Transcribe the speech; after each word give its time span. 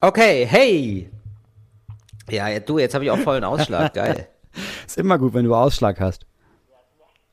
Okay, 0.00 0.46
hey. 0.46 1.10
Ja, 2.30 2.58
du, 2.60 2.78
jetzt 2.78 2.94
habe 2.94 3.04
ich 3.04 3.10
auch 3.10 3.18
vollen 3.18 3.44
Ausschlag, 3.44 3.94
geil. 3.94 4.28
Ist 4.86 4.98
immer 4.98 5.18
gut, 5.18 5.32
wenn 5.32 5.46
du 5.46 5.54
Ausschlag 5.54 6.00
hast. 6.00 6.26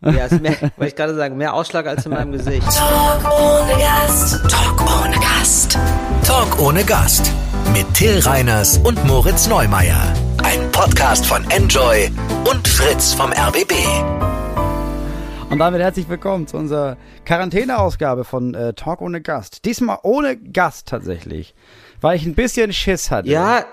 Ja, 0.02 0.26
ist 0.26 0.42
mehr, 0.42 0.54
wollte 0.62 0.88
ich 0.88 0.96
gerade 0.96 1.14
sagen, 1.16 1.36
mehr 1.36 1.54
Ausschlag 1.54 1.86
als 1.88 2.06
in 2.06 2.14
meinem 2.14 2.32
Gesicht. 2.32 2.66
Talk 2.72 3.26
ohne 3.26 3.74
Gast. 3.80 4.50
Talk 4.50 4.82
ohne 4.82 5.16
Gast. 5.20 5.78
Talk 6.26 6.60
ohne 6.60 6.84
Gast. 6.86 7.32
Mit 7.74 7.94
Till 7.96 8.20
Reiners 8.20 8.78
und 8.78 9.04
Moritz 9.06 9.48
Neumeier. 9.48 10.14
Ein 10.44 10.72
Podcast 10.72 11.26
von 11.26 11.44
Enjoy 11.52 12.10
und 12.50 12.66
Fritz 12.66 13.14
vom 13.14 13.32
RBB. 13.34 13.74
Und 15.50 15.60
damit 15.60 15.82
herzlich 15.82 16.08
willkommen 16.08 16.48
zu 16.48 16.58
unserer 16.58 16.96
Quarantäneausgabe 17.26 18.24
von 18.24 18.54
äh, 18.54 18.74
Talk 18.74 19.02
ohne 19.02 19.22
Gast. 19.22 19.66
Diesmal 19.66 20.00
ohne 20.04 20.38
Gast 20.38 20.88
tatsächlich, 20.88 21.54
weil 22.04 22.18
ich 22.18 22.26
ein 22.26 22.36
bisschen 22.36 22.72
Schiss 22.74 23.10
hatte. 23.10 23.30
Ja, 23.30 23.66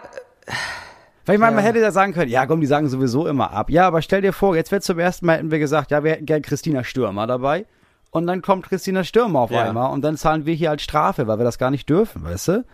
Weil 1.26 1.34
ich 1.34 1.40
meine, 1.40 1.54
man 1.54 1.64
hätte 1.64 1.79
ja 1.80 1.90
sagen 1.93 2.12
können, 2.12 2.30
ja 2.30 2.46
komm, 2.46 2.61
die 2.61 2.66
sagen 2.66 2.88
sowieso 2.88 3.26
immer 3.26 3.52
ab. 3.52 3.71
Ja, 3.71 3.86
aber 3.86 4.02
stell 4.02 4.22
dir 4.22 4.32
vor, 4.32 4.57
jetzt 4.57 4.72
wird 4.72 4.82
zum 4.82 4.98
ersten 4.98 5.26
Mal 5.26 5.36
hätten 5.38 5.50
wir 5.50 5.58
gesagt, 5.58 5.90
ja, 5.90 6.02
wir 6.02 6.12
hätten 6.12 6.26
gern 6.26 6.43
Christina 6.43 6.82
Stürmer 6.82 7.26
dabei. 7.26 7.66
Und 8.11 8.26
dann 8.26 8.43
kommt 8.43 8.66
Christina 8.68 9.04
Stürmer 9.04 9.40
auf 9.40 9.50
Ja. 9.52 9.62
einmal 9.64 9.93
und 9.93 10.02
dann 10.02 10.16
zahlen 10.16 10.44
wir 10.46 10.54
hier 10.54 10.71
als 10.71 10.82
Strafe, 10.82 11.26
weil 11.29 11.38
wir 11.38 11.44
das 11.44 11.58
gar 11.58 11.71
nicht 11.71 11.88
dürfen, 11.88 12.24
weißt 12.24 12.48
du? 12.48 12.64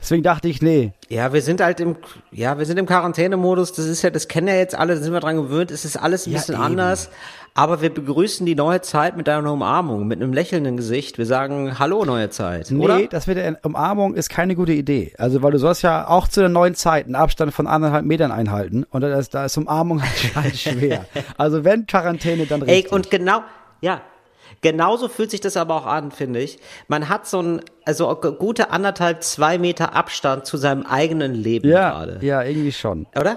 Deswegen 0.00 0.22
dachte 0.22 0.46
ich, 0.48 0.62
nee, 0.62 0.92
ja, 1.08 1.32
wir 1.32 1.42
sind 1.42 1.60
halt 1.60 1.80
im, 1.80 1.96
ja, 2.30 2.56
wir 2.58 2.66
sind 2.66 2.78
im 2.78 2.86
Quarantänemodus. 2.86 3.72
Das 3.72 3.84
ist 3.86 4.02
ja, 4.02 4.10
das 4.10 4.28
kennen 4.28 4.46
ja 4.48 4.54
jetzt 4.54 4.74
alle, 4.76 4.94
da 4.94 5.00
sind 5.02 5.12
wir 5.12 5.20
dran 5.20 5.36
gewöhnt. 5.36 5.70
Es 5.72 5.84
ist 5.84 5.96
alles 5.96 6.26
ein 6.26 6.32
Ja, 6.32 6.38
bisschen 6.38 6.54
eben. 6.54 6.62
anders. 6.64 7.10
Aber 7.54 7.80
wir 7.82 7.92
begrüßen 7.92 8.46
die 8.46 8.54
neue 8.54 8.80
Zeit 8.82 9.16
mit 9.16 9.28
einer 9.28 9.52
Umarmung, 9.52 10.06
mit 10.06 10.22
einem 10.22 10.32
lächelnden 10.32 10.76
Gesicht. 10.76 11.18
Wir 11.18 11.26
sagen 11.26 11.80
Hallo, 11.80 12.04
neue 12.04 12.30
Zeit, 12.30 12.70
Nee, 12.70 12.84
oder? 12.84 13.00
das 13.08 13.26
mit 13.26 13.36
der 13.36 13.58
Umarmung 13.64 14.14
ist 14.14 14.28
keine 14.30 14.54
gute 14.54 14.72
Idee. 14.72 15.12
Also, 15.18 15.42
weil 15.42 15.50
du 15.50 15.58
sollst 15.58 15.82
ja 15.82 16.06
auch 16.06 16.28
zu 16.28 16.38
der 16.38 16.48
neuen 16.50 16.76
Zeit 16.76 17.06
einen 17.06 17.16
Abstand 17.16 17.52
von 17.52 17.66
anderthalb 17.66 18.04
Metern 18.04 18.30
einhalten. 18.30 18.84
Und 18.90 19.00
da 19.00 19.18
ist, 19.18 19.34
da 19.34 19.46
ist 19.46 19.56
Umarmung 19.58 20.00
halt, 20.36 20.56
schwer. 20.56 21.06
Also, 21.36 21.64
wenn 21.64 21.86
Quarantäne, 21.86 22.46
dann 22.46 22.62
Ey, 22.62 22.74
richtig. 22.76 22.92
und 22.92 23.10
genau, 23.10 23.40
ja, 23.80 24.02
genauso 24.60 25.08
fühlt 25.08 25.30
sich 25.30 25.40
das 25.40 25.56
aber 25.56 25.74
auch 25.76 25.86
an, 25.86 26.10
finde 26.10 26.40
ich. 26.40 26.58
Man 26.88 27.08
hat 27.08 27.26
so 27.26 27.40
ein, 27.42 27.60
also 27.84 28.14
gute 28.38 28.70
anderthalb, 28.70 29.22
zwei 29.22 29.58
Meter 29.58 29.94
Abstand 29.94 30.46
zu 30.46 30.56
seinem 30.56 30.84
eigenen 30.84 31.34
Leben 31.34 31.68
ja, 31.68 31.90
gerade. 31.90 32.18
ja, 32.22 32.42
irgendwie 32.42 32.72
schon. 32.72 33.06
Oder? 33.18 33.36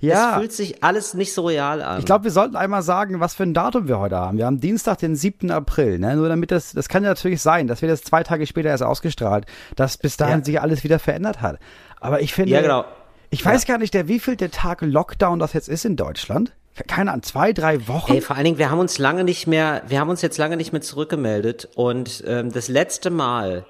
Es 0.00 0.08
Ja, 0.08 0.38
fühlt 0.38 0.52
sich 0.52 0.82
alles 0.82 1.14
nicht 1.14 1.34
so 1.34 1.46
real 1.46 1.82
an. 1.82 1.98
ich 1.98 2.06
glaube, 2.06 2.24
wir 2.24 2.30
sollten 2.30 2.56
einmal 2.56 2.82
sagen, 2.82 3.20
was 3.20 3.34
für 3.34 3.42
ein 3.42 3.52
Datum 3.54 3.86
wir 3.88 3.98
heute 3.98 4.16
haben. 4.16 4.38
Wir 4.38 4.46
haben 4.46 4.60
Dienstag, 4.60 4.98
den 4.98 5.14
7. 5.14 5.50
April. 5.50 5.98
Ne? 5.98 6.16
Nur 6.16 6.28
damit 6.28 6.50
das, 6.50 6.72
das 6.72 6.88
kann 6.88 7.02
ja 7.04 7.10
natürlich 7.10 7.42
sein, 7.42 7.66
dass 7.66 7.82
wir 7.82 7.88
das 7.88 8.02
zwei 8.02 8.22
Tage 8.22 8.46
später 8.46 8.70
erst 8.70 8.82
ausgestrahlt, 8.82 9.44
dass 9.76 9.98
bis 9.98 10.16
dahin 10.16 10.38
Ja. 10.40 10.44
sich 10.44 10.60
alles 10.60 10.84
wieder 10.84 10.98
verändert 10.98 11.42
hat. 11.42 11.58
Aber 12.00 12.20
ich 12.22 12.32
finde, 12.32 12.52
Ja, 12.52 12.62
genau. 12.62 12.84
ich 13.30 13.44
weiß 13.44 13.66
gar 13.66 13.76
nicht, 13.78 13.92
der 13.94 14.08
wievielte 14.08 14.50
Tag 14.50 14.80
Lockdown 14.80 15.38
das 15.38 15.52
jetzt 15.52 15.68
ist 15.68 15.84
in 15.84 15.96
Deutschland. 15.96 16.52
Keine 16.88 17.12
Ahnung, 17.12 17.22
zwei, 17.22 17.52
drei 17.52 17.86
Wochen? 17.86 18.12
Ey, 18.12 18.20
vor 18.20 18.34
allen 18.34 18.44
Dingen, 18.44 18.58
wir 18.58 18.70
haben 18.70 18.80
uns 18.80 18.98
lange 18.98 19.22
nicht 19.22 19.46
mehr, 19.46 19.82
wir 19.86 20.00
haben 20.00 20.10
uns 20.10 20.22
jetzt 20.22 20.38
lange 20.38 20.56
nicht 20.56 20.72
mehr 20.72 20.82
zurückgemeldet 20.82 21.68
und 21.76 22.24
ähm, 22.26 22.52
das 22.52 22.68
letzte 22.68 23.10
Mal, 23.10 23.64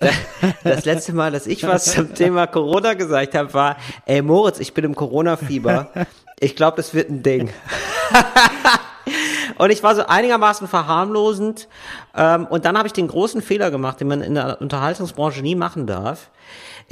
das 0.64 0.84
letzte 0.84 1.12
Mal, 1.12 1.30
dass 1.30 1.46
ich 1.46 1.66
was 1.66 1.84
zum 1.92 2.14
Thema 2.14 2.48
Corona 2.48 2.94
gesagt 2.94 3.36
habe, 3.36 3.54
war, 3.54 3.76
ey 4.06 4.20
Moritz, 4.22 4.58
ich 4.58 4.74
bin 4.74 4.84
im 4.84 4.96
Corona-Fieber. 4.96 5.92
Ich 6.40 6.56
glaube, 6.56 6.76
das 6.78 6.92
wird 6.94 7.10
ein 7.10 7.22
Ding. 7.22 7.50
Und 9.60 9.68
ich 9.68 9.82
war 9.82 9.94
so 9.94 10.06
einigermaßen 10.06 10.66
verharmlosend. 10.68 11.68
Ähm, 12.16 12.46
und 12.46 12.64
dann 12.64 12.78
habe 12.78 12.86
ich 12.86 12.94
den 12.94 13.08
großen 13.08 13.42
Fehler 13.42 13.70
gemacht, 13.70 14.00
den 14.00 14.08
man 14.08 14.22
in 14.22 14.34
der 14.34 14.58
Unterhaltungsbranche 14.62 15.42
nie 15.42 15.54
machen 15.54 15.86
darf. 15.86 16.30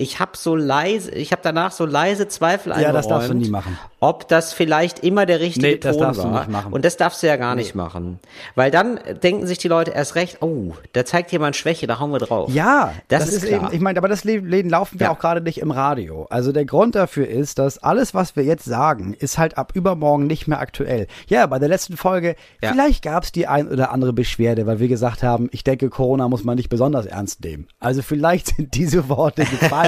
Ich 0.00 0.20
habe 0.20 0.30
so 0.36 0.54
leise, 0.54 1.10
ich 1.10 1.32
habe 1.32 1.42
danach 1.42 1.72
so 1.72 1.84
leise 1.84 2.28
Zweifel 2.28 2.72
Ja, 2.80 2.92
das 2.92 3.08
darfst 3.08 3.30
du 3.30 3.34
nie 3.34 3.48
machen. 3.50 3.77
ob 3.98 4.28
das 4.28 4.52
vielleicht 4.52 5.00
immer 5.00 5.27
der 5.27 5.41
richtige 5.41 5.66
Nee, 5.66 5.77
das 5.78 5.96
Ton 5.96 6.04
darfst 6.06 6.22
du 6.22 6.30
war. 6.30 6.38
nicht 6.38 6.50
machen. 6.50 6.72
Und 6.72 6.84
das 6.84 6.96
darfst 6.96 7.20
du 7.20 7.27
ja 7.27 7.34
gar 7.34 7.56
nicht 7.56 7.74
machen. 7.74 8.20
Weil 8.54 8.70
dann 8.70 9.00
denken 9.25 9.44
sich 9.48 9.58
die 9.58 9.66
Leute 9.66 9.91
erst 9.91 10.14
recht, 10.14 10.38
oh, 10.41 10.72
da 10.92 11.04
zeigt 11.04 11.32
jemand 11.32 11.56
Schwäche, 11.56 11.88
da 11.88 11.98
hauen 11.98 12.12
wir 12.12 12.20
drauf. 12.20 12.48
Ja, 12.54 12.92
das, 13.08 13.28
ist, 13.28 13.44
klar. 13.47 13.64
eben, 13.64 13.75
ich 13.75 13.81
meine, 13.81 13.98
aber 13.98 14.06
das 14.06 14.22
Le- 14.22 14.38
Läden 14.38 14.70
laufen 14.70 15.00
wir 15.00 15.06
Ja. 15.06 15.12
auch 15.12 15.19
gerade 15.19 15.41
nicht 15.41 15.58
im 15.58 15.72
Radio. 15.72 16.28
Also 16.31 16.53
der 16.53 16.64
Grund 16.64 16.94
dafür 16.94 17.26
ist, 17.26 17.58
dass 17.58 17.78
alles, 17.78 18.14
was 18.14 18.37
wir 18.37 18.44
jetzt 18.44 18.66
sagen, 18.66 19.14
ist 19.19 19.37
halt 19.37 19.58
ab 19.58 19.72
übermorgen 19.75 20.28
nicht 20.28 20.47
mehr 20.47 20.60
aktuell. 20.60 21.08
Ja, 21.26 21.44
bei 21.47 21.58
der 21.58 21.69
letzten 21.69 21.97
Folge, 21.97 22.37
Ja. 22.62 22.70
vielleicht 22.70 23.03
gab 23.03 23.25
es 23.25 23.32
die 23.32 23.48
ein 23.48 23.66
oder 23.66 23.91
andere 23.91 24.12
Beschwerde, 24.12 24.64
weil 24.69 24.78
wir 24.78 24.87
gesagt 24.87 25.25
haben, 25.25 25.48
ich 25.50 25.64
denke, 25.64 25.91
Corona 25.91 26.28
muss 26.28 26.44
man 26.44 26.54
nicht 26.54 26.69
besonders 26.69 27.04
ernst 27.06 27.42
nehmen. 27.42 27.66
Also 27.81 28.03
vielleicht 28.03 28.47
sind 28.56 28.75
diese 28.76 29.08
Worte 29.08 29.44
gefallen. 29.44 29.88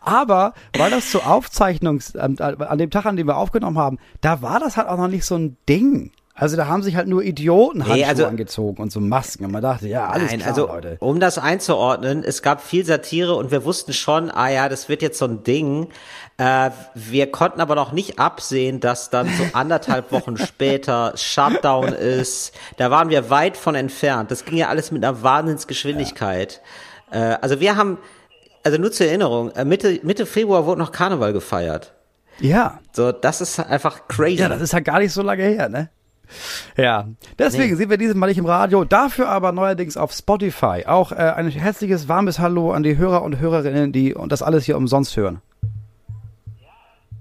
aber 0.00 0.54
weil 0.76 0.90
das 0.90 1.10
zur 1.10 1.26
Aufzeichnungs, 1.26 2.16
an, 2.16 2.36
an 2.38 2.78
dem 2.78 2.90
Tag, 2.90 3.06
an 3.06 3.16
dem 3.16 3.26
wir 3.26 3.36
aufgenommen 3.36 3.78
haben, 3.78 3.98
da 4.20 4.42
war 4.42 4.60
das 4.60 4.76
halt 4.76 4.88
auch 4.88 4.96
noch 4.96 5.08
nicht 5.08 5.24
so 5.24 5.36
ein 5.36 5.56
Ding. 5.68 6.10
Also 6.34 6.56
da 6.56 6.66
haben 6.66 6.82
sich 6.82 6.96
halt 6.96 7.08
nur 7.08 7.22
Idioten 7.22 7.80
Handschuhe 7.82 7.96
Nee, 7.98 8.04
also- 8.06 8.24
angezogen 8.26 8.82
und 8.82 8.90
so 8.90 9.00
Masken. 9.00 9.44
Und 9.44 9.52
man 9.52 9.60
dachte, 9.60 9.86
ja, 9.86 10.08
alles 10.08 10.30
Nein, 10.30 10.38
klar, 10.40 10.48
also 10.48 10.66
Leute. 10.66 10.96
um 11.00 11.20
das 11.20 11.36
einzuordnen, 11.36 12.24
es 12.24 12.40
gab 12.40 12.62
viel 12.62 12.86
Satire 12.86 13.34
und 13.34 13.50
wir 13.50 13.66
wussten 13.66 13.92
schon, 13.92 14.30
ah 14.30 14.48
ja, 14.48 14.70
das 14.70 14.88
wird 14.88 15.02
jetzt 15.02 15.18
so 15.18 15.26
ein 15.26 15.44
Ding. 15.44 15.88
Äh, 16.38 16.70
wir 16.94 17.30
konnten 17.30 17.60
aber 17.60 17.74
noch 17.74 17.92
nicht 17.92 18.18
absehen, 18.18 18.80
dass 18.80 19.10
dann 19.10 19.28
so 19.28 19.44
anderthalb 19.52 20.10
Wochen 20.10 20.36
später 20.38 21.12
Shutdown 21.16 21.88
ist. 21.88 22.52
Da 22.78 22.90
waren 22.90 23.10
wir 23.10 23.28
weit 23.28 23.58
von 23.58 23.74
entfernt. 23.74 24.30
Das 24.30 24.46
ging 24.46 24.56
ja 24.56 24.68
alles 24.68 24.90
mit 24.90 25.04
einer 25.04 25.22
Wahnsinnsgeschwindigkeit. 25.22 26.62
Äh, 27.10 27.18
also 27.42 27.60
wir 27.60 27.76
haben, 27.76 27.98
also 28.64 28.78
nur 28.78 28.92
zur 28.92 29.06
Erinnerung, 29.06 29.50
äh, 29.52 29.64
Mitte, 29.64 30.00
Mitte 30.02 30.26
Februar 30.26 30.66
wurde 30.66 30.80
noch 30.80 30.92
Karneval 30.92 31.32
gefeiert. 31.32 31.92
Ja, 32.40 32.80
So, 32.92 33.12
das 33.12 33.40
ist 33.40 33.58
einfach 33.60 34.08
crazy. 34.08 34.40
Ja, 34.40 34.48
das 34.48 34.60
ist 34.62 34.72
halt 34.72 34.84
gar 34.84 34.98
nicht 34.98 35.12
so 35.12 35.22
lange 35.22 35.42
her, 35.44 35.68
ne? 35.68 35.90
Ja, 36.78 37.08
deswegen 37.38 37.72
Nee. 37.72 37.76
sind 37.76 37.90
wir 37.90 37.98
dieses 37.98 38.14
Mal 38.14 38.26
nicht 38.28 38.38
im 38.38 38.46
Radio, 38.46 38.84
dafür 38.84 39.28
aber 39.28 39.52
neuerdings 39.52 39.98
auf 39.98 40.12
Spotify. 40.12 40.84
Auch 40.86 41.12
äh, 41.12 41.16
ein 41.16 41.48
herzliches, 41.50 42.08
warmes 42.08 42.38
Hallo 42.38 42.72
an 42.72 42.82
die 42.82 42.96
Hörer 42.96 43.22
und 43.22 43.38
Hörerinnen, 43.38 43.92
die 43.92 44.14
und 44.14 44.32
das 44.32 44.42
alles 44.42 44.64
hier 44.64 44.78
umsonst 44.78 45.14
hören. 45.16 45.42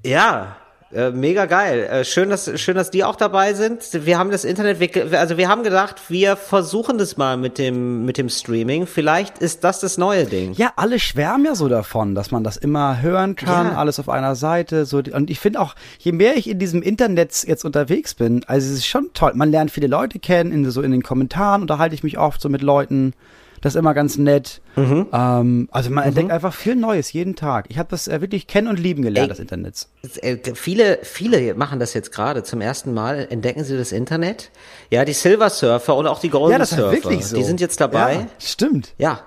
Ja, 0.05 0.55
äh, 0.93 1.11
mega 1.11 1.45
geil. 1.45 1.83
Äh, 1.83 2.03
schön, 2.05 2.29
dass 2.29 2.49
schön, 2.59 2.75
dass 2.75 2.91
die 2.91 3.03
auch 3.03 3.15
dabei 3.15 3.53
sind. 3.53 4.05
Wir 4.05 4.17
haben 4.17 4.31
das 4.31 4.43
Internet, 4.43 4.79
wir, 4.79 5.19
also 5.19 5.37
wir 5.37 5.47
haben 5.47 5.63
gedacht, 5.63 5.97
wir 6.09 6.35
versuchen 6.35 6.97
das 6.97 7.17
mal 7.17 7.37
mit 7.37 7.57
dem 7.57 8.05
mit 8.05 8.17
dem 8.17 8.29
Streaming. 8.29 8.87
Vielleicht 8.87 9.37
ist 9.39 9.63
das 9.63 9.79
das 9.79 9.97
neue 9.97 10.25
Ding. 10.25 10.53
Ja, 10.53 10.73
alle 10.75 10.99
schwärmen 10.99 11.45
ja 11.45 11.55
so 11.55 11.67
davon, 11.67 12.15
dass 12.15 12.31
man 12.31 12.43
das 12.43 12.57
immer 12.57 13.01
hören 13.01 13.35
kann, 13.35 13.67
Ja. 13.67 13.75
alles 13.77 13.99
auf 13.99 14.09
einer 14.09 14.35
Seite. 14.35 14.85
So, 14.85 14.97
und 15.11 15.29
ich 15.29 15.39
finde 15.39 15.59
auch, 15.61 15.75
je 15.99 16.11
mehr 16.11 16.35
ich 16.37 16.49
in 16.49 16.59
diesem 16.59 16.81
Internet 16.81 17.43
jetzt 17.47 17.63
unterwegs 17.65 18.13
bin, 18.13 18.43
also 18.47 18.67
es 18.67 18.73
ist 18.79 18.87
schon 18.87 19.09
toll. 19.13 19.31
Man 19.35 19.51
lernt 19.51 19.71
viele 19.71 19.87
Leute 19.87 20.19
kennen, 20.19 20.51
in, 20.51 20.69
so 20.71 20.81
in 20.81 20.91
den 20.91 21.03
Kommentaren 21.03 21.61
unterhalte 21.61 21.95
ich 21.95 22.03
mich 22.03 22.17
oft 22.17 22.41
so 22.41 22.49
mit 22.49 22.61
Leuten. 22.61 23.13
Das 23.61 23.75
ist 23.75 23.79
immer 23.79 23.93
ganz 23.93 24.17
nett. 24.17 24.59
Mhm. 24.75 25.07
Ähm, 25.13 25.69
also 25.71 25.89
man 25.91 26.03
entdeckt 26.05 26.31
einfach 26.31 26.53
viel 26.53 26.75
Neues 26.75 27.13
jeden 27.13 27.35
Tag. 27.35 27.65
Ich 27.69 27.77
habe 27.77 27.89
das 27.91 28.07
äh, 28.07 28.19
wirklich 28.19 28.47
kennen 28.47 28.67
und 28.67 28.79
lieben 28.79 29.03
gelernt, 29.03 29.25
Ey. 29.25 29.29
das 29.29 29.39
Internet. 29.39 29.87
Äh, 30.21 30.37
Viele, 30.55 30.99
viele 31.03 31.53
machen 31.53 31.79
das 31.79 31.93
jetzt 31.93 32.11
gerade 32.11 32.41
zum 32.43 32.59
ersten 32.59 32.93
Mal. 32.93 33.27
Entdecken 33.29 33.63
sie 33.63 33.77
das 33.77 33.91
Internet? 33.91 34.49
Ja, 34.89 35.05
die 35.05 35.13
Silver 35.13 35.49
Surfer 35.51 35.95
und 35.95 36.07
auch 36.07 36.19
die 36.19 36.29
Golden 36.29 36.53
Ja, 36.53 36.57
das 36.57 36.71
ist 36.71 36.77
Surfer. 36.79 36.91
wirklich 36.91 37.25
so. 37.25 37.35
Die 37.37 37.43
sind 37.43 37.61
jetzt 37.61 37.79
dabei. 37.79 38.13
Ja, 38.15 38.27
stimmt. 38.39 38.93
Ja, 38.97 39.21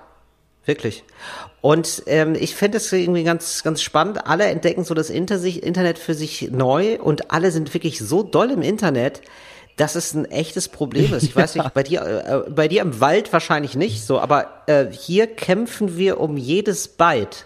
wirklich. 0.65 1.03
Und 1.61 2.03
ähm, 2.05 2.35
ich 2.37 2.55
finde 2.55 2.77
es 2.77 2.91
irgendwie 2.91 3.23
ganz, 3.23 3.63
ganz 3.63 3.81
spannend. 3.81 4.27
Alle 4.27 4.45
entdecken 4.45 4.83
so 4.83 4.93
das 4.93 5.09
Inter 5.09 5.39
sich, 5.39 5.63
Internet 5.63 5.97
für 5.97 6.13
sich 6.13 6.49
neu 6.51 6.99
und 7.01 7.31
alle 7.31 7.51
sind 7.51 7.73
wirklich 7.73 7.99
so 7.99 8.21
doll 8.21 8.51
im 8.51 8.61
Internet, 8.61 9.21
dass 9.75 9.95
es 9.95 10.13
ein 10.13 10.25
echtes 10.25 10.69
Problem 10.69 11.13
ist. 11.13 11.23
Ich 11.23 11.35
weiß 11.35 11.55
nicht, 11.55 11.73
bei 11.73 11.83
dir, 11.83 12.45
äh, 12.47 12.49
bei 12.49 12.67
dir 12.67 12.81
im 12.81 12.99
Wald 12.99 13.33
wahrscheinlich 13.33 13.75
nicht 13.75 14.05
so, 14.05 14.19
aber 14.19 14.63
äh, 14.67 14.85
hier 14.91 15.27
kämpfen 15.27 15.97
wir 15.97 16.19
um 16.19 16.37
jedes 16.37 16.87
Byte. 16.87 17.45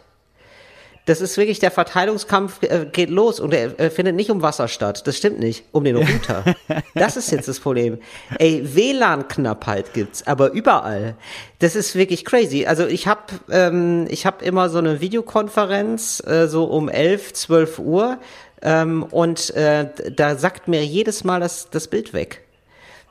Das 1.09 1.21
ist 1.21 1.37
wirklich, 1.37 1.57
der 1.57 1.71
Verteilungskampf 1.71 2.61
äh, 2.61 2.85
geht 2.85 3.09
los 3.09 3.39
und 3.39 3.51
er 3.51 3.79
äh, 3.79 3.89
findet 3.89 4.15
nicht 4.15 4.29
um 4.29 4.43
Wasser 4.43 4.67
statt. 4.67 5.07
Das 5.07 5.17
stimmt 5.17 5.39
nicht. 5.39 5.63
Um 5.71 5.83
den 5.83 5.95
Router. 5.95 6.43
Das 6.93 7.17
ist 7.17 7.31
jetzt 7.31 7.47
das 7.47 7.59
Problem. 7.59 7.97
Ey, 8.37 8.61
WLAN-Knappheit 8.75 9.95
gibt's, 9.95 10.27
aber 10.27 10.51
überall. 10.51 11.15
Das 11.57 11.75
ist 11.75 11.95
wirklich 11.95 12.25
crazy. 12.25 12.67
Also 12.67 12.85
ich 12.85 13.07
habe 13.07 13.23
ähm, 13.49 14.05
ich 14.09 14.27
hab 14.27 14.43
immer 14.43 14.69
so 14.69 14.77
eine 14.77 15.01
Videokonferenz, 15.01 16.21
äh, 16.27 16.47
so 16.47 16.65
um 16.65 16.89
11, 16.89 17.33
12 17.33 17.79
Uhr. 17.79 18.19
Ähm, 18.61 19.03
und 19.03 19.51
äh, 19.55 19.87
da 20.15 20.35
sagt 20.35 20.67
mir 20.67 20.85
jedes 20.85 21.23
Mal 21.23 21.39
das, 21.39 21.69
das 21.69 21.87
Bild 21.87 22.13
weg. 22.13 22.41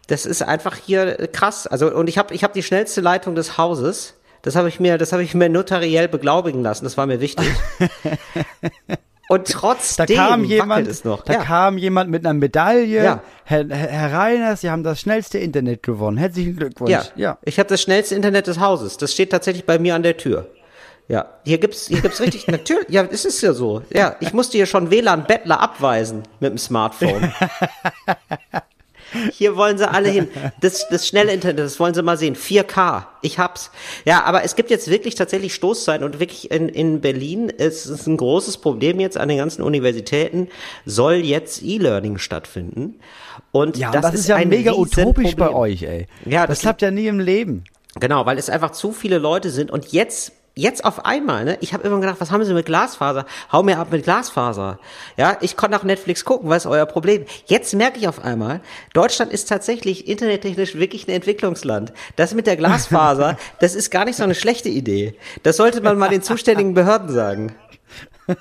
Das 0.08 0.26
ist 0.26 0.42
einfach 0.42 0.76
hier 0.76 1.28
krass. 1.28 1.66
Also 1.66 1.92
und 1.94 2.08
ich 2.08 2.18
habe 2.18 2.34
ich 2.34 2.44
hab 2.44 2.52
die 2.52 2.62
schnellste 2.62 3.00
Leitung 3.00 3.34
des 3.34 3.58
Hauses. 3.58 4.14
Das 4.42 4.56
habe 4.56 4.68
ich 4.68 4.80
mir, 4.80 4.98
das 4.98 5.12
habe 5.12 5.22
ich 5.22 5.34
mir 5.34 5.48
notariell 5.48 6.08
beglaubigen 6.08 6.62
lassen. 6.62 6.84
Das 6.84 6.96
war 6.96 7.06
mir 7.06 7.20
wichtig. 7.20 7.46
Und 9.30 9.46
Da 9.50 9.58
trotzdem 9.58 10.06
kam 10.06 10.30
wackelt 10.40 10.48
jemand, 10.48 10.88
es 10.88 11.04
noch. 11.04 11.22
da 11.22 11.34
ja. 11.34 11.44
kam 11.44 11.76
jemand 11.76 12.10
mit 12.10 12.24
einer 12.24 12.32
Medaille. 12.32 13.04
Ja. 13.04 13.22
Herr, 13.44 13.68
Herr 13.68 14.12
Reiners, 14.14 14.62
Sie 14.62 14.70
haben 14.70 14.82
das 14.82 15.00
schnellste 15.00 15.36
Internet 15.36 15.82
gewonnen. 15.82 16.16
Herzlichen 16.16 16.56
Glückwunsch. 16.56 16.90
ja. 16.90 17.04
ja. 17.14 17.38
Ich 17.44 17.58
habe 17.58 17.68
das 17.68 17.82
schnellste 17.82 18.14
Internet 18.14 18.46
des 18.46 18.58
Hauses. 18.58 18.96
Das 18.96 19.12
steht 19.12 19.30
tatsächlich 19.30 19.66
bei 19.66 19.78
mir 19.78 19.94
an 19.94 20.02
der 20.02 20.16
Tür. 20.16 20.46
Ja, 21.08 21.26
hier 21.44 21.56
gibt's, 21.58 21.86
hier 21.88 22.00
gibt's 22.02 22.20
richtig, 22.20 22.46
natürlich, 22.48 22.88
ja, 22.90 23.02
es 23.10 23.24
ist 23.24 23.40
ja 23.40 23.54
so. 23.54 23.82
Ja, 23.90 24.16
ich 24.20 24.34
musste 24.34 24.58
hier 24.58 24.66
schon 24.66 24.90
WLAN-Bettler 24.90 25.58
abweisen 25.58 26.22
mit 26.40 26.50
dem 26.50 26.58
Smartphone. 26.58 27.32
Hier 29.32 29.56
wollen 29.56 29.78
sie 29.78 29.88
alle 29.88 30.10
hin. 30.10 30.28
Das, 30.60 30.86
das 30.90 31.08
schnelle 31.08 31.32
Internet, 31.32 31.60
das 31.60 31.80
wollen 31.80 31.94
sie 31.94 32.02
mal 32.02 32.18
sehen. 32.18 32.36
4K. 32.36 33.04
Ich 33.22 33.38
hab's. 33.38 33.70
Ja, 34.04 34.24
aber 34.24 34.44
es 34.44 34.54
gibt 34.54 34.68
jetzt 34.70 34.90
wirklich 34.90 35.14
tatsächlich 35.14 35.54
Stoßzeiten 35.54 36.04
und 36.04 36.20
wirklich 36.20 36.50
in, 36.50 36.68
in 36.68 37.00
Berlin 37.00 37.48
ist 37.48 37.86
es 37.86 38.06
ein 38.06 38.18
großes 38.18 38.58
Problem 38.58 39.00
jetzt 39.00 39.16
an 39.16 39.28
den 39.30 39.38
ganzen 39.38 39.62
Universitäten, 39.62 40.48
soll 40.84 41.14
jetzt 41.14 41.62
E-Learning 41.62 42.18
stattfinden. 42.18 43.00
Und 43.50 43.78
Ja, 43.78 43.90
das, 43.92 44.02
das, 44.02 44.14
ist 44.14 44.28
ja 44.28 44.36
ein 44.36 44.50
mega 44.50 44.74
utopisch 44.74 45.36
bei 45.36 45.54
euch, 45.54 45.84
ey. 45.84 46.06
Ja, 46.26 46.46
das 46.46 46.58
das- 46.58 46.60
klappt 46.60 46.82
ja 46.82 46.90
nie 46.90 47.06
im 47.06 47.18
Leben. 47.18 47.64
Genau, 47.98 48.26
weil 48.26 48.36
es 48.36 48.50
einfach 48.50 48.72
zu 48.72 48.92
viele 48.92 49.16
Leute 49.16 49.48
sind 49.50 49.70
und 49.70 49.90
jetzt 49.90 50.32
jetzt 50.58 50.84
auf 50.84 51.04
einmal, 51.04 51.44
ne? 51.44 51.56
Ich 51.60 51.72
habe 51.72 51.86
immer 51.86 52.00
gedacht, 52.00 52.16
was 52.20 52.30
haben 52.30 52.44
Sie 52.44 52.52
mit 52.52 52.66
Glasfaser? 52.66 53.26
Hau 53.52 53.62
mir 53.62 53.78
ab 53.78 53.88
mit 53.90 54.04
Glasfaser. 54.04 54.78
Ja, 55.16 55.38
ich 55.40 55.56
konnte 55.56 55.78
auch 55.78 55.84
Netflix 55.84 56.24
gucken, 56.24 56.50
was 56.50 56.64
ist 56.64 56.70
euer 56.70 56.86
Problem? 56.86 57.24
Jetzt 57.46 57.74
merke 57.74 57.98
ich 57.98 58.08
auf 58.08 58.24
einmal, 58.24 58.60
Deutschland 58.92 59.32
ist 59.32 59.48
tatsächlich 59.48 60.08
internettechnisch 60.08 60.74
wirklich 60.74 61.06
ein 61.06 61.12
Entwicklungsland. 61.12 61.92
Das 62.16 62.34
mit 62.34 62.46
der 62.46 62.56
Glasfaser, 62.56 63.38
das 63.60 63.74
ist 63.74 63.90
gar 63.90 64.04
nicht 64.04 64.16
so 64.16 64.24
eine 64.24 64.34
schlechte 64.34 64.68
Idee. 64.68 65.14
Das 65.42 65.56
sollte 65.56 65.80
man 65.80 65.96
mal 65.96 66.08
den 66.08 66.22
zuständigen 66.22 66.74
Behörden 66.74 67.08
sagen. 67.10 67.54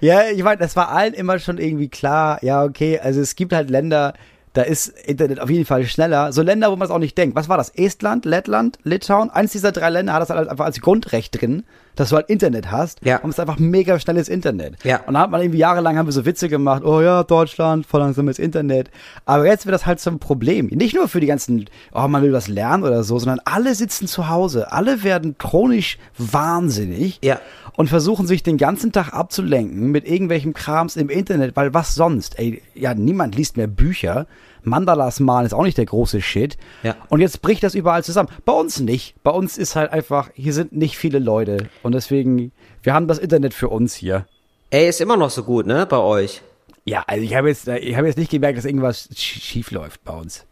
Ja, 0.00 0.30
ich 0.30 0.42
meine, 0.42 0.56
das 0.56 0.74
war 0.74 0.90
allen 0.90 1.12
immer 1.12 1.38
schon 1.38 1.58
irgendwie 1.58 1.88
klar. 1.88 2.38
Ja, 2.42 2.64
okay, 2.64 2.98
also 2.98 3.20
es 3.20 3.36
gibt 3.36 3.52
halt 3.52 3.68
Länder, 3.68 4.14
da 4.52 4.62
ist 4.62 4.88
Internet 4.88 5.40
auf 5.40 5.50
jeden 5.50 5.64
Fall 5.64 5.84
schneller. 5.86 6.32
So 6.32 6.42
Länder, 6.42 6.70
wo 6.72 6.76
man 6.76 6.86
es 6.86 6.90
auch 6.90 6.98
nicht 6.98 7.16
denkt. 7.16 7.36
Was 7.36 7.48
war 7.48 7.56
das? 7.56 7.70
Estland, 7.70 8.24
Lettland, 8.24 8.78
Litauen? 8.82 9.30
Eins 9.30 9.52
dieser 9.52 9.72
drei 9.72 9.90
Länder 9.90 10.12
hat 10.12 10.22
das 10.22 10.30
halt 10.30 10.48
einfach 10.48 10.64
als 10.64 10.80
Grundrecht 10.80 11.40
drin, 11.40 11.64
dass 11.96 12.10
du 12.10 12.16
halt 12.16 12.28
Internet 12.30 12.70
hast. 12.70 13.04
Ja. 13.04 13.18
Und 13.18 13.30
es 13.30 13.36
ist 13.36 13.40
einfach 13.40 13.58
mega 13.58 13.98
schnelles 13.98 14.28
Internet. 14.28 14.82
Ja. 14.84 15.00
Und 15.06 15.14
da 15.14 15.20
hat 15.20 15.30
man 15.30 15.40
irgendwie 15.40 15.58
jahrelang 15.58 15.98
haben 15.98 16.06
wir 16.06 16.12
so 16.12 16.24
Witze 16.24 16.48
gemacht. 16.48 16.84
Oh 16.84 17.00
ja, 17.00 17.22
Deutschland, 17.24 17.86
voll 17.86 18.00
langsames 18.00 18.38
Internet. 18.38 18.90
Aber 19.26 19.46
jetzt 19.46 19.66
wird 19.66 19.74
das 19.74 19.86
halt 19.86 20.00
zum 20.00 20.18
Problem. 20.18 20.66
Nicht 20.66 20.94
nur 20.94 21.08
für 21.08 21.20
die 21.20 21.26
ganzen, 21.26 21.66
oh, 21.92 22.06
man 22.08 22.22
will 22.22 22.32
was 22.32 22.48
lernen 22.48 22.84
oder 22.84 23.02
so, 23.04 23.18
sondern 23.18 23.40
alle 23.44 23.74
sitzen 23.74 24.06
zu 24.06 24.28
Hause. 24.28 24.72
Alle 24.72 25.02
werden 25.02 25.36
chronisch 25.38 25.98
wahnsinnig 26.16 27.18
Ja. 27.22 27.40
und 27.76 27.88
versuchen 27.88 28.26
sich 28.26 28.42
den 28.42 28.56
ganzen 28.56 28.92
Tag 28.92 29.12
abzulenken 29.12 29.90
mit 29.90 30.06
irgendwelchem 30.08 30.54
Krams 30.54 30.96
im 30.96 31.08
Internet, 31.08 31.56
weil 31.56 31.74
was 31.74 31.94
sonst? 31.94 32.38
Ey, 32.38 32.62
ja, 32.74 32.94
niemand 32.94 33.34
liest 33.36 33.56
mehr 33.56 33.66
Bücher. 33.66 34.26
Mandalas 34.62 35.20
malen 35.20 35.46
ist 35.46 35.52
auch 35.52 35.62
nicht 35.62 35.78
der 35.78 35.86
große 35.86 36.20
Shit. 36.20 36.56
Ja. 36.82 36.96
Und 37.08 37.20
jetzt 37.20 37.42
bricht 37.42 37.62
das 37.62 37.74
überall 37.74 38.04
zusammen. 38.04 38.28
Bei 38.44 38.52
uns 38.52 38.80
nicht. 38.80 39.14
Bei 39.22 39.30
uns 39.30 39.58
ist 39.58 39.76
halt 39.76 39.92
einfach, 39.92 40.30
hier 40.34 40.52
sind 40.52 40.72
nicht 40.72 40.96
viele 40.96 41.18
Leute. 41.18 41.68
Und 41.82 41.92
deswegen, 41.94 42.52
wir 42.82 42.94
haben 42.94 43.08
das 43.08 43.18
Internet 43.18 43.54
für 43.54 43.68
uns 43.68 43.94
hier. 43.94 44.26
Ey, 44.70 44.88
ist 44.88 45.00
immer 45.00 45.16
noch 45.16 45.30
so 45.30 45.42
gut, 45.44 45.66
ne, 45.66 45.86
bei 45.86 45.98
euch. 45.98 46.42
Ja, 46.84 47.04
also 47.06 47.22
ich 47.22 47.34
habe 47.34 47.48
jetzt, 47.48 47.68
ich 47.68 47.96
habe 47.96 48.06
jetzt 48.06 48.18
nicht 48.18 48.30
gemerkt, 48.30 48.56
dass 48.58 48.64
irgendwas 48.64 49.10
sch- 49.10 49.40
schief 49.40 49.70
läuft 49.70 50.02
bei 50.04 50.14
uns. 50.14 50.46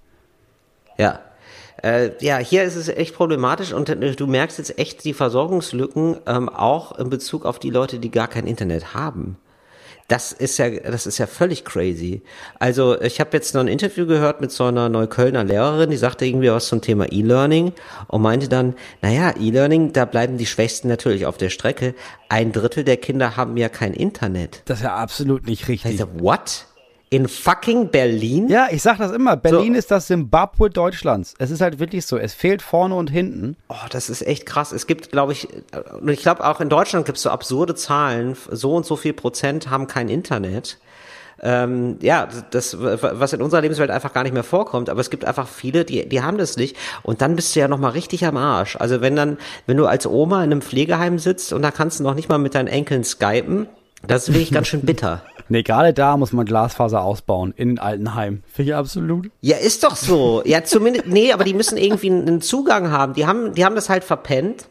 Ja. 0.99 1.21
Äh, 1.83 2.11
ja, 2.21 2.39
hier 2.39 2.65
ist 2.65 2.75
es 2.75 2.89
echt 2.89 3.15
problematisch 3.15 3.73
und 3.73 3.89
äh, 3.89 4.15
du 4.17 4.27
merkst 4.27 4.59
jetzt 4.59 4.79
echt 4.79 5.05
die 5.05 5.15
Versorgungslücken 5.15 6.17
ähm, 6.27 6.49
auch 6.49 6.99
in 6.99 7.09
Bezug 7.09 7.45
auf 7.47 7.61
die 7.61 7.71
Leute, 7.71 8.01
die 8.01 8.11
gar 8.11 8.27
kein 8.27 8.49
Internet 8.49 8.95
haben. 8.95 9.37
Das 10.09 10.33
ist 10.33 10.57
ja, 10.59 10.71
das 10.71 11.07
ist 11.07 11.19
ja 11.19 11.27
völlig 11.27 11.67
crazy. 11.67 12.23
Also 12.59 12.99
ich 13.01 13.21
habe 13.21 13.31
jetzt 13.35 13.55
noch 13.55 13.61
ein 13.61 13.69
Interview 13.69 14.07
gehört 14.07 14.41
mit 14.41 14.51
so 14.51 14.65
einer 14.65 14.89
Neuköllner 14.89 15.45
Lehrerin, 15.45 15.91
die 15.91 15.99
sagte 15.99 16.25
irgendwie 16.25 16.51
was 16.51 16.67
zum 16.69 16.81
Thema 16.81 17.13
E-Learning 17.13 17.73
und 18.07 18.23
meinte 18.23 18.49
dann, 18.49 18.75
naja, 19.03 19.35
E-Learning, 19.39 19.93
da 19.93 20.07
bleiben 20.07 20.39
die 20.39 20.47
Schwächsten 20.47 20.89
natürlich 20.89 21.27
auf 21.27 21.37
der 21.37 21.51
Strecke. 21.51 21.95
Ein 22.31 22.53
Drittel 22.53 22.85
der 22.85 22.97
Kinder 22.97 23.37
haben 23.37 23.59
ja 23.59 23.69
kein 23.69 23.93
Internet. 23.93 24.63
Das 24.65 24.79
ist 24.79 24.85
ja 24.85 24.97
absolut 24.97 25.47
nicht 25.47 25.63
Ich 25.65 25.69
richtig. 25.69 25.99
sag, 25.99 26.09
what? 26.19 26.65
In 27.11 27.27
fucking 27.27 27.89
Berlin? 27.89 28.49
Ja, 28.49 28.69
ich 28.71 28.83
sag 28.83 28.99
das 28.99 29.13
immer. 29.13 29.37
Berlin 29.37 29.73
So. 29.73 29.79
ist 29.79 29.91
das 29.91 30.07
Zimbabwe 30.09 30.69
Deutschlands. 30.69 31.35
Es 31.39 31.51
ist 31.51 31.63
halt 31.63 31.79
wirklich 31.79 32.05
so. 32.05 32.19
Es 32.19 32.35
fehlt 32.35 32.61
vorne 32.61 32.95
und 32.95 33.09
hinten. 33.11 33.57
Oh, 33.69 33.75
das 33.91 34.11
ist 34.11 34.27
echt 34.27 34.45
krass. 34.45 34.73
Es 34.73 34.87
gibt, 34.87 35.11
glaube 35.11 35.33
ich, 35.33 35.49
äh, 35.73 35.81
und 36.01 36.09
ich 36.11 36.21
glaube 36.21 36.45
auch 36.47 36.61
in 36.61 36.69
Deutschland 36.69 37.07
gibt 37.07 37.17
es 37.17 37.23
so 37.23 37.31
absurde 37.31 37.75
Zahlen. 37.75 38.37
So 38.51 38.75
und 38.75 38.85
so 38.85 38.97
viel 38.97 39.15
Prozent 39.15 39.71
haben 39.71 39.87
kein 39.87 40.09
Internet. 40.11 40.79
Ähm, 41.41 41.99
ja, 42.03 42.29
das, 42.51 42.77
was 42.81 43.33
in 43.33 43.41
unserer 43.41 43.61
Lebenswelt 43.61 43.91
einfach 43.91 44.13
gar 44.13 44.25
nicht 44.25 44.33
mehr 44.35 44.43
vorkommt. 44.43 44.91
Aber 44.91 45.01
es 45.01 45.09
gibt 45.09 45.25
einfach 45.25 45.49
viele, 45.49 45.85
die, 45.85 46.07
die 46.09 46.21
haben 46.21 46.37
das 46.37 46.57
nicht. 46.57 46.77
Und 47.05 47.23
dann 47.23 47.37
bist 47.37 47.55
du 47.55 47.61
ja 47.61 47.69
noch 47.69 47.79
mal 47.79 47.91
richtig 47.91 48.27
am 48.27 48.37
Arsch. 48.37 48.77
Also 48.77 49.01
wenn 49.01 49.17
dann, 49.17 49.39
wenn 49.67 49.77
du 49.77 49.87
als 49.87 50.05
Oma 50.07 50.39
in 50.45 50.51
einem 50.51 50.63
Pflegeheim 50.63 51.19
sitzt 51.19 51.53
und 51.53 51.63
da 51.63 51.71
kannst 51.71 52.01
du 52.01 52.05
noch 52.05 52.15
nicht 52.15 52.29
mal 52.29 52.39
mit 52.39 52.55
deinen 52.55 52.67
Enkeln 52.69 53.05
skypen, 53.05 53.69
das 54.07 54.29
ist 54.29 54.35
wirklich 54.35 54.51
ganz 54.51 54.69
schön 54.69 54.83
bitter. 54.83 55.23
Nee, 55.51 55.63
gerade 55.63 55.95
da 55.95 56.19
muss 56.19 56.35
man 56.35 56.45
Glasfaser 56.45 57.03
ausbauen 57.03 57.55
in 57.57 57.71
den 57.71 57.79
Altenheim. 57.79 58.43
Finde 58.53 58.73
ich 58.73 58.77
absolut. 58.77 59.31
Ja, 59.41 59.57
ist 59.57 59.83
doch 59.83 59.97
so. 59.97 60.43
Ja, 60.45 60.63
zumindest, 60.63 61.07
nee, 61.07 61.33
aber 61.33 61.45
die 61.45 61.55
müssen 61.55 61.79
irgendwie 61.79 62.11
einen 62.11 62.43
Zugang 62.43 62.91
haben. 62.91 63.15
Die 63.15 63.27
haben, 63.27 63.55
die 63.55 63.65
haben 63.65 63.75
das 63.75 63.89
halt 63.89 64.05
verpennt. 64.05 64.69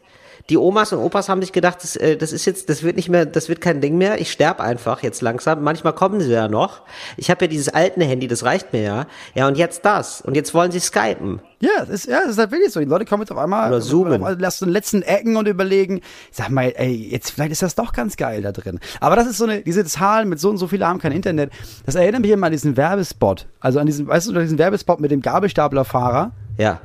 Die 0.49 0.57
Omas 0.57 0.94
und 0.94 0.99
Opas 0.99 1.27
haben 1.27 1.41
sich 1.41 1.51
gedacht, 1.51 1.79
das, 1.83 1.97
äh, 1.97 2.15
das 2.15 2.31
ist 2.31 2.45
jetzt, 2.45 2.69
das 2.69 2.81
wird 2.81 2.95
nicht 2.95 3.09
mehr, 3.09 3.25
das 3.25 3.49
wird 3.49 3.59
kein 3.59 3.81
Ding 3.81 3.97
mehr. 3.97 4.21
Ich 4.21 4.31
sterb 4.31 4.61
einfach 4.61 5.03
jetzt 5.03 5.21
langsam. 5.21 5.61
Manchmal 5.61 5.94
kommen 5.94 6.21
sie 6.21 6.31
ja 6.31 6.47
noch. 6.47 6.83
Ich 7.17 7.29
habe 7.29 7.45
ja 7.45 7.49
dieses 7.49 7.67
alte 7.69 8.03
Handy, 8.03 8.27
das 8.27 8.45
reicht 8.45 8.71
mir 8.71 8.81
ja. 8.81 9.07
Ja, 9.35 9.47
und 9.47 9.57
jetzt 9.57 9.83
das. 9.83 10.21
Und 10.21 10.35
jetzt 10.35 10.53
wollen 10.53 10.71
sie 10.71 10.79
skypen. 10.79 11.41
Ja, 11.59 11.71
das 11.79 11.89
ist, 11.89 12.07
ja, 12.07 12.21
das 12.21 12.31
ist 12.31 12.38
halt 12.38 12.51
wirklich 12.51 12.71
so. 12.71 12.79
Die 12.79 12.85
Leute 12.85 13.03
kommen 13.03 13.23
jetzt 13.23 13.31
auf 13.31 13.38
einmal, 13.38 13.69
Oder 13.69 13.81
zoomen. 13.81 14.21
lassen 14.39 14.65
den 14.65 14.73
letzten 14.73 15.01
Ecken 15.01 15.35
und 15.35 15.47
überlegen, 15.47 16.01
sag 16.31 16.49
mal, 16.49 16.71
ey, 16.75 16.94
jetzt 17.11 17.31
vielleicht 17.31 17.51
ist 17.51 17.63
das 17.63 17.75
doch 17.75 17.91
ganz 17.91 18.15
geil 18.15 18.41
da 18.41 18.51
drin. 18.53 18.79
Aber 19.01 19.15
das 19.17 19.27
ist 19.27 19.39
so 19.39 19.45
eine, 19.45 19.61
diese 19.61 19.83
Zahlen 19.83 20.29
mit 20.29 20.39
so 20.39 20.49
und 20.49 20.57
so 20.57 20.67
viele 20.67 20.88
haben 20.88 20.99
kein 20.99 21.11
Internet. 21.11 21.51
Das 21.85 21.95
erinnert 21.95 22.21
mich 22.21 22.31
immer 22.31 22.45
an 22.45 22.51
diesen 22.53 22.77
Werbespot. 22.77 23.47
Also 23.59 23.79
an 23.79 23.85
diesen, 23.85 24.07
weißt 24.07 24.29
du, 24.29 24.33
diesen 24.33 24.57
Werbespot 24.57 24.99
mit 25.01 25.11
dem 25.11 25.21
Gabelstaplerfahrer. 25.21 26.31
Ja. 26.57 26.79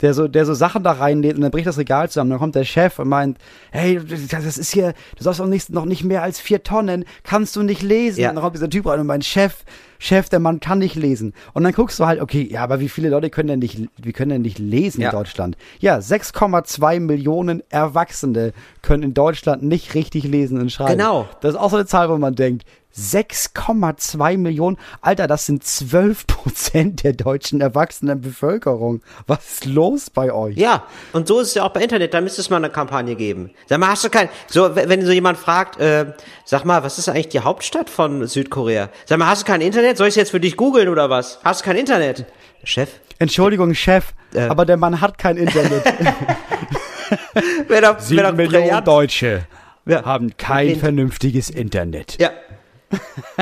Der 0.00 0.14
so, 0.14 0.28
der 0.28 0.46
so 0.46 0.54
Sachen 0.54 0.82
da 0.82 0.92
reinlädt 0.92 1.36
und 1.36 1.42
dann 1.42 1.50
bricht 1.50 1.66
das 1.66 1.78
Regal 1.78 2.08
zusammen. 2.08 2.30
Dann 2.30 2.38
kommt 2.38 2.54
der 2.54 2.64
Chef 2.64 2.98
und 2.98 3.08
meint, 3.08 3.38
hey, 3.70 4.00
das 4.30 4.58
ist 4.58 4.72
hier, 4.72 4.94
du 5.16 5.24
sollst 5.24 5.40
doch 5.40 5.46
nicht, 5.46 5.70
noch 5.70 5.84
nicht 5.84 6.04
mehr 6.04 6.22
als 6.22 6.40
vier 6.40 6.62
Tonnen, 6.62 7.04
kannst 7.24 7.56
du 7.56 7.62
nicht 7.62 7.82
lesen. 7.82 8.20
Ja. 8.20 8.28
Und 8.30 8.36
dann 8.36 8.42
kommt 8.44 8.56
dieser 8.56 8.70
Typ 8.70 8.86
rein 8.86 9.00
und 9.00 9.06
meint, 9.06 9.24
Chef, 9.24 9.64
Chef, 9.98 10.28
der 10.28 10.38
Mann 10.38 10.60
kann 10.60 10.78
nicht 10.78 10.94
lesen. 10.94 11.34
Und 11.54 11.64
dann 11.64 11.72
guckst 11.72 11.98
du 11.98 12.06
halt, 12.06 12.20
okay, 12.20 12.48
ja, 12.48 12.62
aber 12.62 12.78
wie 12.78 12.88
viele 12.88 13.08
Leute 13.08 13.30
können 13.30 13.48
denn 13.48 13.58
nicht, 13.58 13.80
wie 13.96 14.12
können 14.12 14.30
denn 14.30 14.42
nicht 14.42 14.58
lesen 14.60 15.00
Ja. 15.00 15.10
in 15.10 15.16
Deutschland? 15.16 15.56
Ja, 15.80 15.98
6,2 15.98 17.00
Millionen 17.00 17.62
Erwachsene 17.68 18.52
können 18.82 19.02
in 19.02 19.14
Deutschland 19.14 19.62
nicht 19.64 19.94
richtig 19.94 20.24
lesen 20.24 20.60
und 20.60 20.70
schreiben. 20.70 20.98
Genau. 20.98 21.28
Das 21.40 21.54
ist 21.54 21.60
auch 21.60 21.70
so 21.70 21.76
eine 21.76 21.86
Zahl, 21.86 22.08
wo 22.10 22.16
man 22.16 22.34
denkt, 22.36 22.64
6,2 22.96 24.36
Millionen. 24.38 24.76
Alter, 25.00 25.26
das 25.26 25.46
sind 25.46 25.62
12 25.64 26.26
Prozent 26.26 27.04
der 27.04 27.12
deutschen 27.12 27.60
erwachsenen 27.60 28.20
Bevölkerung. 28.20 29.02
Was 29.26 29.38
ist 29.52 29.64
los 29.66 30.10
bei 30.10 30.32
euch? 30.32 30.56
Ja, 30.56 30.84
und 31.12 31.28
so 31.28 31.40
ist 31.40 31.48
es 31.48 31.54
ja 31.54 31.64
auch 31.64 31.72
bei 31.72 31.82
Internet, 31.82 32.14
da 32.14 32.20
müsste 32.20 32.40
es 32.40 32.50
mal 32.50 32.56
eine 32.56 32.70
Kampagne 32.70 33.14
geben. 33.14 33.50
Sag 33.66 33.78
mal, 33.78 33.88
hast 33.88 34.04
du 34.04 34.10
kein, 34.10 34.28
so, 34.48 34.74
wenn 34.74 35.04
so 35.04 35.12
jemand 35.12 35.38
fragt, 35.38 35.78
äh, 35.80 36.12
sag 36.44 36.64
mal, 36.64 36.82
was 36.82 36.98
ist 36.98 37.08
eigentlich 37.08 37.28
die 37.28 37.40
Hauptstadt 37.40 37.88
von 37.90 38.26
Südkorea? 38.26 38.88
Sag 39.06 39.18
mal, 39.18 39.28
hast 39.28 39.42
du 39.42 39.46
kein 39.46 39.60
Internet? 39.60 39.96
Soll 39.96 40.08
ich 40.08 40.16
jetzt 40.16 40.30
für 40.30 40.40
dich 40.40 40.56
googeln 40.56 40.88
oder 40.88 41.08
was? 41.10 41.38
Hast 41.44 41.60
du 41.60 41.64
kein 41.66 41.76
Internet? 41.76 42.26
Chef? 42.64 42.90
Entschuldigung, 43.20 43.74
Chef, 43.74 44.12
Äh. 44.34 44.40
aber 44.42 44.64
der 44.66 44.76
Mann 44.76 45.00
hat 45.00 45.18
kein 45.18 45.36
Internet. 45.36 45.82
Wer 47.68 47.80
da 47.80 47.92
brillant- 47.92 48.86
Deutsche 48.86 49.46
Ja. 49.86 50.04
haben 50.04 50.36
kein 50.36 50.76
vernünftiges 50.76 51.50
Internet. 51.50 52.16
Ja. 52.20 52.30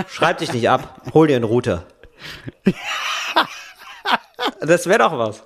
Schreib 0.08 0.38
dich 0.38 0.52
nicht 0.52 0.68
ab. 0.68 1.02
Hol 1.14 1.28
dir 1.28 1.36
einen 1.36 1.44
Router. 1.44 1.84
Das 4.60 4.86
wäre 4.86 4.98
doch 5.00 5.18
was. 5.18 5.42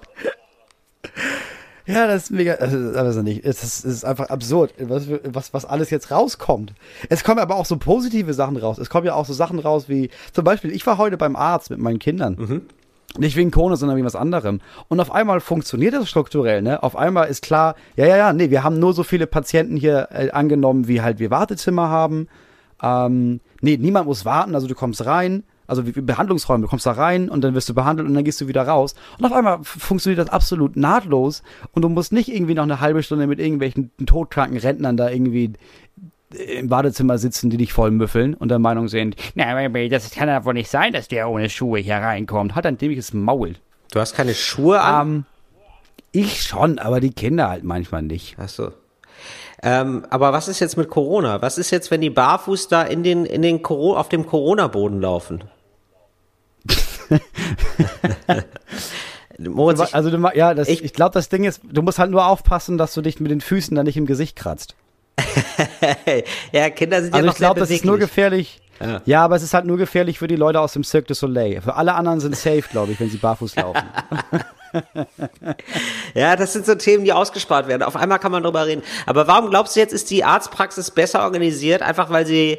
Ja, 1.86 2.06
das 2.06 2.24
ist 2.24 2.30
mega, 2.30 2.54
also, 2.54 2.76
also 2.98 3.22
nicht, 3.22 3.44
es 3.44 3.64
ist, 3.64 3.84
ist 3.84 4.04
einfach 4.04 4.30
absurd, 4.30 4.74
was, 4.78 5.06
was, 5.24 5.52
was 5.52 5.64
alles 5.64 5.90
jetzt 5.90 6.10
rauskommt. 6.10 6.72
Es 7.08 7.24
kommen 7.24 7.40
aber 7.40 7.56
auch 7.56 7.66
so 7.66 7.78
positive 7.78 8.32
Sachen 8.32 8.56
raus. 8.56 8.78
Es 8.78 8.90
kommen 8.90 9.06
ja 9.06 9.14
auch 9.14 9.26
so 9.26 9.32
Sachen 9.32 9.58
raus 9.58 9.88
wie, 9.88 10.10
zum 10.32 10.44
Beispiel, 10.44 10.70
ich 10.70 10.86
war 10.86 10.98
heute 10.98 11.16
beim 11.16 11.34
Arzt 11.34 11.70
mit 11.70 11.80
meinen 11.80 11.98
Kindern. 11.98 12.36
Nicht 13.18 13.34
wegen 13.34 13.50
Corona, 13.50 13.74
sondern 13.74 13.96
wegen 13.96 14.06
was 14.06 14.14
anderem. 14.14 14.60
Und 14.86 15.00
auf 15.00 15.10
einmal 15.10 15.40
funktioniert 15.40 15.94
das 15.94 16.08
strukturell, 16.08 16.62
ne? 16.62 16.80
Auf 16.84 16.94
einmal 16.94 17.28
ist 17.28 17.42
klar, 17.42 17.74
ja, 17.96 18.06
ja, 18.06 18.16
ja, 18.16 18.32
nee, 18.32 18.50
wir 18.50 18.62
haben 18.62 18.78
nur 18.78 18.92
so 18.92 19.02
viele 19.02 19.26
Patienten 19.26 19.76
hier 19.76 20.08
äh, 20.12 20.30
angenommen, 20.30 20.86
wie 20.86 21.02
halt 21.02 21.18
wir 21.18 21.30
Wartezimmer 21.32 21.88
haben. 21.88 22.28
Ähm, 22.82 23.40
nee, 23.60 23.76
niemand 23.76 24.06
muss 24.06 24.24
warten, 24.24 24.54
also 24.54 24.66
du 24.66 24.74
kommst 24.74 25.04
rein, 25.04 25.44
also 25.66 25.86
wie, 25.86 25.92
Behandlungsräume, 25.92 26.62
du 26.62 26.68
kommst 26.68 26.86
da 26.86 26.92
rein 26.92 27.28
und 27.28 27.42
dann 27.42 27.54
wirst 27.54 27.68
du 27.68 27.74
behandelt 27.74 28.08
und 28.08 28.14
dann 28.14 28.24
gehst 28.24 28.40
du 28.40 28.48
wieder 28.48 28.66
raus. 28.66 28.94
Und 29.18 29.24
auf 29.24 29.32
einmal 29.32 29.60
funktioniert 29.62 30.18
das 30.18 30.28
absolut 30.32 30.76
nahtlos 30.76 31.42
und 31.72 31.82
du 31.82 31.88
musst 31.88 32.12
nicht 32.12 32.28
irgendwie 32.28 32.54
noch 32.54 32.64
eine 32.64 32.80
halbe 32.80 33.02
Stunde 33.02 33.26
mit 33.26 33.38
irgendwelchen 33.38 33.90
todkranken 34.04 34.58
Rentnern 34.58 34.96
da 34.96 35.10
irgendwie 35.10 35.52
im 36.32 36.68
Badezimmer 36.68 37.18
sitzen, 37.18 37.50
die 37.50 37.56
dich 37.56 37.72
voll 37.72 37.90
müffeln 37.90 38.34
und 38.34 38.48
der 38.48 38.58
Meinung 38.58 38.88
sind, 38.88 39.16
na, 39.34 39.68
das 39.88 40.10
kann 40.10 40.28
ja 40.28 40.44
wohl 40.44 40.54
nicht 40.54 40.70
sein, 40.70 40.92
dass 40.92 41.08
der 41.08 41.28
ohne 41.28 41.48
Schuhe 41.48 41.80
hier 41.80 41.96
reinkommt. 41.96 42.54
Hat 42.54 42.66
ein 42.66 42.78
dämliches 42.78 43.12
Maul. 43.12 43.54
Du 43.92 44.00
hast 44.00 44.14
keine 44.14 44.34
Schuhe 44.34 44.80
an? 44.80 45.08
Ähm, 45.08 45.24
ich 46.12 46.42
schon, 46.42 46.78
aber 46.78 47.00
die 47.00 47.12
Kinder 47.12 47.48
halt 47.48 47.64
manchmal 47.64 48.02
nicht. 48.02 48.36
Ach 48.38 48.48
so. 48.48 48.72
Ähm, 49.62 50.06
aber 50.10 50.32
was 50.32 50.48
ist 50.48 50.60
jetzt 50.60 50.76
mit 50.78 50.88
Corona? 50.88 51.42
Was 51.42 51.58
ist 51.58 51.70
jetzt, 51.70 51.90
wenn 51.90 52.00
die 52.00 52.08
barfuß 52.10 52.68
da 52.68 52.82
in 52.82 53.02
den, 53.02 53.26
in 53.26 53.42
den 53.42 53.60
Coro 53.62 53.96
auf 53.96 54.08
dem 54.08 54.26
Corona-Boden 54.26 55.00
laufen? 55.00 55.44
Moritz, 59.38 59.80
ich, 59.80 59.94
Also 59.94 60.10
du, 60.10 60.18
ja, 60.34 60.54
das, 60.54 60.68
Ich- 60.68 60.84
ich, 60.84 60.92
glaube, 60.92 61.12
das 61.14 61.28
Ding 61.28 61.44
ist, 61.44 61.60
du 61.64 61.82
musst 61.82 61.98
halt 61.98 62.10
nur 62.10 62.26
aufpassen, 62.26 62.78
dass 62.78 62.92
du 62.94 63.00
dich 63.02 63.20
mit 63.20 63.30
den 63.30 63.40
Füßen 63.40 63.74
da 63.74 63.82
nicht 63.82 63.96
im 63.96 64.06
Gesicht 64.06 64.36
kratzt. 64.36 64.74
ja, 66.52 66.70
Kinder 66.70 67.02
sind 67.02 67.12
Also 67.14 67.18
ja 67.18 67.18
ich 67.18 67.26
noch 67.26 67.36
sehr 67.36 67.46
glaube, 67.48 67.60
das 67.60 67.70
ist 67.70 67.84
nur 67.84 67.98
gefährlich. 67.98 68.60
Ja. 68.80 69.02
Ja. 69.04 69.24
aber 69.24 69.36
es 69.36 69.42
ist 69.42 69.52
halt 69.52 69.66
nur 69.66 69.76
gefährlich 69.76 70.18
für 70.18 70.26
die 70.26 70.36
Leute 70.36 70.58
aus 70.60 70.72
dem 70.72 70.84
Cirque 70.84 71.08
du 71.08 71.14
Soleil. 71.14 71.60
Für 71.60 71.74
alle 71.74 71.94
anderen 71.94 72.20
sind 72.20 72.34
safe, 72.34 72.62
glaube 72.70 72.92
ich, 72.92 73.00
wenn 73.00 73.10
sie 73.10 73.18
barfuß 73.18 73.56
laufen. 73.56 73.82
Ja, 76.14 76.36
das 76.36 76.52
sind 76.52 76.66
so 76.66 76.74
Themen, 76.74 77.04
die 77.04 77.12
ausgespart 77.12 77.68
werden. 77.68 77.82
Auf 77.82 77.96
einmal 77.96 78.18
kann 78.18 78.32
man 78.32 78.42
drüber 78.42 78.66
reden. 78.66 78.82
Aber 79.06 79.26
warum 79.26 79.50
glaubst 79.50 79.76
du 79.76 79.80
jetzt, 79.80 79.92
ist 79.92 80.10
die 80.10 80.24
Arztpraxis 80.24 80.90
besser 80.90 81.22
organisiert, 81.22 81.82
einfach 81.82 82.10
weil 82.10 82.26
sie 82.26 82.58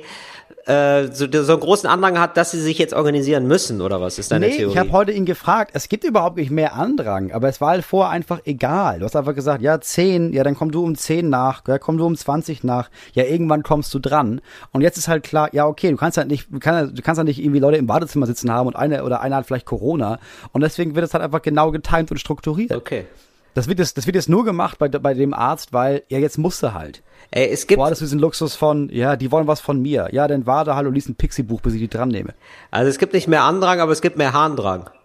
äh, 0.72 1.12
so, 1.12 1.28
so 1.32 1.54
einen 1.54 1.62
großen 1.62 1.90
Andrang 1.90 2.20
hat, 2.20 2.38
dass 2.38 2.51
sie 2.51 2.60
sich 2.60 2.78
jetzt 2.78 2.94
organisieren 2.94 3.48
müssen, 3.48 3.82
oder 3.82 4.01
was 4.01 4.18
ist 4.18 4.32
deine 4.32 4.48
nee, 4.48 4.58
Theorie? 4.58 4.74
ich 4.74 4.78
habe 4.78 4.92
heute 4.92 5.12
ihn 5.12 5.25
gefragt. 5.25 5.72
Es 5.74 5.90
gibt 5.90 6.04
überhaupt 6.04 6.38
nicht 6.38 6.51
mehr 6.51 6.75
Andrang, 6.75 7.32
aber 7.32 7.50
es 7.50 7.60
war 7.62 7.70
halt 7.70 7.84
vorher 7.84 8.12
einfach 8.12 8.40
egal. 8.46 9.00
Du 9.00 9.06
hast 9.06 9.16
einfach 9.16 9.36
gesagt, 9.36 9.62
ja, 9.62 9.80
10, 9.80 10.34
ja, 10.34 10.44
dann 10.44 10.56
komm 10.56 10.72
du 10.72 10.84
um 10.84 10.96
10 10.96 11.30
nach, 11.30 11.68
ja, 11.68 11.78
komm 11.78 11.98
du 11.98 12.06
um 12.06 12.16
20 12.16 12.63
nach, 12.63 12.90
ja, 13.13 13.24
irgendwann 13.24 13.63
kommst 13.63 13.94
du 13.94 14.00
dran. 14.00 14.42
Und 14.72 14.82
jetzt 14.82 14.98
ist 14.98 15.08
halt 15.08 15.24
klar, 15.24 15.50
ja, 15.54 15.68
okay, 15.68 15.92
du 15.92 15.98
kannst 15.98 16.18
halt 16.18 16.28
nicht, 16.28 16.48
du 16.51 16.60
kannst, 16.60 16.98
du 16.98 17.01
kannst 17.01 17.18
halt 17.18 17.28
nicht 17.28 17.40
irgendwie 17.40 17.60
Leute 17.60 17.78
im 17.78 17.88
Badezimmer 17.88 18.25
sitzen 18.25 18.51
haben 18.51 18.68
und 18.68 18.75
eine 18.75 19.04
oder 19.04 19.22
einer 19.22 19.38
hat 19.38 19.46
vielleicht 19.46 19.66
Corona. 19.66 20.20
Und 20.51 20.62
deswegen 20.62 20.96
wird 20.96 21.06
es 21.06 21.13
halt 21.13 21.24
einfach 21.24 21.42
genau 21.42 21.72
getimt 21.72 22.12
und 22.12 22.18
strukturiert. 22.18 22.75
okay. 22.75 23.06
Das 23.53 23.67
wird 23.67 23.79
jetzt, 23.79 23.98
das 23.98 24.05
wird 24.05 24.15
jetzt 24.15 24.29
nur 24.29 24.46
gemacht 24.46 24.79
bei, 24.79 24.88
bei 24.88 25.13
dem 25.13 25.34
Arzt, 25.34 25.74
weil, 25.74 26.03
ja, 26.08 26.20
jetzt 26.20 26.38
musste 26.38 26.74
halt. 26.74 27.01
Ey, 27.31 27.50
es 27.50 27.67
gibt, 27.67 27.79
Boah, 27.79 27.89
das 27.89 28.01
ist 28.01 28.08
diesen 28.08 28.20
Luxus 28.20 28.55
von, 28.55 28.89
ja, 28.89 29.15
die 29.15 29.31
wollen 29.31 29.48
was 29.48 29.60
von 29.60 29.81
mir. 29.81 30.10
Ja, 30.12 30.27
dann 30.27 30.46
warte 30.46 30.75
halt 30.75 30.88
und 30.88 30.93
lies 30.93 31.08
ein 31.08 31.15
Pixie-Buch, 31.15 31.62
bis 31.62 31.74
ich 31.74 31.79
die 31.81 31.88
dran 31.88 32.10
nehme. 32.10 32.34
also 32.72 32.89
es 32.89 32.98
gibt 32.98 33.13
nicht 33.13 33.27
mehr 33.27 33.43
Andrang, 33.43 33.79
aber 33.79 33.91
es 33.91 34.01
gibt 34.01 34.17
mehr 34.17 34.34
Harndrang. 34.34 34.89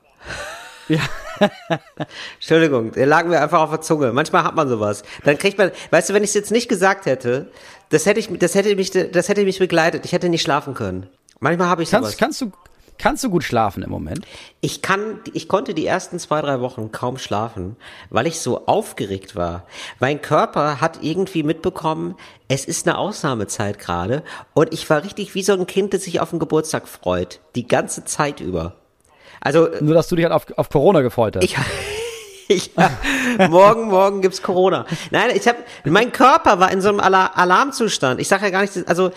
Ja. 0.88 1.00
Entschuldigung, 2.36 2.92
der 2.92 3.06
lag 3.06 3.26
mir 3.26 3.40
einfach 3.40 3.60
auf 3.60 3.70
der 3.70 3.80
Zunge. 3.80 4.12
Manchmal 4.12 4.44
hat 4.44 4.54
man 4.54 4.68
sowas. 4.68 5.02
Dann 5.24 5.36
kriegt 5.36 5.58
man, 5.58 5.72
weißt 5.90 6.08
du, 6.08 6.14
wenn 6.14 6.22
ich 6.22 6.30
es 6.30 6.34
jetzt 6.34 6.52
nicht 6.52 6.68
gesagt 6.68 7.06
hätte, 7.06 7.50
das 7.88 8.06
hätte 8.06 8.20
ich, 8.20 8.28
das 8.38 8.54
hätte 8.54 8.76
mich, 8.76 8.92
das 8.92 9.28
hätte 9.28 9.44
mich 9.44 9.58
begleitet. 9.58 10.04
Ich 10.04 10.12
hätte 10.12 10.28
nicht 10.28 10.42
schlafen 10.42 10.74
können. 10.74 11.08
Manchmal 11.40 11.68
habe 11.68 11.82
ich 11.82 11.90
sowas. 11.90 12.16
Kannst, 12.16 12.40
kannst 12.40 12.40
du, 12.40 12.52
kannst 12.98 13.24
du 13.24 13.30
gut 13.30 13.44
schlafen 13.44 13.82
im 13.82 13.90
Moment? 13.90 14.26
Ich 14.60 14.82
kann, 14.82 15.20
ich 15.32 15.48
konnte 15.48 15.74
die 15.74 15.86
ersten 15.86 16.18
zwei, 16.18 16.40
drei 16.40 16.60
Wochen 16.60 16.92
kaum 16.92 17.18
schlafen, 17.18 17.76
weil 18.10 18.26
ich 18.26 18.40
so 18.40 18.66
aufgeregt 18.66 19.36
war. 19.36 19.66
Mein 20.00 20.22
Körper 20.22 20.80
hat 20.80 20.98
irgendwie 21.02 21.42
mitbekommen, 21.42 22.16
es 22.48 22.64
ist 22.64 22.86
eine 22.86 22.98
Ausnahmezeit 22.98 23.78
gerade 23.78 24.22
und 24.54 24.72
ich 24.72 24.88
war 24.88 25.04
richtig 25.04 25.34
wie 25.34 25.42
so 25.42 25.52
ein 25.52 25.66
Kind, 25.66 25.94
das 25.94 26.04
sich 26.04 26.20
auf 26.20 26.30
den 26.30 26.38
Geburtstag 26.38 26.88
freut. 26.88 27.40
Die 27.54 27.66
ganze 27.66 28.04
Zeit 28.04 28.40
über. 28.40 28.76
Also, 29.40 29.68
Nur, 29.80 29.94
dass 29.94 30.08
du 30.08 30.16
dich 30.16 30.24
halt 30.24 30.34
auf, 30.34 30.46
auf 30.56 30.68
Corona 30.70 31.02
gefreut 31.02 31.36
hast. 31.36 31.44
ich, 31.44 31.56
ich 32.48 32.70
morgen, 33.48 33.88
morgen 33.88 34.22
gibt's 34.22 34.40
Corona. 34.40 34.86
Nein, 35.10 35.30
ich 35.34 35.48
habe, 35.48 35.58
mein 35.84 36.12
Körper 36.12 36.60
war 36.60 36.70
in 36.70 36.80
so 36.80 36.88
einem 36.90 37.00
Ala 37.00 37.26
Alarmzustand. 37.34 38.20
Ich 38.20 38.28
sage 38.28 38.44
ja 38.44 38.50
gar 38.50 38.62
nicht, 38.62 38.88
also 38.88 39.10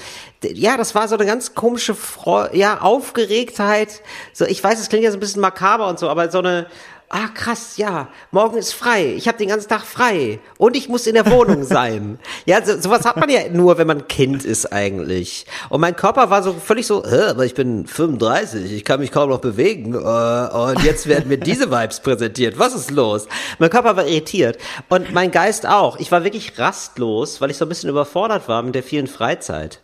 ja, 0.43 0.77
das 0.77 0.95
war 0.95 1.07
so 1.07 1.15
eine 1.15 1.25
ganz 1.25 1.53
komische, 1.53 1.93
Freu 1.93 2.49
ja, 2.53 2.81
Aufgeregtheit. 2.81 4.01
So, 4.33 4.45
ich 4.45 4.63
weiß, 4.63 4.79
es 4.79 4.89
klingt 4.89 5.03
ja 5.03 5.11
so 5.11 5.17
ein 5.17 5.19
bisschen 5.19 5.41
makaber 5.41 5.87
und 5.87 5.99
so, 5.99 6.09
aber 6.09 6.31
so 6.31 6.39
eine, 6.39 6.65
ah 7.09 7.27
krass, 7.33 7.77
ja, 7.77 8.07
morgen 8.31 8.57
ist 8.57 8.73
frei. 8.73 9.13
Ich 9.15 9.27
habe 9.27 9.37
den 9.37 9.49
ganzen 9.49 9.67
Tag 9.67 9.81
frei 9.81 10.39
und 10.57 10.75
ich 10.75 10.89
muss 10.89 11.07
in 11.07 11.15
der 11.15 11.29
Wohnung 11.29 11.63
sein. 11.63 12.19
ja, 12.45 12.63
so, 12.63 12.79
sowas 12.79 13.05
hat 13.05 13.17
man 13.17 13.29
ja 13.29 13.49
nur, 13.51 13.77
wenn 13.77 13.87
man 13.87 14.07
Kind 14.07 14.45
ist 14.45 14.71
eigentlich. 14.71 15.45
Und 15.69 15.81
mein 15.81 15.95
Körper 15.95 16.29
war 16.29 16.43
so 16.43 16.53
völlig 16.53 16.85
so, 16.87 17.03
Hä, 17.03 17.29
aber 17.29 17.45
ich 17.45 17.55
bin 17.55 17.87
35, 17.87 18.71
ich 18.71 18.85
kann 18.85 18.99
mich 18.99 19.11
kaum 19.11 19.29
noch 19.29 19.39
bewegen. 19.39 19.95
Äh, 19.95 19.97
und 19.97 20.83
jetzt 20.83 21.07
werden 21.07 21.27
mir 21.27 21.37
diese 21.37 21.71
Vibes 21.71 21.99
präsentiert. 21.99 22.59
Was 22.59 22.75
ist 22.75 22.91
los? 22.91 23.27
Mein 23.57 23.69
Körper 23.69 23.95
war 23.95 24.05
irritiert 24.05 24.57
und 24.89 25.11
mein 25.13 25.31
Geist 25.31 25.67
auch. 25.67 25.97
Ich 25.99 26.11
war 26.11 26.23
wirklich 26.23 26.57
rastlos, 26.59 27.41
weil 27.41 27.49
ich 27.51 27.57
so 27.57 27.65
ein 27.65 27.69
bisschen 27.69 27.89
überfordert 27.89 28.47
war 28.47 28.61
mit 28.61 28.75
der 28.75 28.83
vielen 28.83 29.07
Freizeit. 29.07 29.81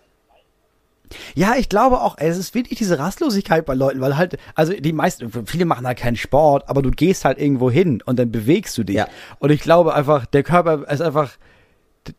Ja, 1.35 1.55
ich 1.57 1.69
glaube 1.69 2.01
auch, 2.01 2.15
es 2.17 2.37
ist 2.37 2.53
wirklich 2.55 2.77
diese 2.79 2.99
Rastlosigkeit 2.99 3.65
bei 3.65 3.73
Leuten, 3.73 4.01
weil 4.01 4.17
halt, 4.17 4.37
also 4.55 4.73
die 4.73 4.93
meisten, 4.93 5.31
viele 5.45 5.65
machen 5.65 5.85
halt 5.85 5.97
keinen 5.97 6.15
Sport, 6.15 6.67
aber 6.67 6.81
du 6.81 6.91
gehst 6.91 7.25
halt 7.25 7.39
irgendwo 7.39 7.69
hin 7.69 8.01
und 8.05 8.19
dann 8.19 8.31
bewegst 8.31 8.77
du 8.77 8.83
dich. 8.83 8.95
Ja. 8.95 9.07
Und 9.39 9.51
ich 9.51 9.61
glaube 9.61 9.93
einfach, 9.93 10.25
der 10.25 10.43
Körper 10.43 10.89
ist 10.89 11.01
einfach, 11.01 11.31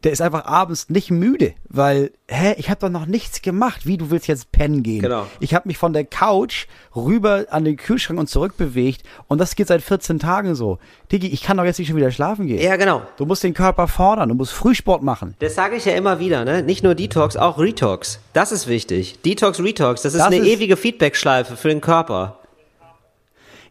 der 0.05 0.12
ist 0.12 0.21
einfach 0.21 0.45
abends 0.47 0.88
nicht 0.88 1.11
müde, 1.11 1.55
weil, 1.69 2.11
hä, 2.28 2.55
ich 2.59 2.71
habe 2.71 2.81
doch 2.81 2.88
noch 2.88 3.07
nichts 3.07 3.43
gemacht. 3.43 3.87
Wie, 3.87 3.97
du 3.97 4.11
willst 4.11 4.26
jetzt 4.26 4.50
pennen 4.52 4.83
gehen? 4.83 5.02
Genau. 5.02 5.26
Ich 5.40 5.55
habe 5.55 5.69
mich 5.69 5.78
von 5.78 5.93
der 5.93 6.05
Couch 6.05 6.66
rüber 6.95 7.47
an 7.50 7.64
den 7.64 7.76
Kühlschrank 7.76 8.19
und 8.19 8.28
zurück 8.28 8.57
bewegt 8.57 9.02
und 9.28 9.38
das 9.40 9.55
geht 9.55 9.69
seit 9.69 9.83
14 9.83 10.19
Tagen 10.19 10.55
so. 10.55 10.78
Digi, 11.12 11.28
ich 11.28 11.43
kann 11.43 11.57
doch 11.57 11.64
jetzt 11.64 11.78
nicht 11.78 11.88
schon 11.88 11.97
wieder 11.97 12.11
schlafen 12.11 12.47
gehen. 12.47 12.61
Ja, 12.61 12.76
genau. 12.76 13.02
Du 13.16 13.26
musst 13.26 13.45
den 13.45 13.55
Körper 13.55 13.87
fordern, 13.88 14.28
du 14.28 14.35
musst 14.35 14.52
Frühsport 14.52 15.02
machen. 15.02 15.35
Das 15.38 15.55
sage 15.55 15.76
ich 15.76 15.85
ja 15.85 15.93
immer 15.95 16.19
wieder, 16.19 16.45
ne? 16.45 16.62
Nicht 16.62 16.83
nur 16.83 16.95
Detox, 16.95 17.37
auch 17.37 17.59
Retox. 17.59 18.19
Das 18.33 18.52
ist 18.52 18.66
wichtig. 18.66 19.21
Detox, 19.23 19.61
Retox, 19.61 20.02
das 20.02 20.14
ist 20.14 20.19
Das 20.19 20.26
eine 20.26 20.37
ist- 20.38 20.47
ewige 20.49 20.76
Feedbackschleife 20.76 21.57
für 21.57 21.69
den 21.69 21.81
Körper. 21.81 22.38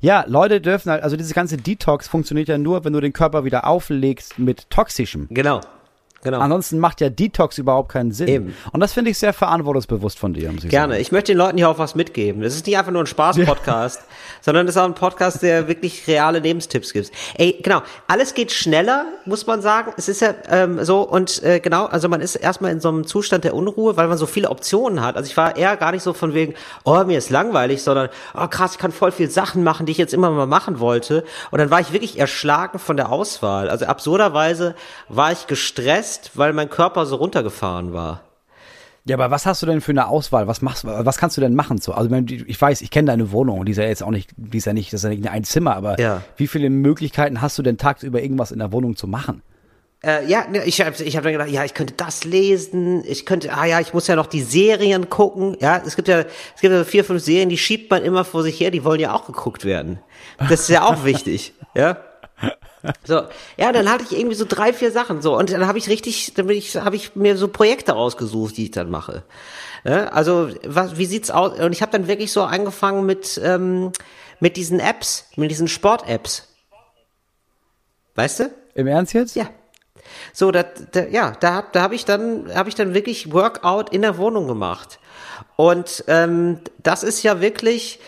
Ja, 0.01 0.23
Leute 0.27 0.61
dürfen 0.61 0.91
halt, 0.91 1.01
also 1.03 1.15
dieses 1.17 1.33
ganze 1.33 1.57
Detox 1.57 2.07
funktioniert 2.07 2.47
ja 2.47 2.57
nur, 2.57 2.85
wenn 2.85 2.93
du 2.93 2.99
den 3.01 3.13
Körper 3.13 3.43
wieder 3.43 3.65
auflegst 3.65 4.37
mit 4.37 4.69
toxischem. 4.69 5.27
Genau. 5.31 5.61
Genau. 6.25 6.39
Ansonsten 6.39 6.79
macht 6.79 7.01
ja 7.01 7.11
Detox 7.11 7.59
überhaupt 7.59 7.89
keinen 7.89 8.11
Sinn. 8.11 8.27
Eben. 8.27 8.55
Und 8.71 8.79
das 8.79 8.93
finde 8.93 9.11
ich 9.11 9.19
sehr 9.19 9.31
verantwortungsbewusst 9.31 10.17
von 10.17 10.33
dir, 10.33 10.49
ich 10.49 10.67
Gerne. 10.69 10.93
sagen. 10.93 11.01
Ich 11.03 11.11
möchte 11.11 11.33
den 11.33 11.37
Leuten 11.37 11.57
hier 11.59 11.69
auch 11.69 11.77
was 11.77 11.93
mitgeben. 11.93 12.41
Das 12.41 12.55
ist 12.55 12.65
nicht 12.65 12.75
einfach 12.79 12.91
nur 12.91 13.03
ein 13.03 13.05
Spaß-Podcast, 13.05 14.01
sondern 14.41 14.65
das 14.65 14.75
ist 14.75 14.81
auch 14.81 14.85
ein 14.85 14.95
Podcast, 14.95 15.43
der 15.43 15.67
wirklich 15.67 16.07
reale 16.07 16.39
Lebenstipps 16.39 16.93
gibt. 16.93 17.11
Ey, 17.35 17.59
genau. 17.61 17.83
Alles 18.07 18.33
geht 18.33 18.51
schneller, 18.51 19.05
muss 19.25 19.45
man 19.45 19.61
sagen. 19.61 19.93
Es 19.97 20.09
ist 20.09 20.21
ja 20.21 20.33
ähm, 20.49 20.83
so 20.83 21.03
und 21.03 21.43
äh, 21.43 21.59
genau, 21.59 21.85
also 21.85 22.09
man 22.09 22.21
ist 22.21 22.37
erstmal 22.37 22.71
in 22.71 22.79
so 22.79 22.89
einem 22.89 23.05
Zustand 23.05 23.43
der 23.43 23.53
Unruhe, 23.53 23.95
weil 23.95 24.07
man 24.07 24.17
so 24.17 24.25
viele 24.25 24.49
Optionen 24.49 25.01
hat. 25.01 25.17
Also 25.17 25.29
ich 25.29 25.37
war 25.37 25.55
eher 25.55 25.77
gar 25.77 25.91
nicht 25.91 26.01
so 26.01 26.13
von 26.13 26.33
wegen, 26.33 26.55
oh, 26.85 27.03
mir 27.03 27.19
ist 27.19 27.29
langweilig, 27.29 27.83
sondern, 27.83 28.09
oh 28.33 28.47
krass, 28.47 28.71
ich 28.71 28.77
kann 28.79 28.91
voll 28.91 29.11
viel 29.11 29.29
Sachen 29.29 29.63
machen, 29.63 29.85
die 29.85 29.91
ich 29.91 29.99
jetzt 29.99 30.13
immer 30.15 30.31
mal 30.31 30.47
machen 30.47 30.79
wollte. 30.79 31.23
Und 31.51 31.59
dann 31.59 31.69
war 31.69 31.81
ich 31.81 31.93
wirklich 31.93 32.17
erschlagen 32.17 32.79
von 32.79 32.97
der 32.97 33.11
Auswahl. 33.11 33.69
Also 33.69 33.85
absurderweise 33.85 34.73
war 35.07 35.31
ich 35.31 35.45
gestresst, 35.45 36.14
weil 36.35 36.53
mein 36.53 36.69
Körper 36.69 37.05
so 37.05 37.15
runtergefahren 37.17 37.93
war. 37.93 38.21
Ja, 39.07 39.15
aber 39.17 39.29
was 39.29 39.45
hast 39.45 39.61
du 39.61 39.67
denn 39.67 39.81
für 39.81 39.91
eine 39.91 40.07
Auswahl? 40.07 40.47
Was 40.47 40.63
machst 40.63 40.83
was 40.83 41.17
kannst 41.17 41.37
du 41.37 41.41
denn 41.41 41.53
machen? 41.53 41.77
So, 41.77 41.93
also 41.93 42.09
ich 42.15 42.59
weiß, 42.59 42.81
ich 42.81 42.89
kenne 42.89 43.07
deine 43.11 43.31
Wohnung, 43.31 43.63
die 43.63 43.71
ist 43.71 43.77
ja 43.77 43.83
jetzt 43.83 44.01
auch 44.01 44.09
nicht, 44.09 44.31
die 44.35 44.57
ist 44.57 44.65
ja 44.65 44.73
nicht, 44.73 44.91
das 44.91 45.03
ist 45.03 45.09
ja 45.09 45.15
nicht 45.15 45.29
ein 45.29 45.43
Zimmer, 45.43 45.75
aber 45.75 45.99
Ja. 45.99 46.21
wie 46.37 46.47
viele 46.47 46.71
Möglichkeiten 46.71 47.39
hast 47.41 47.57
du 47.59 47.61
denn 47.61 47.77
tagsüber 47.77 48.21
irgendwas 48.21 48.51
in 48.51 48.57
der 48.57 48.71
Wohnung 48.71 48.95
zu 48.95 49.05
machen? 49.07 49.43
Äh, 50.03 50.25
ja, 50.27 50.47
ne, 50.47 50.63
ich 50.65 50.81
habe 50.81 51.01
ich 51.03 51.15
hab 51.17 51.23
dann 51.23 51.33
gedacht, 51.33 51.49
ja, 51.49 51.63
ich 51.63 51.73
könnte 51.75 51.93
das 51.95 52.23
lesen, 52.25 53.03
ich 53.07 53.25
könnte, 53.25 53.53
ah 53.53 53.65
ja, 53.65 53.79
ich 53.79 53.93
muss 53.93 54.07
ja 54.07 54.15
noch 54.15 54.27
die 54.27 54.41
Serien 54.41 55.09
gucken. 55.09 55.55
Ja, 55.59 55.81
es 55.85 55.95
gibt 55.95 56.07
ja, 56.07 56.21
es 56.55 56.61
gibt 56.61 56.73
ja 56.73 56.83
vier, 56.83 57.03
fünf 57.05 57.23
Serien, 57.23 57.49
die 57.49 57.57
schiebt 57.57 57.89
man 57.91 58.03
immer 58.03 58.25
vor 58.25 58.41
sich 58.43 58.59
her, 58.59 58.71
die 58.71 58.83
wollen 58.83 58.99
ja 58.99 59.13
auch 59.13 59.25
geguckt 59.27 59.65
werden. 59.65 59.99
Das 60.37 60.61
ist 60.61 60.69
ja 60.69 60.83
auch 60.83 61.05
wichtig, 61.05 61.53
ja. 61.75 61.97
So, 63.05 63.23
ja, 63.57 63.71
dann 63.71 63.89
hatte 63.89 64.03
ich 64.09 64.17
irgendwie 64.17 64.35
so 64.35 64.45
drei, 64.47 64.73
vier 64.73 64.91
Sachen 64.91 65.21
so 65.21 65.37
und 65.37 65.51
dann 65.51 65.67
habe 65.67 65.77
ich 65.77 65.89
richtig, 65.89 66.33
dann 66.35 66.47
bin 66.47 66.57
ich, 66.57 66.75
habe 66.75 66.95
ich 66.95 67.15
mir 67.15 67.37
so 67.37 67.47
Projekte 67.47 67.95
ausgesucht, 67.95 68.57
die 68.57 68.65
ich 68.65 68.71
dann 68.71 68.89
mache. 68.89 69.23
Ja, 69.83 70.05
also, 70.07 70.49
was, 70.65 70.97
wie 70.97 71.05
sieht's 71.05 71.29
aus? 71.31 71.59
Und 71.59 71.71
ich 71.71 71.81
habe 71.81 71.91
dann 71.91 72.07
wirklich 72.07 72.31
so 72.31 72.43
angefangen 72.43 73.05
mit 73.05 73.39
ähm, 73.43 73.91
mit 74.39 74.57
diesen 74.57 74.79
Apps, 74.79 75.25
mit 75.37 75.49
diesen 75.51 75.67
Sport-Apps. 75.67 76.47
Weißt 78.15 78.39
du? 78.41 78.51
Im 78.75 78.87
Ernst 78.87 79.13
jetzt? 79.13 79.35
Ja. 79.35 79.49
So, 80.33 80.51
da, 80.51 80.63
da, 80.63 81.05
ja, 81.05 81.31
da, 81.39 81.53
hab- 81.55 81.73
da 81.73 81.81
habe 81.81 81.95
ich 81.95 82.05
dann, 82.05 82.53
habe 82.53 82.69
ich 82.69 82.75
dann 82.75 82.93
wirklich 82.93 83.31
Workout 83.33 83.89
in 83.91 84.01
der 84.01 84.17
Wohnung 84.17 84.47
gemacht. 84.47 84.99
Und 85.55 86.03
ähm, 86.07 86.59
das 86.83 87.03
ist 87.03 87.23
ja 87.23 87.41
wirklich, 87.41 87.99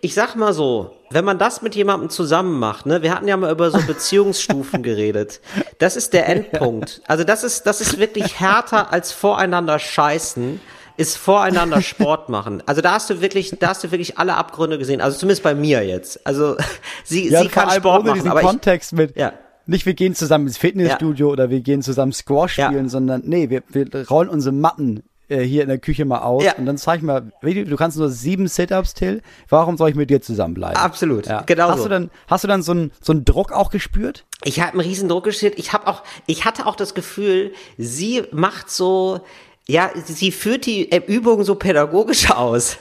ich 0.00 0.14
sag 0.14 0.36
mal 0.36 0.52
so, 0.52 0.94
wenn 1.10 1.24
man 1.24 1.38
das 1.38 1.62
mit 1.62 1.74
jemandem 1.74 2.10
zusammen 2.10 2.58
macht, 2.58 2.86
ne, 2.86 3.02
wir 3.02 3.14
hatten 3.14 3.26
ja 3.28 3.36
mal 3.36 3.50
über 3.50 3.70
so 3.70 3.78
Beziehungsstufen 3.86 4.82
geredet. 4.84 5.40
Das 5.78 5.96
ist 5.96 6.12
der 6.12 6.28
Endpunkt. 6.28 7.00
Also 7.06 7.24
das 7.24 7.44
ist, 7.44 7.66
das 7.66 7.80
ist 7.80 7.98
wirklich 7.98 8.38
härter 8.40 8.92
als 8.92 9.12
voreinander 9.12 9.78
scheißen, 9.78 10.60
ist 10.96 11.16
voreinander 11.16 11.80
Sport 11.80 12.28
machen. 12.28 12.62
Also 12.66 12.80
da 12.80 12.92
hast 12.92 13.08
du 13.10 13.20
wirklich, 13.20 13.56
da 13.58 13.68
hast 13.68 13.84
du 13.84 13.90
wirklich 13.90 14.18
alle 14.18 14.34
Abgründe 14.36 14.78
gesehen. 14.78 15.00
Also 15.00 15.16
zumindest 15.18 15.42
bei 15.42 15.54
mir 15.54 15.84
jetzt. 15.86 16.26
Also 16.26 16.56
sie, 17.04 17.28
Ja, 17.30 17.42
sie 17.42 17.48
kann 17.48 17.70
Sport 17.70 18.00
ohne 18.00 18.04
machen, 18.10 18.14
diesen 18.14 18.30
aber 18.30 18.40
ich, 18.40 18.46
Kontext 18.46 18.92
mit, 18.92 19.16
Ja. 19.16 19.32
nicht 19.66 19.86
wir 19.86 19.94
gehen 19.94 20.14
zusammen 20.14 20.46
ins 20.48 20.58
Fitnessstudio 20.58 21.30
oder 21.30 21.50
wir 21.50 21.60
gehen 21.60 21.82
zusammen 21.82 22.12
Squash 22.12 22.58
Ja. 22.58 22.66
spielen, 22.66 22.88
sondern 22.88 23.22
nee, 23.24 23.48
wir, 23.48 23.62
wir 23.68 23.86
rollen 24.08 24.28
unsere 24.28 24.54
Matten 24.54 25.02
äh, 25.28 25.40
hier 25.42 25.62
in 25.62 25.68
der 25.68 25.78
Küche 25.78 26.04
mal 26.04 26.18
aus 26.20 26.42
Ja. 26.44 26.54
und 26.56 26.66
dann 26.66 26.78
zeig 26.78 27.02
mal, 27.02 27.32
du 27.42 27.76
kannst 27.76 27.98
nur 27.98 28.08
sieben 28.10 28.48
Sit-Ups, 28.48 28.94
Till. 28.94 29.22
Warum 29.48 29.76
soll 29.76 29.90
ich 29.90 29.94
mit 29.96 30.10
dir 30.10 30.20
zusammenbleiben? 30.20 30.76
Absolut, 30.76 31.26
Ja. 31.26 31.42
genau 31.42 31.68
Hast 31.68 31.78
so. 31.78 31.84
du 31.84 31.90
dann, 31.90 32.10
hast 32.26 32.44
du 32.44 32.48
dann 32.48 32.62
so 32.62 32.72
einen 32.72 32.92
so 33.00 33.12
einen 33.12 33.24
Druck 33.24 33.52
auch 33.52 33.70
gespürt? 33.70 34.24
Ich 34.44 34.60
habe 34.60 34.72
einen 34.72 34.80
riesen 34.80 35.08
Druck 35.08 35.24
gespürt. 35.24 35.54
Ich 35.58 35.72
habe 35.72 35.86
auch, 35.86 36.02
ich 36.26 36.44
hatte 36.44 36.66
auch 36.66 36.76
das 36.76 36.94
Gefühl, 36.94 37.52
sie 37.76 38.24
macht 38.32 38.70
so, 38.70 39.20
ja, 39.66 39.90
sie 40.04 40.32
führt 40.32 40.64
die 40.66 40.88
Übung 41.06 41.44
so 41.44 41.54
pädagogisch 41.56 42.30
aus. 42.34 42.78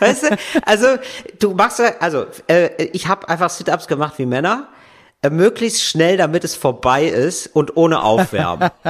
Weißt 0.00 0.24
du? 0.24 0.36
Also 0.66 0.86
du 1.38 1.54
machst 1.54 1.80
also 2.00 2.26
äh, 2.48 2.84
ich 2.92 3.06
habe 3.06 3.28
einfach 3.28 3.50
Sit-ups 3.50 3.86
gemacht 3.86 4.14
wie 4.18 4.26
Männer, 4.26 4.68
möglichst 5.28 5.82
schnell, 5.82 6.16
damit 6.16 6.44
es 6.44 6.54
vorbei 6.54 7.04
ist 7.04 7.48
und 7.48 7.76
ohne 7.76 8.02
Aufwärmen. 8.02 8.70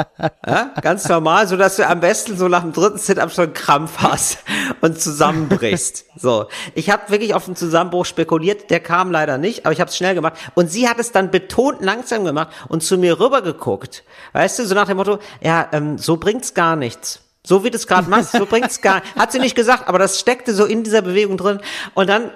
Ja? 0.46 0.72
Ganz 0.80 1.08
normal, 1.08 1.46
so 1.46 1.56
dass 1.56 1.76
du 1.76 1.86
am 1.86 2.00
besten 2.00 2.36
so 2.36 2.48
nach 2.48 2.62
dem 2.62 2.72
dritten 2.72 2.98
Sit-up 2.98 3.32
schon 3.32 3.52
Krampf 3.52 3.98
hast 3.98 4.38
und 4.80 5.00
zusammenbrichst. 5.00 6.04
So, 6.16 6.46
ich 6.74 6.90
habe 6.90 7.10
wirklich 7.10 7.34
auf 7.34 7.44
den 7.44 7.56
Zusammenbruch 7.56 8.04
spekuliert, 8.04 8.70
der 8.70 8.80
kam 8.80 9.10
leider 9.10 9.38
nicht, 9.38 9.64
aber 9.64 9.72
ich 9.72 9.80
habe 9.80 9.90
es 9.90 9.96
schnell 9.96 10.14
gemacht 10.14 10.34
und 10.54 10.70
sie 10.70 10.88
hat 10.88 10.98
es 10.98 11.12
dann 11.12 11.30
betont 11.30 11.82
langsam 11.82 12.24
gemacht 12.24 12.48
und 12.68 12.82
zu 12.82 12.98
mir 12.98 13.20
rüber 13.20 13.42
geguckt. 13.42 14.04
Weißt 14.32 14.58
du, 14.58 14.66
so 14.66 14.74
nach 14.74 14.86
dem 14.86 14.96
Motto, 14.96 15.18
ja, 15.40 15.68
ähm, 15.72 15.98
so 15.98 16.16
bringt's 16.16 16.54
gar 16.54 16.76
nichts. 16.76 17.20
So 17.42 17.64
wie 17.64 17.70
du 17.70 17.76
es 17.76 17.86
gerade 17.86 18.08
machst, 18.10 18.32
so 18.32 18.44
bringt's 18.44 18.82
gar. 18.82 19.02
Hat 19.18 19.32
sie 19.32 19.38
nicht 19.38 19.54
gesagt, 19.54 19.88
aber 19.88 19.98
das 19.98 20.20
steckte 20.20 20.54
so 20.54 20.66
in 20.66 20.84
dieser 20.84 21.00
Bewegung 21.00 21.38
drin. 21.38 21.60
Und 21.94 22.08
dann, 22.08 22.30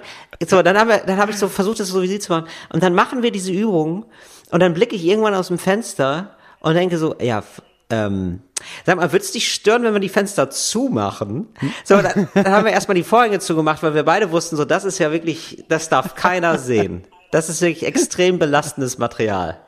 so, 0.45 0.63
dann 0.63 0.77
haben 0.77 0.89
wir, 0.89 0.97
dann 0.99 1.17
habe 1.17 1.31
ich 1.31 1.37
so 1.37 1.47
versucht, 1.47 1.79
das 1.79 1.89
so 1.89 2.01
wie 2.01 2.07
sie 2.07 2.19
zu 2.19 2.31
machen. 2.31 2.47
Und 2.73 2.81
dann 2.81 2.95
machen 2.95 3.21
wir 3.21 3.31
diese 3.31 3.51
Übung 3.51 4.05
und 4.49 4.59
dann 4.61 4.73
blicke 4.73 4.95
ich 4.95 5.05
irgendwann 5.05 5.35
aus 5.35 5.49
dem 5.49 5.59
Fenster 5.59 6.35
und 6.59 6.73
denke 6.73 6.97
so, 6.97 7.15
ja, 7.21 7.43
ähm, 7.91 8.41
sag 8.83 8.97
mal, 8.97 9.11
würd's 9.11 9.31
dich 9.31 9.53
stören, 9.53 9.83
wenn 9.83 9.93
wir 9.93 9.99
die 9.99 10.09
Fenster 10.09 10.49
zumachen? 10.49 11.47
So, 11.83 12.01
dann, 12.01 12.27
dann 12.33 12.51
haben 12.51 12.65
wir 12.65 12.71
erstmal 12.71 12.95
die 12.95 13.03
Vorhänge 13.03 13.39
zugemacht, 13.39 13.83
weil 13.83 13.93
wir 13.93 14.03
beide 14.03 14.31
wussten, 14.31 14.55
so, 14.55 14.65
das 14.65 14.85
ist 14.85 14.97
ja 14.97 15.11
wirklich, 15.11 15.63
das 15.69 15.89
darf 15.89 16.15
keiner 16.15 16.57
sehen. 16.57 17.03
Das 17.31 17.49
ist 17.49 17.61
wirklich 17.61 17.85
extrem 17.85 18.39
belastendes 18.39 18.97
Material. 18.97 19.59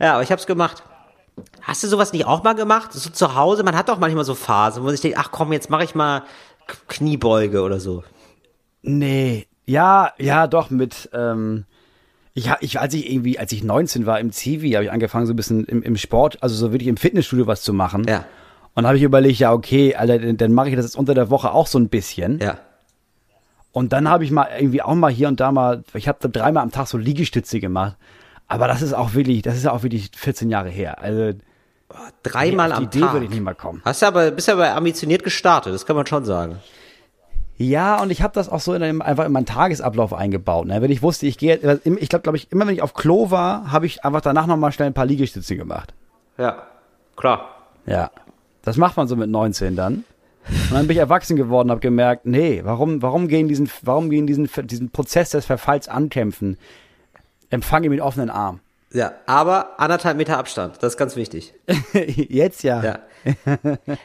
Ja, 0.00 0.14
aber 0.14 0.22
ich 0.22 0.32
habe 0.32 0.40
es 0.40 0.46
gemacht. 0.46 0.82
Hast 1.62 1.82
du 1.82 1.88
sowas 1.88 2.12
nicht 2.12 2.26
auch 2.26 2.42
mal 2.42 2.54
gemacht? 2.54 2.92
So 2.92 3.10
zu 3.10 3.34
Hause, 3.34 3.62
man 3.62 3.76
hat 3.76 3.88
doch 3.88 3.98
manchmal 3.98 4.24
so 4.24 4.34
Phasen, 4.34 4.82
wo 4.82 4.86
man 4.86 4.92
sich 4.92 5.00
denkt, 5.00 5.18
ach 5.18 5.30
komm, 5.30 5.52
jetzt 5.52 5.70
mache 5.70 5.84
ich 5.84 5.94
mal 5.94 6.22
Kniebeuge 6.88 7.62
oder 7.62 7.80
so. 7.80 8.04
Nee, 8.82 9.46
ja, 9.66 10.12
ja, 10.18 10.46
doch 10.46 10.70
mit. 10.70 11.10
Ähm, 11.12 11.64
ich, 12.34 12.50
ich, 12.60 12.80
als 12.80 12.94
ich 12.94 13.10
irgendwie, 13.10 13.38
als 13.38 13.52
ich 13.52 13.64
19 13.64 14.06
war 14.06 14.20
im 14.20 14.32
Zivi, 14.32 14.72
habe 14.72 14.84
ich 14.84 14.92
angefangen 14.92 15.26
so 15.26 15.32
ein 15.32 15.36
bisschen 15.36 15.64
im, 15.64 15.82
im 15.82 15.96
Sport, 15.96 16.42
also 16.42 16.54
so 16.54 16.72
wirklich 16.72 16.88
im 16.88 16.96
Fitnessstudio 16.96 17.46
was 17.46 17.62
zu 17.62 17.72
machen. 17.72 18.04
Ja. 18.08 18.24
Und 18.74 18.86
habe 18.86 18.96
ich 18.96 19.02
überlegt, 19.02 19.38
ja 19.38 19.52
okay, 19.52 19.94
Alter, 19.94 20.18
dann, 20.18 20.36
dann 20.36 20.52
mache 20.52 20.68
ich 20.68 20.76
das 20.76 20.84
jetzt 20.84 20.96
unter 20.96 21.14
der 21.14 21.30
Woche 21.30 21.52
auch 21.52 21.66
so 21.66 21.78
ein 21.78 21.88
bisschen. 21.88 22.38
Ja. 22.40 22.58
Und 23.72 23.92
dann 23.92 24.08
habe 24.08 24.24
ich 24.24 24.30
mal 24.30 24.48
irgendwie 24.58 24.82
auch 24.82 24.94
mal 24.94 25.10
hier 25.10 25.28
und 25.28 25.40
da 25.40 25.52
mal, 25.52 25.84
ich 25.94 26.08
habe 26.08 26.28
dreimal 26.28 26.62
am 26.62 26.70
Tag 26.70 26.86
so 26.86 26.98
Liegestütze 26.98 27.60
gemacht. 27.60 27.96
Aber 28.50 28.66
das 28.66 28.82
ist 28.82 28.92
auch 28.92 29.14
wirklich, 29.14 29.42
das 29.42 29.56
ist 29.56 29.66
auch 29.66 29.82
wirklich 29.84 30.10
14 30.14 30.50
Jahre 30.50 30.68
her. 30.68 31.00
Also 31.00 31.38
Dreimal 32.22 32.68
Nee, 32.68 32.74
am 32.74 32.82
Idee 32.84 33.00
Tag. 33.00 33.12
würde 33.14 33.24
ich 33.24 33.30
nicht 33.30 33.42
mal 33.42 33.54
kommen. 33.54 33.80
Hast 33.84 34.02
du 34.02 34.06
aber, 34.06 34.30
bist 34.30 34.48
aber 34.48 34.74
ambitioniert 34.76 35.24
gestartet, 35.24 35.72
das 35.74 35.86
kann 35.86 35.96
man 35.96 36.06
schon 36.06 36.24
sagen. 36.24 36.58
Ja, 37.56 38.00
und 38.00 38.10
ich 38.10 38.22
habe 38.22 38.32
das 38.32 38.48
auch 38.48 38.60
so 38.60 38.72
in 38.74 38.82
einem, 38.82 39.02
einfach 39.02 39.26
in 39.26 39.32
meinen 39.32 39.46
Tagesablauf 39.46 40.14
eingebaut. 40.14 40.66
Ne? 40.66 40.80
Wenn 40.82 40.90
ich 40.90 41.02
wusste, 41.02 41.26
ich 41.26 41.36
gehe, 41.36 41.80
ich 41.84 42.08
glaube, 42.08 42.22
glaube 42.22 42.36
ich, 42.38 42.50
immer 42.52 42.66
wenn 42.66 42.74
ich 42.74 42.82
auf 42.82 42.94
Klo 42.94 43.30
war, 43.30 43.70
habe 43.70 43.86
ich 43.86 44.04
einfach 44.04 44.20
danach 44.20 44.46
nochmal 44.46 44.72
schnell 44.72 44.86
ein 44.86 44.94
paar 44.94 45.04
Liegestütze 45.06 45.56
gemacht. 45.56 45.92
Ja, 46.38 46.62
klar. 47.16 47.50
Ja, 47.86 48.10
das 48.62 48.76
macht 48.76 48.96
man 48.96 49.08
so 49.08 49.16
mit 49.16 49.28
19 49.30 49.76
dann. 49.76 50.04
Und 50.48 50.72
dann 50.72 50.86
bin 50.86 50.92
ich 50.96 50.98
erwachsen 51.00 51.36
geworden, 51.36 51.70
habe 51.70 51.80
gemerkt, 51.80 52.24
nee, 52.24 52.62
warum, 52.64 53.02
warum 53.02 53.28
gehen 53.28 53.46
diesen, 53.48 53.68
warum 53.82 54.10
gehen 54.10 54.26
diesen, 54.26 54.48
diesen 54.64 54.90
Prozess 54.90 55.30
des 55.30 55.44
Verfalls 55.44 55.88
ankämpfen? 55.88 56.56
Empfange 57.50 57.88
mit 57.90 58.00
offenen 58.00 58.30
Arm. 58.30 58.60
Ja, 58.92 59.12
aber 59.26 59.78
anderthalb 59.78 60.16
Meter 60.16 60.36
Abstand, 60.38 60.82
das 60.82 60.94
ist 60.94 60.98
ganz 60.98 61.14
wichtig. 61.14 61.54
Jetzt 61.92 62.64
ja. 62.64 62.82
Ja. 62.82 62.98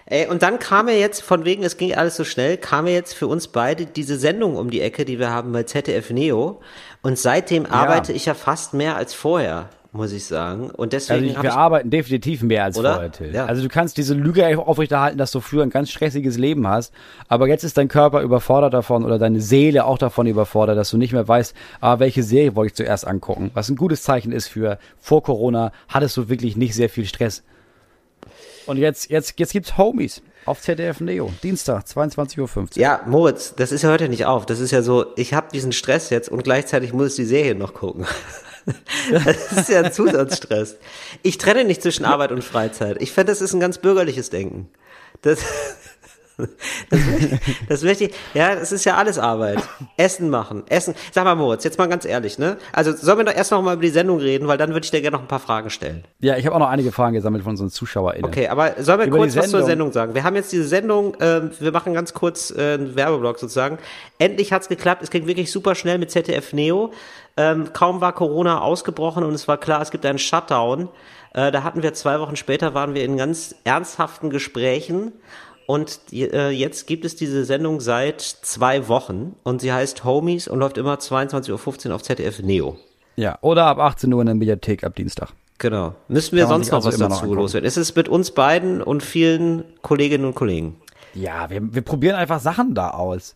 Ey, 0.05 0.27
und 0.27 0.43
dann 0.43 0.59
kam 0.59 0.89
ja 0.89 0.93
jetzt, 0.95 1.21
von 1.21 1.45
wegen, 1.45 1.63
es 1.63 1.77
ging 1.77 1.95
alles 1.95 2.17
so 2.17 2.25
schnell, 2.25 2.57
kam 2.57 2.85
ja 2.85 2.93
jetzt 2.93 3.13
für 3.13 3.27
uns 3.27 3.47
beide 3.47 3.85
diese 3.85 4.17
Sendung 4.17 4.57
um 4.57 4.69
die 4.69 4.81
Ecke, 4.81 5.05
die 5.05 5.19
wir 5.19 5.29
haben 5.29 5.53
bei 5.53 5.63
ZDF 5.63 6.09
Neo. 6.09 6.61
Und 7.01 7.17
seitdem 7.17 7.65
arbeite 7.65 8.11
ich 8.11 8.25
ja 8.25 8.33
fast 8.33 8.73
mehr 8.73 8.97
als 8.97 9.13
vorher, 9.13 9.69
muss 9.95 10.11
ich 10.11 10.25
sagen. 10.25 10.69
Und 10.69 10.93
deswegen 10.93 11.19
Also 11.19 11.31
ich, 11.31 11.35
hab 11.37 11.43
wir 11.43 11.49
ich, 11.49 11.55
arbeiten 11.55 11.89
definitiv 11.89 12.41
mehr 12.43 12.63
als 12.65 12.77
Oder? 12.77 12.93
vorher, 12.93 13.11
Till. 13.11 13.33
Ja. 13.33 13.45
Also 13.45 13.61
du 13.63 13.69
kannst 13.69 13.97
diese 13.97 14.13
Lüge 14.13 14.57
aufrechterhalten, 14.57 15.17
dass 15.17 15.31
du 15.31 15.39
früher 15.39 15.63
ein 15.63 15.69
ganz 15.69 15.89
stressiges 15.89 16.37
Leben 16.37 16.67
hast, 16.67 16.93
aber 17.27 17.47
jetzt 17.47 17.63
ist 17.63 17.77
dein 17.77 17.87
Körper 17.87 18.21
überfordert 18.21 18.73
davon 18.73 19.03
oder 19.05 19.17
deine 19.17 19.41
Seele 19.41 19.85
auch 19.85 19.97
davon 19.97 20.27
überfordert, 20.27 20.77
dass 20.77 20.89
du 20.89 20.97
nicht 20.97 21.13
mehr 21.13 21.27
weißt, 21.27 21.55
ah, 21.81 21.99
welche 21.99 22.23
Serie 22.23 22.55
wollte 22.55 22.71
ich 22.71 22.75
zuerst 22.75 23.07
angucken. 23.07 23.51
Was 23.53 23.69
ein 23.69 23.75
gutes 23.75 24.03
Zeichen 24.03 24.31
ist 24.31 24.47
für 24.47 24.77
vor 24.99 25.23
Corona 25.23 25.71
hattest 25.87 26.17
du 26.17 26.29
wirklich 26.29 26.55
nicht 26.55 26.75
sehr 26.75 26.89
viel 26.89 27.05
Stress. 27.05 27.43
Und 28.65 28.77
jetzt, 28.77 29.09
jetzt, 29.11 29.39
jetzt 29.39 29.53
gibt's 29.53 29.77
Homies 29.77 30.21
auf 30.45 30.61
ZDF 30.61 30.99
Neo, 30.99 31.31
Dienstag, 31.43 31.85
22.15 31.85 32.39
Uhr. 32.59 32.67
ja, 32.75 33.01
Moritz, 33.05 33.53
das 33.55 33.71
ist 33.71 33.81
ja 33.81 33.91
heute 33.91 34.09
nicht 34.09 34.25
auf. 34.25 34.45
Das 34.45 34.59
ist 34.59 34.71
ja 34.71 34.81
so, 34.81 35.05
ich 35.15 35.33
habe 35.33 35.47
diesen 35.51 35.71
Stress 35.71 36.09
jetzt 36.09 36.29
und 36.29 36.43
gleichzeitig 36.43 36.93
muss 36.93 37.09
ich 37.11 37.15
die 37.15 37.25
Serie 37.25 37.55
noch 37.55 37.73
gucken. 37.73 38.05
Das 39.11 39.51
ist 39.51 39.69
ja 39.69 39.81
ein 39.81 39.91
Zusatzstress. 39.93 40.77
Ich 41.21 41.37
trenne 41.37 41.63
nicht 41.63 41.81
zwischen 41.81 42.05
Arbeit 42.05 42.31
und 42.31 42.43
Freizeit. 42.43 42.97
Ich 43.01 43.11
finde, 43.11 43.31
das 43.31 43.41
ist 43.41 43.53
ein 43.53 43.59
ganz 43.59 43.77
bürgerliches 43.77 44.29
Denken. 44.29 44.69
Das, 45.21 45.39
das, 46.89 46.99
möchte 47.05 47.25
ich- 47.35 47.67
das 47.69 47.83
möchte 47.83 48.03
ich, 48.05 48.13
ja, 48.33 48.55
das 48.55 48.71
ist 48.73 48.83
ja 48.83 48.95
alles 48.97 49.17
Arbeit. 49.17 49.59
Essen 49.95 50.29
machen, 50.29 50.63
Essen. 50.67 50.93
Sag 51.13 51.23
mal, 51.23 51.35
Moritz, 51.35 51.63
jetzt 51.63 51.77
mal 51.77 51.87
ganz 51.87 52.03
ehrlich, 52.03 52.37
ne? 52.37 52.57
Also 52.73 52.93
sollen 52.93 53.19
wir 53.19 53.23
doch 53.25 53.33
erst 53.33 53.51
noch 53.51 53.61
mal 53.61 53.73
über 53.73 53.83
die 53.83 53.89
Sendung 53.89 54.19
reden, 54.19 54.47
weil 54.47 54.57
dann 54.57 54.71
würde 54.73 54.83
ich 54.83 54.91
dir 54.91 54.99
gerne 55.01 55.15
noch 55.15 55.23
ein 55.23 55.29
paar 55.29 55.39
Fragen 55.39 55.69
stellen. 55.69 56.03
Ja, 56.19 56.35
ich 56.35 56.45
habe 56.45 56.55
auch 56.55 56.59
noch 56.59 56.67
einige 56.69 56.91
Fragen 56.91 57.13
gesammelt 57.13 57.43
von 57.43 57.51
unseren 57.51 57.69
ZuschauerInnen. 57.69 58.25
Okay, 58.25 58.47
aber 58.49 58.73
sollen 58.83 58.99
wir 58.99 59.07
Über 59.07 59.17
kurz 59.19 59.35
was 59.37 59.49
zur 59.49 59.63
Sendung. 59.63 59.93
Sagen? 59.93 60.13
Wir 60.13 60.23
haben 60.23 60.35
jetzt 60.35 60.51
diese 60.51 60.65
Sendung, 60.67 61.15
ähm, 61.21 61.51
wir 61.59 61.71
machen 61.71 61.93
ganz 61.93 62.13
kurz 62.13 62.51
äh, 62.51 62.73
einen 62.73 62.95
Werbeblock 62.97 63.39
sozusagen. 63.39 63.77
Endlich 64.19 64.51
hat's 64.51 64.67
geklappt, 64.67 65.03
es 65.03 65.11
ging 65.11 65.27
wirklich 65.27 65.51
super 65.51 65.73
schnell 65.75 65.97
mit 65.99 66.11
ZDF 66.11 66.51
Neo. 66.51 66.91
Ähm, 67.37 67.73
kaum 67.73 68.01
war 68.01 68.13
Corona 68.13 68.61
ausgebrochen 68.61 69.23
und 69.23 69.33
es 69.33 69.47
war 69.47 69.57
klar, 69.57 69.81
es 69.81 69.91
gibt 69.91 70.05
einen 70.05 70.19
Shutdown. 70.19 70.89
Äh, 71.33 71.51
da 71.51 71.63
hatten 71.63 71.83
wir 71.83 71.93
zwei 71.93 72.19
Wochen 72.19 72.35
später, 72.35 72.73
waren 72.73 72.93
wir 72.93 73.03
in 73.03 73.17
ganz 73.17 73.55
ernsthaften 73.65 74.29
Gesprächen. 74.29 75.11
Und 75.67 75.99
äh, 76.13 76.49
jetzt 76.51 76.87
gibt 76.87 77.05
es 77.05 77.15
diese 77.15 77.43
Sendung 77.43 77.81
seit 77.81 78.21
zwei 78.21 78.87
Wochen 78.87 79.35
und 79.43 79.61
sie 79.61 79.73
heißt 79.73 80.03
Homies 80.03 80.47
und 80.47 80.59
läuft 80.59 80.77
immer 80.77 80.95
22.15 80.95 81.89
Uhr 81.89 81.95
auf 81.95 82.03
ZDF 82.03 82.39
Neo. 82.39 82.77
Ja, 83.15 83.37
oder 83.41 83.65
ab 83.65 83.79
18 83.79 84.13
Uhr 84.13 84.21
in 84.21 84.27
der 84.27 84.35
Mediathek 84.35 84.83
ab 84.83 84.95
Dienstag. 84.95 85.29
Genau. 85.57 85.95
Müssen 86.07 86.35
wir 86.35 86.43
Kann 86.43 86.49
sonst 86.63 86.71
noch 86.71 86.85
also 86.85 86.89
was 86.89 86.97
noch 86.97 87.21
dazu 87.21 87.33
loswerden? 87.33 87.67
Es 87.67 87.77
ist 87.77 87.95
mit 87.95 88.09
uns 88.09 88.31
beiden 88.31 88.81
und 88.81 89.01
vielen 89.01 89.63
Kolleginnen 89.81 90.25
und 90.25 90.35
Kollegen. 90.35 90.79
Ja, 91.13 91.49
wir, 91.49 91.73
wir 91.73 91.81
probieren 91.81 92.15
einfach 92.15 92.39
Sachen 92.39 92.75
da 92.75 92.91
aus. 92.91 93.35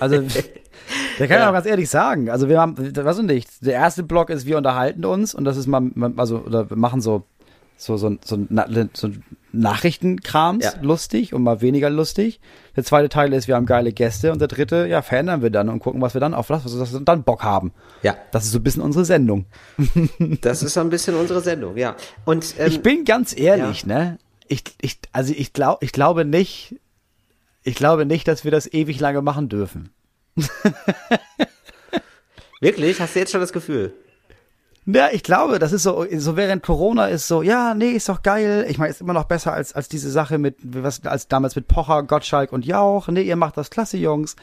Also, 0.00 0.22
da 1.20 1.26
kann 1.26 1.40
ich 1.42 1.46
auch 1.46 1.52
ganz 1.52 1.66
ehrlich 1.66 1.88
sagen. 1.88 2.30
Also, 2.30 2.48
wir 2.48 2.60
haben, 2.60 2.74
was 2.96 3.18
und 3.18 3.26
nicht. 3.26 3.48
Der 3.64 3.74
erste 3.74 4.02
Block 4.02 4.30
ist, 4.30 4.46
wir 4.46 4.56
unterhalten 4.56 5.04
uns 5.04 5.34
und 5.34 5.44
das 5.44 5.56
ist 5.56 5.66
mal, 5.66 5.82
also, 6.16 6.38
oder 6.38 6.68
wir 6.70 6.76
machen 6.76 7.00
so, 7.00 7.24
so, 7.76 7.96
so, 7.96 8.16
so, 8.24 8.38
so 8.92 9.10
Nachrichtenkrams 9.52 10.64
Ja. 10.64 10.72
lustig 10.82 11.34
und 11.34 11.42
mal 11.42 11.60
weniger 11.60 11.90
lustig. 11.90 12.40
Der 12.76 12.84
zweite 12.84 13.08
Teil 13.08 13.32
ist, 13.32 13.48
wir 13.48 13.56
haben 13.56 13.66
geile 13.66 13.92
Gäste 13.92 14.32
und 14.32 14.38
der 14.40 14.48
dritte, 14.48 14.86
ja, 14.86 15.02
verändern 15.02 15.42
wir 15.42 15.50
dann 15.50 15.68
und 15.68 15.80
gucken, 15.80 16.00
was 16.00 16.14
wir 16.14 16.20
dann 16.20 16.34
auf 16.34 16.50
was, 16.50 16.64
was 16.78 16.92
wir 16.92 17.00
dann 17.00 17.22
Bock 17.22 17.42
haben. 17.42 17.72
Ja. 18.02 18.16
Das 18.32 18.44
ist 18.44 18.52
so 18.52 18.58
ein 18.58 18.62
bisschen 18.62 18.82
unsere 18.82 19.04
Sendung. 19.04 19.46
Das 20.42 20.62
ist 20.62 20.74
so 20.74 20.80
ein 20.80 20.90
bisschen 20.90 21.14
unsere 21.16 21.40
Sendung, 21.40 21.76
ja. 21.76 21.96
Und 22.24 22.54
ähm, 22.58 22.68
Ich 22.68 22.82
bin 22.82 23.04
ganz 23.04 23.36
ehrlich, 23.36 23.86
ne? 23.86 24.18
Ich, 24.48 24.64
ich, 24.80 24.98
also 25.12 25.32
ich 25.36 25.52
glaube, 25.52 25.84
ich 25.84 25.92
glaube 25.92 26.24
nicht, 26.24 26.76
ich 27.62 27.74
glaube 27.74 28.04
nicht, 28.06 28.28
dass 28.28 28.44
wir 28.44 28.50
das 28.50 28.72
ewig 28.72 29.00
lange 29.00 29.22
machen 29.22 29.48
dürfen. 29.48 29.90
Wirklich, 32.60 33.00
hast 33.00 33.14
du 33.14 33.20
jetzt 33.20 33.32
schon 33.32 33.40
das 33.40 33.52
Gefühl? 33.52 33.92
Ja, 34.86 35.08
ich 35.12 35.22
glaube, 35.22 35.58
das 35.58 35.72
ist 35.72 35.82
so, 35.82 36.06
so 36.16 36.36
während 36.36 36.62
Corona 36.62 37.06
ist 37.06 37.28
so, 37.28 37.42
ja, 37.42 37.74
nee, 37.74 37.90
ist 37.90 38.08
doch 38.08 38.22
geil. 38.22 38.64
Ich 38.68 38.78
meine, 38.78 38.90
ist 38.90 39.02
immer 39.02 39.12
noch 39.12 39.24
besser 39.24 39.52
als, 39.52 39.74
als 39.74 39.88
diese 39.88 40.10
Sache 40.10 40.38
mit, 40.38 40.56
was, 40.62 41.04
als 41.04 41.28
damals 41.28 41.54
mit 41.54 41.68
Pocher, 41.68 42.02
Gottschalk 42.02 42.50
und 42.52 42.64
Jauch. 42.64 43.06
Nee, 43.08 43.22
ihr 43.22 43.36
macht 43.36 43.56
das 43.58 43.68
klasse, 43.70 43.98
Jungs. 43.98 44.34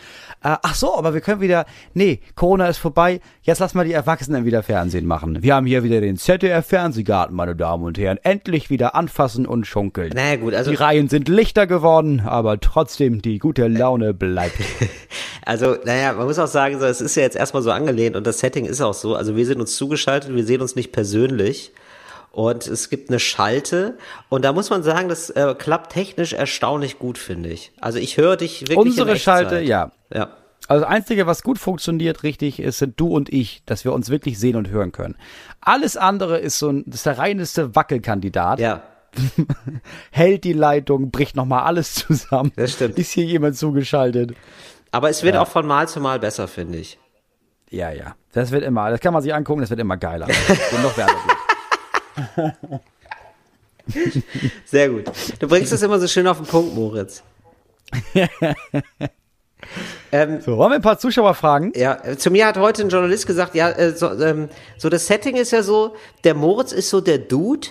Äh, 0.43 0.56
ach 0.62 0.76
so, 0.76 0.95
aber 0.95 1.13
wir 1.15 1.21
können 1.21 1.41
wieder, 1.41 1.65
nee, 1.95 2.19
Corona 2.36 2.67
ist 2.67 2.78
vorbei. 2.78 3.19
Jetzt 3.41 3.60
lass 3.60 3.73
mal 3.73 3.84
die 3.84 3.93
Erwachsenen 3.93 4.45
wieder 4.45 4.62
Fernsehen 4.62 5.08
machen. 5.08 5.41
Wir 5.41 5.56
haben 5.56 5.65
hier 5.65 5.84
wieder 5.84 6.02
den 6.02 6.17
ZDF-Fernsehgarten, 6.17 7.36
meine 7.36 7.56
Damen 7.56 7.84
und 7.84 7.97
Herren. 7.97 8.19
Endlich 8.21 8.69
wieder 8.69 8.93
anfassen 8.95 9.47
und 9.47 9.65
schunkeln. 9.65 10.12
Naja, 10.13 10.36
gut, 10.38 10.54
also- 10.54 10.69
Die 10.69 10.78
Reihen 10.78 11.10
sind 11.10 11.30
lichter 11.30 11.65
geworden, 11.67 12.21
aber 12.23 12.60
trotzdem, 12.60 13.21
die 13.23 13.39
gute 13.39 13.67
Laune 13.67 14.13
bleibt. 14.13 14.58
Also, 15.45 15.78
naja, 15.86 16.12
man 16.12 16.28
muss 16.28 16.38
auch 16.39 16.47
sagen, 16.47 16.78
so, 16.78 16.86
es 16.86 17.00
ist 17.00 17.15
ja 17.15 17.23
jetzt 17.23 17.38
erstmal 17.38 17.63
so 17.63 17.71
angelehnt 17.71 18.17
und 18.17 18.28
das 18.28 18.39
Setting 18.39 18.65
ist 18.65 18.82
auch 18.82 18.93
so. 18.93 19.15
Also 19.15 19.38
wir 19.38 19.45
sind 19.45 19.62
uns 19.62 19.78
zugeschaltet, 19.78 20.27
wir 20.36 20.44
sehen 20.46 20.62
uns 20.62 20.76
nicht 20.76 20.92
persönlich. 20.92 21.72
Und 22.32 22.68
es 22.68 22.90
gibt 22.90 23.10
eine 23.10 23.20
Schalte. 23.20 23.98
Und 24.30 24.46
da 24.46 24.54
muss 24.54 24.70
man 24.70 24.84
sagen, 24.84 25.10
das 25.10 25.32
äh, 25.32 25.56
klappt 25.58 25.94
technisch 25.94 26.34
erstaunlich 26.34 27.00
gut, 27.00 27.18
finde 27.18 27.50
ich. 27.50 27.72
Also 27.82 27.98
ich 27.98 28.18
höre 28.18 28.38
dich 28.38 28.62
wirklich 28.62 28.78
Unsere. 28.78 29.18
Schalte, 29.18 29.60
ja. 29.60 29.92
Ja. 30.13 30.30
Also 30.68 30.82
das 30.84 30.92
Einzige, 30.92 31.26
was 31.26 31.42
gut 31.44 31.58
funktioniert, 31.58 32.24
richtig, 32.24 32.60
ist, 32.60 32.78
sind 32.80 33.00
du 33.00 33.08
und 33.08 33.30
ich, 33.34 33.63
dass 33.66 33.86
wir 33.86 33.94
uns 33.94 34.10
wirklich 34.10 34.38
sehen 34.38 34.56
und 34.56 34.70
hören 34.70 34.92
können. 34.92 35.16
Alles 35.62 35.98
andere 35.98 36.38
ist 36.40 36.60
so 36.60 36.70
ein, 36.70 36.84
das 36.86 36.96
ist 36.98 37.06
der 37.06 37.18
reineste 37.18 37.76
Wackelkandidat. 37.76 38.60
Ja. 38.60 38.84
Hält 40.12 40.44
die 40.44 40.54
Leitung, 40.54 41.10
bricht 41.10 41.36
nochmal 41.36 41.63
alles 41.63 41.94
zusammen. 41.96 42.52
Das 42.56 42.74
stimmt. 42.74 43.00
Ist 43.00 43.12
hier 43.12 43.26
jemand 43.26 43.56
zugeschaltet? 43.58 44.34
Aber 44.92 45.10
es 45.10 45.24
wird 45.24 45.36
Ja. 45.36 45.42
auch 45.42 45.48
von 45.48 45.66
Mal 45.66 45.88
zu 45.88 46.00
Mal 46.00 46.20
besser, 46.20 46.48
finde 46.48 46.78
ich. 46.80 47.00
Ja, 47.70 47.92
ja. 47.92 48.16
Das 48.34 48.52
wird 48.52 48.64
immer, 48.64 48.90
das 48.90 49.00
kann 49.00 49.14
man 49.14 49.22
sich 49.22 49.34
angucken, 49.34 49.62
das 49.62 49.70
wird 49.70 49.80
immer 49.80 49.98
geiler. 49.98 50.28
Und 50.72 50.84
noch 50.84 50.96
Werbeblock. 50.98 51.38
Sehr 54.66 54.90
gut. 54.90 55.06
Du 55.40 55.48
bringst 55.48 55.72
es 55.72 55.82
immer 55.82 56.00
so 56.00 56.08
schön 56.08 56.28
auf 56.28 56.38
den 56.38 56.46
Punkt, 56.46 56.76
Moritz. 56.76 57.24
ähm, 60.12 60.42
So, 60.42 60.58
wollen 60.58 60.72
wir 60.72 60.76
ein 60.76 60.82
paar 60.82 61.00
Zuschauer 61.00 61.34
fragen? 61.34 61.72
ja, 61.76 61.98
äh, 62.04 62.18
zu 62.18 62.32
mir 62.32 62.48
hat 62.48 62.58
heute 62.58 62.84
ein 62.84 62.90
Journalist 62.90 63.28
gesagt, 63.28 63.56
ja, 63.56 63.70
äh, 63.70 63.96
so, 63.96 64.12
ähm, 64.22 64.50
so 64.78 64.90
das 64.90 65.08
Setting 65.08 65.36
ist 65.36 65.52
ja 65.52 65.64
so, 65.64 65.96
der 66.24 66.36
Moritz 66.36 66.72
ist 66.72 66.90
so 66.90 67.02
der 67.02 67.18
Dude 67.18 67.68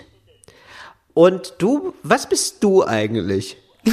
und 1.14 1.54
du, 1.58 1.94
was 2.02 2.28
bist 2.28 2.62
du 2.64 2.84
eigentlich? 2.84 3.56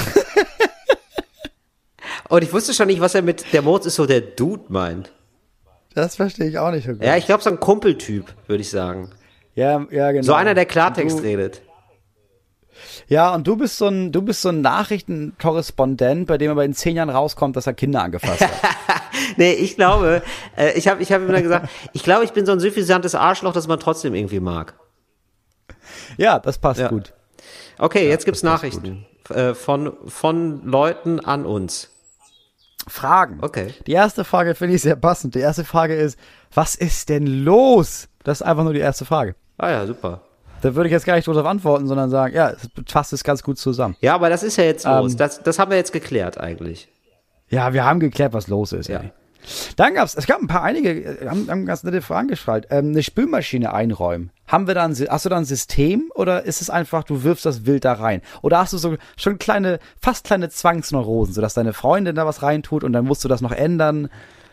und 2.29 2.43
ich 2.43 2.51
wusste 2.53 2.73
schon 2.73 2.87
nicht, 2.87 3.01
was 3.01 3.15
er 3.15 3.21
mit 3.21 3.53
der 3.53 3.61
Moritz 3.61 3.85
ist 3.85 3.95
so 3.95 4.05
der 4.05 4.21
Dude 4.21 4.63
meint. 4.69 5.11
Das 5.95 6.15
verstehe 6.15 6.47
ich 6.47 6.57
auch 6.57 6.71
nicht 6.71 6.85
so. 6.85 6.91
Ja, 6.93 7.17
ich 7.17 7.25
glaube, 7.25 7.43
so 7.43 7.49
ein 7.49 7.59
Kumpeltyp, 7.59 8.33
würde 8.47 8.61
ich 8.61 8.69
sagen. 8.69 9.11
ja, 9.55 9.85
ja, 9.91 10.11
genau. 10.11 10.23
So 10.23 10.33
einer, 10.33 10.53
der 10.55 10.65
Klartext 10.65 11.19
du, 11.19 11.23
redet. 11.23 11.61
Ja, 13.07 13.33
und 13.35 13.45
du 13.47 13.55
bist 13.55 13.77
so 13.77 13.87
ein, 13.87 14.11
du 14.11 14.21
bist 14.21 14.41
so 14.41 14.49
ein 14.49 14.61
Nachrichtenkorrespondent, 14.61 16.25
bei 16.27 16.37
dem 16.37 16.49
aber 16.51 16.65
in 16.65 16.73
zehn 16.73 16.95
Jahren 16.95 17.09
rauskommt, 17.09 17.55
dass 17.55 17.67
er 17.67 17.73
Kinder 17.73 18.01
angefasst 18.01 18.41
hat. 18.41 18.51
Nee, 19.37 19.53
ich 19.53 19.75
glaube, 19.75 20.23
äh, 20.57 20.73
ich 20.77 20.87
habe 20.87 21.01
ich 21.01 21.11
hab 21.11 21.21
immer 21.21 21.41
gesagt, 21.41 21.69
ich 21.93 22.03
glaube, 22.03 22.25
ich 22.25 22.33
bin 22.33 22.45
so 22.47 22.51
ein 22.51 22.59
suffisantes 22.59 23.13
Arschloch, 23.15 23.53
das 23.53 23.67
man 23.67 23.79
trotzdem 23.79 24.15
irgendwie 24.15 24.39
mag. 24.39 24.73
ja, 26.17 26.39
das 26.39 26.57
passt 26.57 26.79
Ja. 26.81 26.87
gut. 26.89 27.13
Okay, 27.77 28.09
jetzt 28.09 28.25
gibt's 28.25 28.41
Nachrichten 28.43 29.05
äh, 29.29 29.53
von, 29.53 29.93
von 30.07 30.65
Leuten 30.65 31.19
an 31.19 31.45
uns. 31.45 31.92
Fragen. 32.87 33.39
Okay. 33.41 33.73
Die 33.87 33.93
erste 33.93 34.23
Frage 34.23 34.55
finde 34.55 34.75
ich 34.75 34.81
sehr 34.81 34.95
passend. 34.95 35.35
Die 35.35 35.39
erste 35.39 35.63
Frage 35.63 35.95
ist, 35.95 36.17
was 36.53 36.75
ist 36.75 37.09
denn 37.09 37.25
los? 37.25 38.09
Das 38.23 38.41
ist 38.41 38.47
einfach 38.47 38.63
nur 38.63 38.73
die 38.73 38.79
erste 38.79 39.05
Frage. 39.05 39.35
Ah 39.57 39.69
ja, 39.69 39.85
super. 39.85 40.21
Da 40.61 40.75
würde 40.75 40.87
ich 40.87 40.93
jetzt 40.93 41.05
gar 41.05 41.15
nicht 41.15 41.27
darauf 41.27 41.45
antworten, 41.45 41.87
sondern 41.87 42.09
sagen, 42.09 42.33
ja, 42.33 42.51
es 42.51 42.69
fasst 42.87 43.11
es 43.11 43.23
ganz 43.23 43.43
gut 43.43 43.57
zusammen. 43.57 43.95
Ja, 43.99 44.15
aber 44.15 44.29
das 44.29 44.43
ist 44.43 44.55
ja 44.57 44.63
jetzt 44.63 44.85
los. 44.85 45.11
Ähm. 45.11 45.17
das, 45.17 45.43
das 45.43 45.59
haben 45.59 45.71
wir 45.71 45.77
jetzt 45.77 45.91
geklärt 45.91 46.39
eigentlich. 46.39 46.87
Ja, 47.49 47.73
wir 47.73 47.85
haben 47.85 47.99
geklärt, 47.99 48.33
was 48.33 48.47
los 48.47 48.71
ist. 48.71 48.87
Ja. 48.87 49.01
Ey. 49.01 49.11
Dann 49.75 49.93
gab's, 49.93 50.15
es 50.15 50.25
gab 50.25 50.39
ein 50.39 50.47
paar 50.47 50.63
einige, 50.63 50.89
äh, 50.91 51.27
haben, 51.27 51.49
haben 51.49 51.65
ganz 51.65 51.83
nette 51.83 52.01
Fragen 52.01 52.29
gestellt. 52.29 52.67
Ähm, 52.69 52.89
eine 52.89 53.03
Spülmaschine 53.03 53.73
einräumen. 53.73 54.31
Haben 54.47 54.67
wir 54.67 54.75
dann, 54.75 54.93
hast 54.93 55.25
du 55.25 55.29
da 55.29 55.37
ein 55.37 55.45
System 55.45 56.11
oder 56.15 56.43
ist 56.43 56.61
es 56.61 56.69
einfach, 56.69 57.03
du 57.03 57.23
wirfst 57.23 57.45
das 57.45 57.65
wild 57.65 57.85
da 57.85 57.93
rein? 57.93 58.21
Oder 58.41 58.59
hast 58.59 58.73
du 58.73 58.77
so 58.77 58.97
schon 59.15 59.39
kleine, 59.39 59.79
fast 60.01 60.25
kleine 60.25 60.49
Zwangsneurosen, 60.49 61.33
sodass 61.33 61.53
deine 61.53 61.73
Freundin 61.73 62.15
da 62.15 62.25
was 62.25 62.41
reintut 62.41 62.83
und 62.83 62.93
dann 62.93 63.05
musst 63.05 63.23
du 63.23 63.27
das 63.29 63.41
noch 63.41 63.51
ändern? 63.51 64.09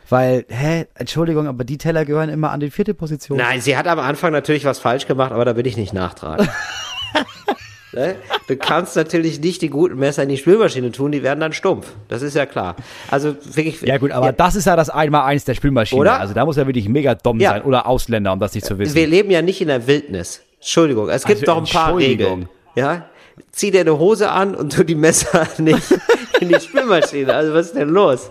Weil, 0.08 0.44
hä, 0.48 0.86
Entschuldigung, 0.94 1.46
aber 1.46 1.64
die 1.64 1.78
Teller 1.78 2.04
gehören 2.04 2.30
immer 2.30 2.50
an 2.50 2.60
die 2.60 2.70
vierte 2.70 2.94
Position. 2.94 3.38
Nein, 3.38 3.60
sie 3.60 3.76
hat 3.76 3.86
am 3.86 4.00
Anfang 4.00 4.32
natürlich 4.32 4.64
was 4.64 4.80
falsch 4.80 5.06
gemacht, 5.06 5.32
aber 5.32 5.44
da 5.44 5.56
will 5.56 5.66
ich 5.66 5.76
nicht 5.76 5.92
nachtragen. 5.92 6.48
ne? 7.92 8.16
Du 8.48 8.56
kannst 8.56 8.96
natürlich 8.96 9.40
nicht 9.40 9.62
die 9.62 9.68
guten 9.70 9.98
Messer 9.98 10.22
in 10.22 10.28
die 10.28 10.36
Spülmaschine 10.36 10.92
tun, 10.92 11.12
die 11.12 11.22
werden 11.22 11.40
dann 11.40 11.52
stumpf. 11.52 11.86
Das 12.08 12.22
ist 12.22 12.34
ja 12.34 12.46
klar. 12.46 12.76
Also 13.10 13.36
wirklich. 13.54 13.80
Ja 13.82 13.98
gut, 13.98 14.10
aber 14.12 14.32
das 14.32 14.54
ist 14.56 14.66
ja 14.66 14.76
das 14.76 14.90
Einmal-Eins 14.90 15.44
der 15.44 15.54
Spülmaschine. 15.54 16.00
Oder? 16.00 16.20
Also 16.20 16.34
da 16.34 16.44
muss 16.44 16.56
er 16.56 16.66
wirklich 16.66 16.88
mega 16.88 17.14
dumm 17.14 17.40
Ja. 17.40 17.50
sein 17.50 17.62
oder 17.62 17.86
Ausländer, 17.86 18.32
um 18.32 18.38
das 18.40 18.54
nicht 18.54 18.66
zu 18.66 18.78
wissen. 18.78 18.94
Wir 18.94 19.06
leben 19.06 19.30
ja 19.30 19.42
nicht 19.42 19.60
in 19.60 19.68
der 19.68 19.86
Wildnis. 19.86 20.42
Entschuldigung, 20.58 21.08
es 21.08 21.24
gibt 21.24 21.40
Also, 21.48 21.52
doch 21.52 21.58
ein 21.58 21.72
paar. 21.72 21.96
Regeln. 21.96 22.48
Ja? 22.74 23.06
Zieh 23.52 23.70
dir 23.70 23.80
eine 23.80 23.98
Hose 23.98 24.30
an 24.30 24.54
und 24.54 24.74
tu 24.74 24.84
die 24.84 24.94
Messer 24.94 25.46
nicht 25.58 25.82
in 26.40 26.48
die 26.48 26.60
Spülmaschine. 26.60 27.34
Also 27.34 27.54
was 27.54 27.66
ist 27.66 27.76
denn 27.76 27.88
los? 27.88 28.30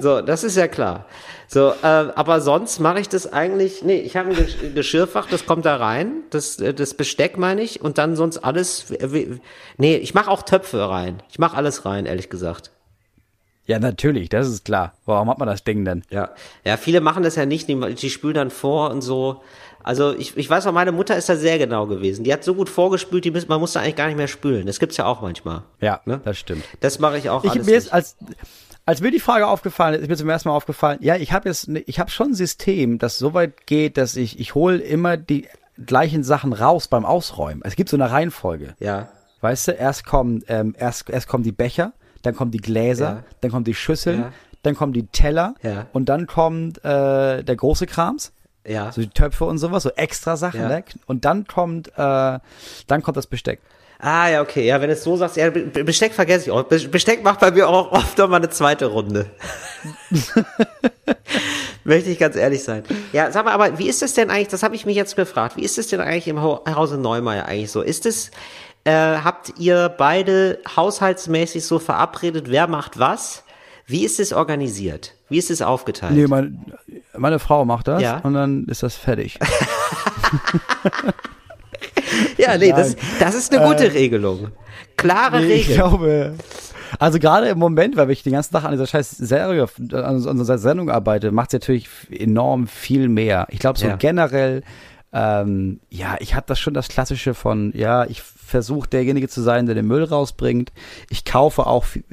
So, 0.00 0.20
das 0.22 0.44
ist 0.44 0.56
ja 0.56 0.66
klar. 0.68 1.06
So, 1.48 1.70
äh, 1.82 1.86
aber 1.86 2.40
sonst 2.40 2.78
mache 2.78 3.00
ich 3.00 3.08
das 3.08 3.32
eigentlich, 3.32 3.82
nee, 3.82 3.98
ich 3.98 4.16
habe 4.16 4.30
ein 4.30 4.36
Gesch- 4.36 4.72
Geschirrfach, 4.72 5.26
das 5.28 5.46
kommt 5.46 5.64
da 5.66 5.76
rein, 5.76 6.22
das, 6.30 6.58
äh, 6.60 6.72
das 6.72 6.94
Besteck 6.94 7.36
meine 7.38 7.60
ich, 7.62 7.80
und 7.82 7.98
dann 7.98 8.14
sonst 8.16 8.38
alles, 8.38 8.86
nee, 9.76 9.96
ich 9.96 10.14
mache 10.14 10.30
auch 10.30 10.42
Töpfe 10.42 10.88
rein. 10.88 11.22
Ich 11.30 11.38
mache 11.38 11.56
alles 11.56 11.84
rein, 11.84 12.06
ehrlich 12.06 12.30
gesagt. 12.30 12.70
ja, 13.66 13.78
natürlich, 13.78 14.28
das 14.28 14.48
ist 14.48 14.64
klar. 14.64 14.94
Warum 15.06 15.28
hat 15.30 15.38
man 15.38 15.46
das 15.48 15.62
Ding 15.64 15.84
denn? 15.84 16.02
Ja, 16.10 16.30
ja, 16.64 16.76
viele 16.76 17.00
machen 17.00 17.22
das 17.22 17.36
ja 17.36 17.46
nicht, 17.46 17.68
die, 17.68 17.94
die 17.94 18.10
spülen 18.10 18.34
dann 18.34 18.50
vor 18.50 18.90
und 18.90 19.00
so. 19.02 19.42
Also 19.82 20.12
ich, 20.14 20.36
ich 20.36 20.50
weiß 20.50 20.66
auch, 20.66 20.72
meine 20.72 20.92
Mutter 20.92 21.16
ist 21.16 21.28
da 21.28 21.36
sehr 21.36 21.58
genau 21.58 21.86
gewesen. 21.86 22.22
Die 22.24 22.32
hat 22.32 22.44
so 22.44 22.54
gut 22.54 22.68
vorgespült, 22.68 23.24
die, 23.24 23.30
muss- 23.30 23.48
man 23.48 23.60
musste 23.60 23.80
eigentlich 23.80 23.96
gar 23.96 24.06
nicht 24.08 24.16
mehr 24.16 24.28
spülen. 24.28 24.66
Das 24.66 24.78
gibt's 24.78 24.96
ja 24.98 25.06
auch 25.06 25.20
manchmal. 25.22 25.62
Ja, 25.80 26.00
Ne? 26.04 26.20
das 26.24 26.36
stimmt. 26.38 26.64
Das 26.80 26.98
mache 26.98 27.16
ich 27.18 27.30
auch 27.30 27.44
Ich, 27.44 27.50
alles 27.52 27.66
mir 27.66 27.76
ist, 27.76 27.84
nicht. 27.84 27.94
als, 27.94 28.16
als 28.86 29.00
mir 29.00 29.10
die 29.10 29.20
Frage 29.20 29.46
aufgefallen 29.46 29.94
ist, 29.94 30.02
ist 30.02 30.08
mir 30.08 30.16
zum 30.16 30.28
ersten 30.28 30.48
Mal 30.48 30.54
aufgefallen, 30.56 30.98
ja, 31.02 31.16
ich 31.16 31.32
habe 31.32 31.48
jetzt, 31.48 31.68
ne- 31.68 31.84
ich 31.86 32.00
habe 32.00 32.10
schon 32.10 32.28
ein 32.28 32.34
System, 32.34 32.98
das 32.98 33.18
so 33.18 33.34
weit 33.34 33.66
geht, 33.66 33.96
dass 33.96 34.16
ich, 34.16 34.40
ich 34.40 34.54
hole 34.54 34.78
immer 34.78 35.16
die 35.16 35.46
gleichen 35.86 36.22
Sachen 36.24 36.52
raus 36.52 36.88
beim 36.88 37.04
Ausräumen. 37.04 37.62
Es 37.64 37.76
gibt 37.76 37.88
so 37.88 37.96
eine 37.96 38.10
Reihenfolge. 38.10 38.74
Ja, 38.78 39.08
Weißt 39.42 39.68
du, 39.68 39.72
erst 39.72 40.04
kommen, 40.04 40.44
ähm, 40.48 40.74
erst, 40.78 41.08
erst 41.08 41.26
kommen 41.26 41.44
die 41.44 41.52
Becher, 41.52 41.94
dann 42.20 42.34
kommen 42.36 42.50
die 42.50 42.58
Gläser, 42.58 43.04
Ja. 43.10 43.24
dann 43.40 43.50
kommen 43.50 43.64
die 43.64 43.72
Schüsseln, 43.74 44.20
Ja. 44.20 44.32
dann 44.64 44.74
kommen 44.74 44.92
die 44.92 45.06
Teller 45.06 45.54
Ja. 45.62 45.86
und 45.94 46.10
dann 46.10 46.26
kommt 46.26 46.84
äh, 46.84 47.42
der 47.42 47.56
große 47.56 47.86
Krams, 47.86 48.32
ja. 48.66 48.92
so 48.92 49.00
die 49.00 49.08
Töpfe 49.08 49.46
und 49.46 49.56
sowas, 49.56 49.84
so 49.84 49.90
extra 49.92 50.36
Sachen, 50.36 50.68
ne? 50.68 50.84
Und 51.06 51.24
dann 51.24 51.46
kommt, 51.46 51.88
äh, 51.88 51.92
dann 51.96 53.02
kommt 53.02 53.16
das 53.16 53.26
Besteck. 53.28 53.60
Ah, 54.02 54.28
ja, 54.28 54.40
okay. 54.42 54.66
Ja, 54.66 54.80
wenn 54.80 54.88
du 54.88 54.94
es 54.94 55.04
so 55.04 55.16
sagst, 55.16 55.36
ja, 55.36 55.50
Be- 55.50 55.60
Besteck 55.84 56.14
vergesse 56.14 56.46
ich 56.46 56.50
auch. 56.50 56.62
Be- 56.62 56.88
Besteck 56.88 57.22
macht 57.22 57.40
bei 57.40 57.50
mir 57.50 57.68
auch 57.68 57.92
oft 57.92 58.16
noch 58.18 58.28
mal 58.28 58.36
eine 58.36 58.48
zweite 58.50 58.86
Runde. 58.86 59.26
Möchte 61.84 62.10
ich 62.10 62.18
ganz 62.18 62.36
ehrlich 62.36 62.62
sein. 62.62 62.82
Ja, 63.12 63.30
sag 63.30 63.44
mal, 63.44 63.52
aber 63.52 63.78
wie 63.78 63.88
ist 63.88 64.02
es 64.02 64.14
denn 64.14 64.30
eigentlich, 64.30 64.48
das 64.48 64.62
habe 64.62 64.74
ich 64.74 64.86
mich 64.86 64.96
jetzt 64.96 65.16
gefragt, 65.16 65.56
wie 65.56 65.62
ist 65.64 65.78
es 65.78 65.88
denn 65.88 66.00
eigentlich 66.00 66.28
im 66.28 66.40
Hau- 66.40 66.64
Hause 66.66 66.98
Neumeier 66.98 67.46
eigentlich 67.46 67.70
so? 67.70 67.80
Ist 67.82 68.06
es, 68.06 68.30
äh, 68.84 68.92
habt 68.92 69.54
ihr 69.58 69.88
beide 69.88 70.58
haushaltsmäßig 70.76 71.64
so 71.64 71.78
verabredet, 71.78 72.46
wer 72.50 72.66
macht 72.68 72.98
was? 72.98 73.44
Wie 73.86 74.04
ist 74.04 74.20
es 74.20 74.32
organisiert? 74.32 75.14
Wie 75.28 75.38
ist 75.38 75.50
es 75.50 75.62
aufgeteilt? 75.62 76.12
Nee, 76.12 76.26
meine, 76.26 76.52
meine 77.16 77.38
Frau 77.38 77.64
macht 77.64 77.88
das 77.88 78.02
Ja. 78.02 78.18
und 78.18 78.34
dann 78.34 78.64
ist 78.66 78.82
das 78.82 78.94
fertig. 78.94 79.38
ja, 82.38 82.56
nee, 82.58 82.70
das, 82.70 82.96
das 83.18 83.34
ist 83.34 83.54
eine 83.54 83.66
gute 83.66 83.92
Regelung. 83.92 84.48
Klare 84.96 85.40
Nee, 85.40 85.52
ich 85.54 85.68
Regeln. 85.68 85.76
glaube, 85.78 86.34
also 86.98 87.18
gerade 87.18 87.48
im 87.48 87.58
Moment, 87.58 87.96
weil 87.96 88.10
ich 88.10 88.22
den 88.22 88.32
ganzen 88.32 88.52
Tag 88.52 88.64
an 88.64 88.72
dieser 88.72 88.86
scheiß 88.86 89.10
Serie, 89.10 89.66
an 89.92 90.26
unserer 90.26 90.58
Sendung 90.58 90.90
arbeite, 90.90 91.30
macht 91.32 91.50
es 91.50 91.54
natürlich 91.54 91.88
enorm 92.10 92.66
viel 92.66 93.08
mehr. 93.08 93.46
Ich 93.50 93.58
glaube 93.60 93.78
so 93.78 93.86
Ja. 93.86 93.96
generell, 93.96 94.62
ähm, 95.12 95.80
ja, 95.88 96.16
ich 96.20 96.34
habe 96.34 96.44
das 96.46 96.58
schon 96.60 96.74
das 96.74 96.88
Klassische 96.88 97.34
von, 97.34 97.72
ja, 97.74 98.04
ich 98.06 98.22
versuche 98.22 98.88
derjenige 98.88 99.28
zu 99.28 99.40
sein, 99.42 99.66
der 99.66 99.74
den 99.74 99.86
Müll 99.86 100.04
rausbringt. 100.04 100.72
Ich 101.08 101.24
kaufe 101.24 101.66
auch 101.66 101.84
viel, 101.84 102.04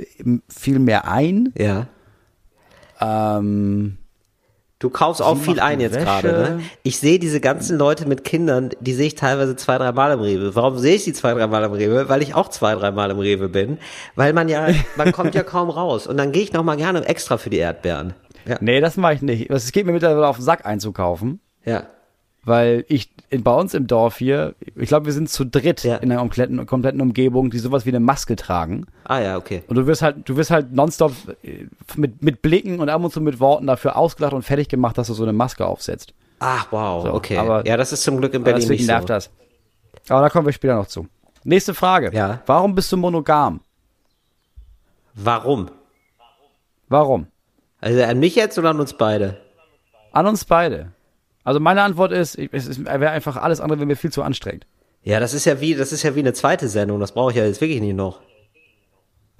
viel 0.48 0.80
mehr 0.80 1.10
ein. 1.10 1.52
Ja. 1.58 1.88
Ähm, 3.00 3.98
Du 4.79 4.91
kaufst 4.91 5.23
auch 5.23 5.37
viel 5.37 5.59
ein 5.59 5.79
jetzt 5.79 5.95
Wäsche. 5.95 6.05
gerade, 6.05 6.31
ne? 6.31 6.59
Ich 6.83 6.99
sehe 6.99 7.17
diese 7.17 7.39
ganzen 7.41 7.79
Leute 7.79 8.07
mit 8.07 8.23
Kindern, 8.23 8.69
die 8.79 8.93
sehe 8.93 9.07
ich 9.07 9.15
teilweise 9.15 9.55
zwei, 9.55 9.79
drei 9.79 9.91
Mal 9.91 10.11
im 10.11 10.19
Rewe. 10.19 10.53
Warum 10.53 10.77
sehe 10.77 10.95
ich 10.95 11.03
die 11.03 11.13
zwei, 11.13 11.33
drei 11.33 11.47
Mal 11.47 11.63
im 11.63 11.71
Rewe? 11.71 12.09
Weil 12.09 12.21
ich 12.21 12.35
auch 12.35 12.49
zwei, 12.49 12.75
drei 12.75 12.91
Mal 12.91 13.09
im 13.09 13.17
Rewe 13.17 13.49
bin. 13.49 13.79
Weil 14.15 14.33
man 14.33 14.49
ja, 14.49 14.67
man 14.95 15.11
kommt 15.11 15.33
ja 15.33 15.41
kaum 15.41 15.71
raus. 15.71 16.05
Und 16.05 16.17
dann 16.17 16.31
gehe 16.31 16.43
ich 16.43 16.53
noch 16.53 16.63
mal 16.63 16.77
gerne 16.77 17.03
extra 17.05 17.37
für 17.37 17.49
die 17.49 17.57
Erdbeeren. 17.57 18.13
Ja. 18.45 18.57
nee, 18.61 18.79
das 18.79 18.97
mache 18.97 19.15
ich 19.15 19.21
nicht. 19.23 19.49
Es 19.49 19.71
geht 19.71 19.85
mir 19.85 19.93
mittlerweile 19.93 20.27
auf 20.27 20.37
den 20.37 20.45
Sack 20.45 20.65
einzukaufen. 20.65 21.39
Ja. 21.65 21.87
Weil 22.47 22.86
ich 22.88 23.10
in, 23.29 23.43
bei 23.43 23.53
uns 23.53 23.73
im 23.73 23.88
Dorf 23.88 24.17
hier, 24.17 24.55
ich 24.75 24.88
glaube, 24.88 25.05
wir 25.07 25.12
sind 25.13 25.29
zu 25.29 25.45
dritt 25.45 25.83
Ja. 25.83 25.97
in 25.97 26.10
einer 26.10 26.21
kompletten, 26.21 26.65
kompletten 26.65 27.01
Umgebung, 27.01 27.49
die 27.49 27.60
sowas 27.60 27.86
wie 27.86 27.89
eine 27.89 27.99
Maske 27.99 28.38
tragen. 28.38 28.86
Ah 29.03 29.19
ja, 29.19 29.36
okay. 29.38 29.63
Und 29.67 29.75
du 29.75 29.86
wirst 29.86 30.01
halt, 30.01 30.29
du 30.29 30.38
wirst 30.38 30.49
halt 30.49 30.71
nonstop 30.71 31.12
äh, 31.43 31.65
mit, 31.97 32.23
mit 32.23 32.41
Blicken 32.41 32.79
und 32.79 32.88
ab 32.89 33.03
und 33.03 33.12
zu 33.12 33.19
mit 33.19 33.41
Worten 33.41 33.67
dafür 33.67 33.97
ausgelacht 33.97 34.31
und 34.31 34.43
fertig 34.43 34.69
gemacht, 34.69 34.97
dass 34.97 35.07
du 35.07 35.13
so 35.13 35.23
eine 35.23 35.33
Maske 35.33 35.65
aufsetzt. 35.65 36.13
Ach, 36.39 36.67
wow, 36.71 37.03
So, 37.03 37.13
okay. 37.13 37.36
aber- 37.38 37.65
ja, 37.67 37.75
das 37.75 37.91
ist 37.91 38.03
zum 38.03 38.17
Glück 38.17 38.33
in 38.33 38.43
Berlin 38.45 38.62
Deswegen 38.62 38.79
nicht 38.79 38.88
nervt 38.88 39.10
so. 39.10 39.13
das. 39.13 39.29
Aber 40.07 40.21
da 40.21 40.29
kommen 40.29 40.45
wir 40.45 40.53
später 40.53 40.75
noch 40.75 40.88
zu. 40.88 41.05
Nächste 41.43 41.73
Frage. 41.73 42.12
Ja. 42.13 42.41
Warum 42.45 42.75
bist 42.75 42.89
du 42.93 42.97
monogam? 42.97 43.60
Warum? 45.15 45.69
Warum? 46.88 47.27
Also 47.81 48.01
an 48.03 48.19
mich 48.19 48.36
jetzt 48.36 48.57
oder 48.57 48.69
an 48.69 48.79
uns 48.79 48.93
beide? 48.93 49.38
An 50.13 50.25
uns 50.27 50.45
beide. 50.45 50.93
Also 51.47 51.62
meine 51.62 51.81
Antwort 51.81 52.12
ist, 52.12 52.38
es 52.38 52.83
wäre 52.83 53.10
einfach 53.10 53.38
alles 53.38 53.62
andere, 53.62 53.79
wäre 53.79 53.86
mir 53.86 53.95
viel 53.95 54.12
zu 54.12 54.21
anstrengend. 54.21 54.67
Ja, 55.03 55.21
das 55.21 55.33
ist 55.33 55.45
ja 55.45 55.62
wie, 55.62 55.75
das 55.75 55.93
ist 55.93 56.03
ja 56.03 56.13
wie 56.13 56.19
eine 56.19 56.33
zweite 56.33 56.67
Sendung. 56.67 56.99
Das 56.99 57.13
brauche 57.13 57.31
ich 57.31 57.38
ja 57.38 57.45
jetzt 57.45 57.62
wirklich 57.62 57.79
nicht 57.79 57.95
noch. 57.95 58.19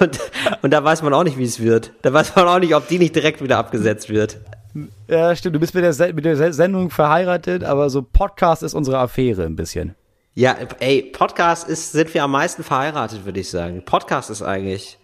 und, 0.00 0.20
und 0.62 0.70
da 0.70 0.84
weiß 0.84 1.02
man 1.02 1.12
auch 1.12 1.24
nicht, 1.24 1.38
wie 1.38 1.42
es 1.42 1.58
wird. 1.58 1.90
Da 2.02 2.12
weiß 2.12 2.36
man 2.36 2.46
auch 2.46 2.60
nicht, 2.60 2.72
ob 2.76 2.86
die 2.86 3.00
nicht 3.00 3.16
direkt 3.16 3.42
wieder 3.42 3.58
abgesetzt 3.58 4.08
wird. 4.10 4.38
Ja, 5.08 5.34
stimmt. 5.34 5.56
Du 5.56 5.58
bist 5.58 5.74
mit 5.74 5.82
der, 5.82 6.14
mit 6.14 6.24
der 6.24 6.36
Se- 6.36 6.52
Sendung 6.52 6.90
verheiratet, 6.90 7.64
aber 7.64 7.90
so 7.90 8.00
Podcast 8.00 8.62
ist 8.62 8.74
unsere 8.74 8.98
Affäre 8.98 9.42
ein 9.44 9.56
bisschen. 9.56 9.96
Ja, 10.34 10.56
ey, 10.78 11.02
Podcast 11.02 11.68
ist, 11.68 11.90
sind 11.90 12.14
wir 12.14 12.22
am 12.22 12.30
meisten 12.30 12.62
verheiratet, 12.62 13.24
würde 13.24 13.40
ich 13.40 13.50
sagen. 13.50 13.84
Podcast 13.84 14.30
ist 14.30 14.42
eigentlich. 14.42 15.00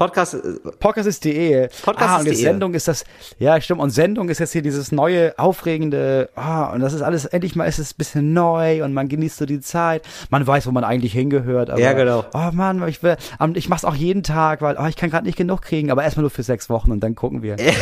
Podcast, 0.00 0.34
Podcast 0.80 1.06
ist 1.06 1.24
die 1.24 1.36
Ehe. 1.36 1.68
Podcast 1.82 2.10
ah, 2.10 2.14
ist 2.14 2.18
und 2.20 2.24
die 2.24 2.30
jetzt. 2.30 2.40
Sendung 2.40 2.72
ist 2.72 2.88
das, 2.88 3.04
ja, 3.38 3.60
stimmt. 3.60 3.82
Und 3.82 3.90
Sendung 3.90 4.30
ist 4.30 4.38
jetzt 4.38 4.52
hier 4.52 4.62
dieses 4.62 4.92
neue, 4.92 5.38
aufregende, 5.38 6.30
ah, 6.36 6.72
und 6.72 6.80
das 6.80 6.94
ist 6.94 7.02
alles, 7.02 7.26
endlich 7.26 7.54
mal 7.54 7.66
ist 7.66 7.78
es 7.78 7.92
ein 7.92 7.98
bisschen 7.98 8.32
neu 8.32 8.82
und 8.82 8.94
man 8.94 9.10
genießt 9.10 9.36
so 9.36 9.44
die 9.44 9.60
Zeit. 9.60 10.02
Man 10.30 10.46
weiß, 10.46 10.66
wo 10.66 10.70
man 10.70 10.84
eigentlich 10.84 11.12
hingehört. 11.12 11.68
Aber, 11.68 11.78
Ja, 11.78 11.92
genau. 11.92 12.24
Oh 12.32 12.48
Mann, 12.50 12.82
ich 12.88 13.02
will, 13.02 13.18
ich 13.52 13.68
mach's 13.68 13.84
auch 13.84 13.94
jeden 13.94 14.22
Tag, 14.22 14.62
weil, 14.62 14.78
oh, 14.80 14.86
ich 14.86 14.96
kann 14.96 15.10
gerade 15.10 15.26
nicht 15.26 15.36
genug 15.36 15.60
kriegen, 15.60 15.90
aber 15.90 16.02
erstmal 16.02 16.22
nur 16.22 16.30
für 16.30 16.44
sechs 16.44 16.70
Wochen 16.70 16.92
und 16.92 17.00
dann 17.00 17.14
gucken 17.14 17.42
wir. 17.42 17.56
ja, 17.58 17.74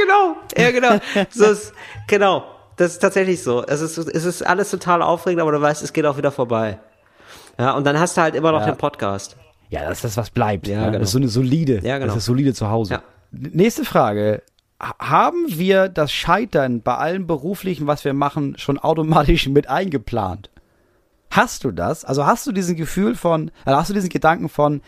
genau. 0.00 0.36
Ja, 0.56 0.70
genau. 0.70 1.26
so 1.28 1.44
ist, 1.44 1.74
genau. 2.06 2.44
Das 2.76 2.92
ist 2.92 3.00
tatsächlich 3.00 3.42
so. 3.42 3.62
Es 3.62 3.82
ist, 3.82 3.98
es 3.98 4.24
ist 4.24 4.40
alles 4.40 4.70
total 4.70 5.02
aufregend, 5.02 5.42
aber 5.42 5.52
du 5.52 5.60
weißt, 5.60 5.82
es 5.82 5.92
geht 5.92 6.06
auch 6.06 6.16
wieder 6.16 6.32
vorbei. 6.32 6.78
Ja, 7.58 7.72
und 7.72 7.84
dann 7.84 8.00
hast 8.00 8.16
du 8.16 8.22
halt 8.22 8.34
immer 8.34 8.52
noch 8.52 8.60
Ja. 8.60 8.68
den 8.72 8.78
Podcast. 8.78 9.36
Ja, 9.68 9.82
das 9.88 9.98
ist 9.98 10.04
das, 10.04 10.16
was 10.16 10.30
bleibt. 10.30 10.66
Ja, 10.68 10.80
ne? 10.80 10.86
genau. 10.86 10.98
Das 11.00 11.08
ist 11.08 11.12
so 11.12 11.18
eine 11.18 11.28
solide, 11.28 11.80
Ja, 11.82 11.98
genau. 11.98 12.08
das 12.08 12.16
ist 12.18 12.24
solide 12.26 12.54
zu 12.54 12.70
Hause. 12.70 12.94
Ja. 12.94 13.02
Nächste 13.32 13.84
Frage. 13.84 14.42
Ha- 14.80 14.94
Haben 14.98 15.46
wir 15.48 15.88
das 15.88 16.12
Scheitern 16.12 16.82
bei 16.82 16.96
allem 16.96 17.26
Beruflichen, 17.26 17.86
was 17.86 18.04
wir 18.04 18.12
machen, 18.14 18.56
schon 18.58 18.78
automatisch 18.78 19.48
mit 19.48 19.68
eingeplant? 19.68 20.50
Hast 21.30 21.64
du 21.64 21.70
das? 21.72 22.04
Also 22.04 22.24
hast 22.26 22.46
du 22.46 22.52
diesen 22.52 22.76
Gefühl 22.76 23.14
von, 23.16 23.50
also 23.64 23.78
hast 23.78 23.90
du 23.90 23.94
diesen 23.94 24.08
Gedanken 24.10 24.48
von, 24.48 24.80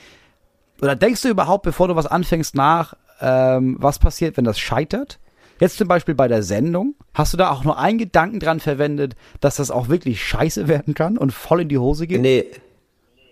oder 0.81 0.95
denkst 0.95 1.23
du 1.23 1.29
überhaupt, 1.29 1.65
bevor 1.65 1.89
du 1.89 1.97
was 1.97 2.07
anfängst, 2.07 2.55
nach, 2.55 2.95
ähm, 3.21 3.77
was 3.81 3.99
passiert, 3.99 4.37
wenn 4.37 4.45
das 4.45 4.59
scheitert? 4.59 5.19
Jetzt 5.61 5.77
zum 5.77 5.89
Beispiel 5.89 6.15
bei 6.15 6.29
der 6.29 6.45
Sendung, 6.45 6.95
hast 7.15 7.33
du 7.33 7.37
da 7.37 7.51
auch 7.51 7.65
nur 7.65 7.79
einen 7.79 7.99
Gedanken 7.99 8.39
dran 8.39 8.61
verwendet, 8.61 9.17
dass 9.41 9.57
das 9.57 9.73
auch 9.73 9.89
wirklich 9.89 10.23
scheiße 10.23 10.69
werden 10.69 10.95
kann 10.95 11.19
und 11.19 11.33
voll 11.33 11.63
in 11.63 11.69
die 11.69 11.79
Hose 11.79 12.07
geht? 12.07 12.21
Nee. 12.21 12.45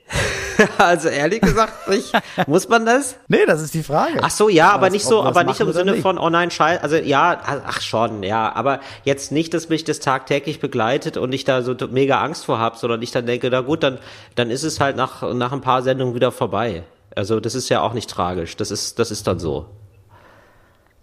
also 0.79 1.09
ehrlich 1.09 1.41
gesagt, 1.41 1.89
nicht. 1.89 2.13
Muss 2.47 2.69
man 2.69 2.87
das? 2.87 3.17
Nee, 3.29 3.45
das 3.47 3.61
ist 3.61 3.75
die 3.75 3.83
Frage. 3.83 4.21
Ach 4.23 4.31
so, 4.31 4.49
ja, 4.49 4.71
aber 4.71 4.91
nicht 4.91 5.05
so, 5.05 5.23
aber 5.23 5.45
nicht 5.45 5.61
im 5.61 5.73
Sinne 5.73 5.93
nicht. 5.93 6.03
von, 6.03 6.19
oh 6.19 6.31
nein, 6.31 6.51
scheiße, 6.51 6.83
also 6.83 6.97
ja, 6.97 7.41
ach 7.67 7.81
schon, 7.81 8.23
ja, 8.23 8.55
aber 8.55 8.81
jetzt 9.05 9.33
nicht, 9.33 9.53
dass 9.55 9.69
mich 9.69 9.85
das 9.85 10.01
tagtäglich 10.01 10.61
begleitet 10.61 11.17
und 11.17 11.33
ich 11.33 11.45
da 11.45 11.63
so 11.63 11.75
mega 11.91 12.21
Angst 12.21 12.45
vor 12.45 12.59
hab, 12.59 12.77
sondern 12.77 13.03
ich 13.03 13.11
dann 13.11 13.27
denke, 13.27 13.49
na 13.51 13.61
gut, 13.61 13.83
dann, 13.83 13.99
dann 14.35 14.51
ist 14.51 14.63
es 14.63 14.81
halt 14.81 14.97
nach, 14.97 15.23
nach 15.35 15.53
ein 15.53 15.61
paar 15.61 15.83
Sendungen 15.83 16.15
wieder 16.15 16.33
vorbei. 16.33 16.85
Also 17.15 17.41
das 17.41 17.55
ist 17.55 17.69
ja 17.69 17.81
auch 17.81 17.93
nicht 17.93 18.11
tragisch, 18.11 18.57
das 18.57 18.71
ist, 18.71 18.99
das 18.99 19.11
ist 19.11 19.27
dann 19.27 19.39
so. 19.39 19.67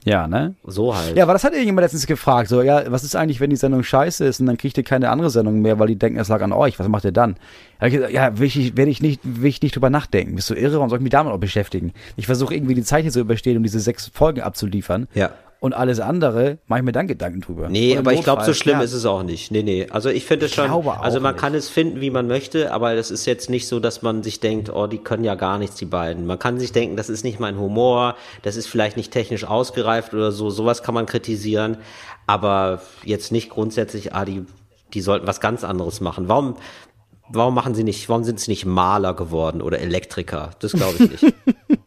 Ja, 0.05 0.27
ne? 0.27 0.55
So 0.65 0.95
halt. 0.95 1.15
Ja, 1.15 1.23
aber 1.23 1.33
das 1.33 1.43
hat 1.43 1.53
irgendjemand 1.53 1.83
letztens 1.83 2.05
gefragt. 2.07 2.49
So, 2.49 2.61
ja, 2.61 2.91
was 2.91 3.03
ist 3.03 3.15
eigentlich, 3.15 3.39
wenn 3.39 3.49
die 3.49 3.55
Sendung 3.55 3.83
scheiße 3.83 4.25
ist 4.25 4.39
und 4.39 4.47
dann 4.47 4.57
kriegt 4.57 4.77
ihr 4.77 4.83
keine 4.83 5.09
andere 5.09 5.29
Sendung 5.29 5.61
mehr, 5.61 5.79
weil 5.79 5.87
die 5.87 5.95
denken, 5.95 6.19
es 6.19 6.27
lag 6.27 6.41
an 6.41 6.51
euch. 6.51 6.79
Was 6.79 6.87
macht 6.87 7.05
ihr 7.05 7.11
dann? 7.11 7.35
Da 7.79 7.85
hab 7.85 7.87
ich 7.87 7.93
gesagt, 7.93 8.13
ja, 8.13 8.37
will 8.37 8.47
ich, 8.47 8.75
werde 8.75 8.91
ich 8.91 9.01
nicht, 9.01 9.21
will 9.23 9.49
ich 9.49 9.61
nicht 9.61 9.75
drüber 9.75 9.89
nachdenken. 9.89 10.35
Bist 10.35 10.49
du 10.49 10.55
irre 10.55 10.79
und 10.79 10.89
soll 10.89 10.99
ich 10.99 11.03
mich 11.03 11.11
damit 11.11 11.31
auch 11.31 11.37
beschäftigen? 11.37 11.93
Ich 12.17 12.25
versuche 12.25 12.53
irgendwie 12.53 12.75
die 12.75 12.83
Zeit 12.83 13.03
hier 13.03 13.11
zu 13.11 13.21
überstehen, 13.21 13.57
um 13.57 13.63
diese 13.63 13.79
sechs 13.79 14.11
Folgen 14.13 14.41
abzuliefern. 14.41 15.07
Ja. 15.13 15.31
Und 15.63 15.73
alles 15.73 16.01
andere 16.01 16.57
mache 16.67 16.79
ich 16.79 16.83
mir 16.83 16.91
dann 16.91 17.07
Gedanken 17.07 17.39
drüber. 17.39 17.69
Nee, 17.69 17.97
aber 17.97 18.11
ich 18.11 18.21
glaube, 18.21 18.41
so 18.41 18.47
Notfall, 18.47 18.53
schlimm 18.53 18.77
ja, 18.79 18.83
ist 18.83 18.91
es 18.91 19.05
auch 19.05 19.23
nicht. 19.23 19.49
Nee, 19.49 19.63
nee. 19.63 19.87
Also 19.89 20.09
ich 20.09 20.25
finde 20.25 20.49
schon, 20.49 20.65
glaube 20.65 20.91
auch 20.91 21.01
also 21.01 21.21
man 21.21 21.35
nicht. 21.35 21.41
kann 21.41 21.55
es 21.55 21.69
finden, 21.69 22.01
wie 22.01 22.09
man 22.09 22.27
möchte, 22.27 22.73
aber 22.73 22.95
das 22.95 23.11
ist 23.11 23.25
jetzt 23.25 23.49
nicht 23.49 23.69
so, 23.69 23.79
dass 23.79 24.01
man 24.01 24.23
sich 24.23 24.41
denkt, 24.41 24.69
oh, 24.69 24.87
die 24.87 24.97
können 24.97 25.23
ja 25.23 25.35
gar 25.35 25.57
nichts, 25.59 25.77
die 25.77 25.85
beiden. 25.85 26.25
Man 26.25 26.37
kann 26.37 26.59
sich 26.59 26.73
denken, 26.73 26.97
das 26.97 27.09
ist 27.09 27.23
nicht 27.23 27.39
mein 27.39 27.57
Humor, 27.57 28.17
das 28.41 28.57
ist 28.57 28.67
vielleicht 28.67 28.97
nicht 28.97 29.13
technisch 29.13 29.45
ausgereift 29.45 30.13
oder 30.13 30.33
so, 30.33 30.49
sowas 30.49 30.83
kann 30.83 30.95
man 30.95 31.05
kritisieren, 31.05 31.77
aber 32.27 32.81
jetzt 33.05 33.31
nicht 33.31 33.49
grundsätzlich, 33.49 34.13
ah, 34.13 34.25
die, 34.25 34.45
die 34.93 34.99
sollten 34.99 35.27
was 35.27 35.39
ganz 35.39 35.63
anderes 35.63 36.01
machen. 36.01 36.27
Warum, 36.27 36.57
warum 37.29 37.53
machen 37.53 37.73
sie 37.73 37.85
nicht, 37.85 38.09
warum 38.09 38.25
sind 38.25 38.37
sie 38.37 38.51
nicht 38.51 38.65
Maler 38.65 39.13
geworden 39.13 39.61
oder 39.61 39.79
Elektriker? 39.79 40.49
Das 40.59 40.73
glaube 40.73 40.95
ich 41.05 41.21
nicht. 41.21 41.35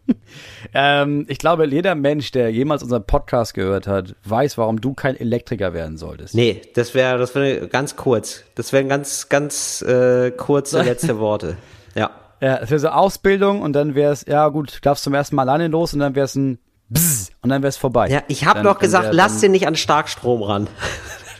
Ähm, 0.75 1.25
ich 1.29 1.39
glaube, 1.39 1.67
jeder 1.67 1.95
Mensch, 1.95 2.31
der 2.33 2.51
jemals 2.51 2.83
unseren 2.83 3.05
Podcast 3.05 3.55
gehört 3.55 3.87
hat, 3.87 4.15
weiß, 4.25 4.59
warum 4.59 4.81
du 4.81 4.95
kein 4.95 5.17
Elektriker 5.17 5.73
werden 5.73 5.97
solltest. 5.97 6.35
nee, 6.35 6.63
das 6.75 6.95
wäre, 6.95 7.19
das 7.19 7.35
wäre 7.35 7.69
ganz 7.69 7.97
kurz. 7.97 8.45
Das 8.55 8.73
wären 8.73 8.89
ganz, 8.89 9.29
ganz 9.29 9.83
äh, 9.83 10.31
kurze 10.31 10.83
letzte 10.85 11.19
Worte. 11.19 11.57
Ja. 11.95 12.11
Ja, 12.41 12.57
es 12.59 12.71
wäre 12.71 12.79
so 12.81 12.89
Ausbildung 12.89 13.63
und 13.63 13.73
dann 13.73 13.95
wäre 13.95 14.13
es, 14.13 14.25
ja 14.27 14.49
gut, 14.49 14.77
du 14.77 14.81
darfst 14.83 15.05
zum 15.05 15.15
ersten 15.15 15.37
Mal 15.37 15.43
alleine 15.49 15.69
los 15.69 15.95
und 15.95 16.01
dann 16.01 16.15
wäre 16.15 16.27
es 16.27 16.35
ein 16.35 16.59
Bzz 16.91 17.31
und 17.41 17.49
dann 17.51 17.63
wäre 17.63 17.71
es 17.71 17.79
vorbei. 17.79 18.09
Ja, 18.09 18.23
ich 18.29 18.45
habe 18.45 18.63
noch 18.63 18.79
gesagt, 18.79 19.07
wär- 19.07 19.13
lass 19.15 19.41
den 19.41 19.53
nicht 19.53 19.67
an 19.67 19.75
Starkstrom 19.75 20.43
ran. 20.43 20.67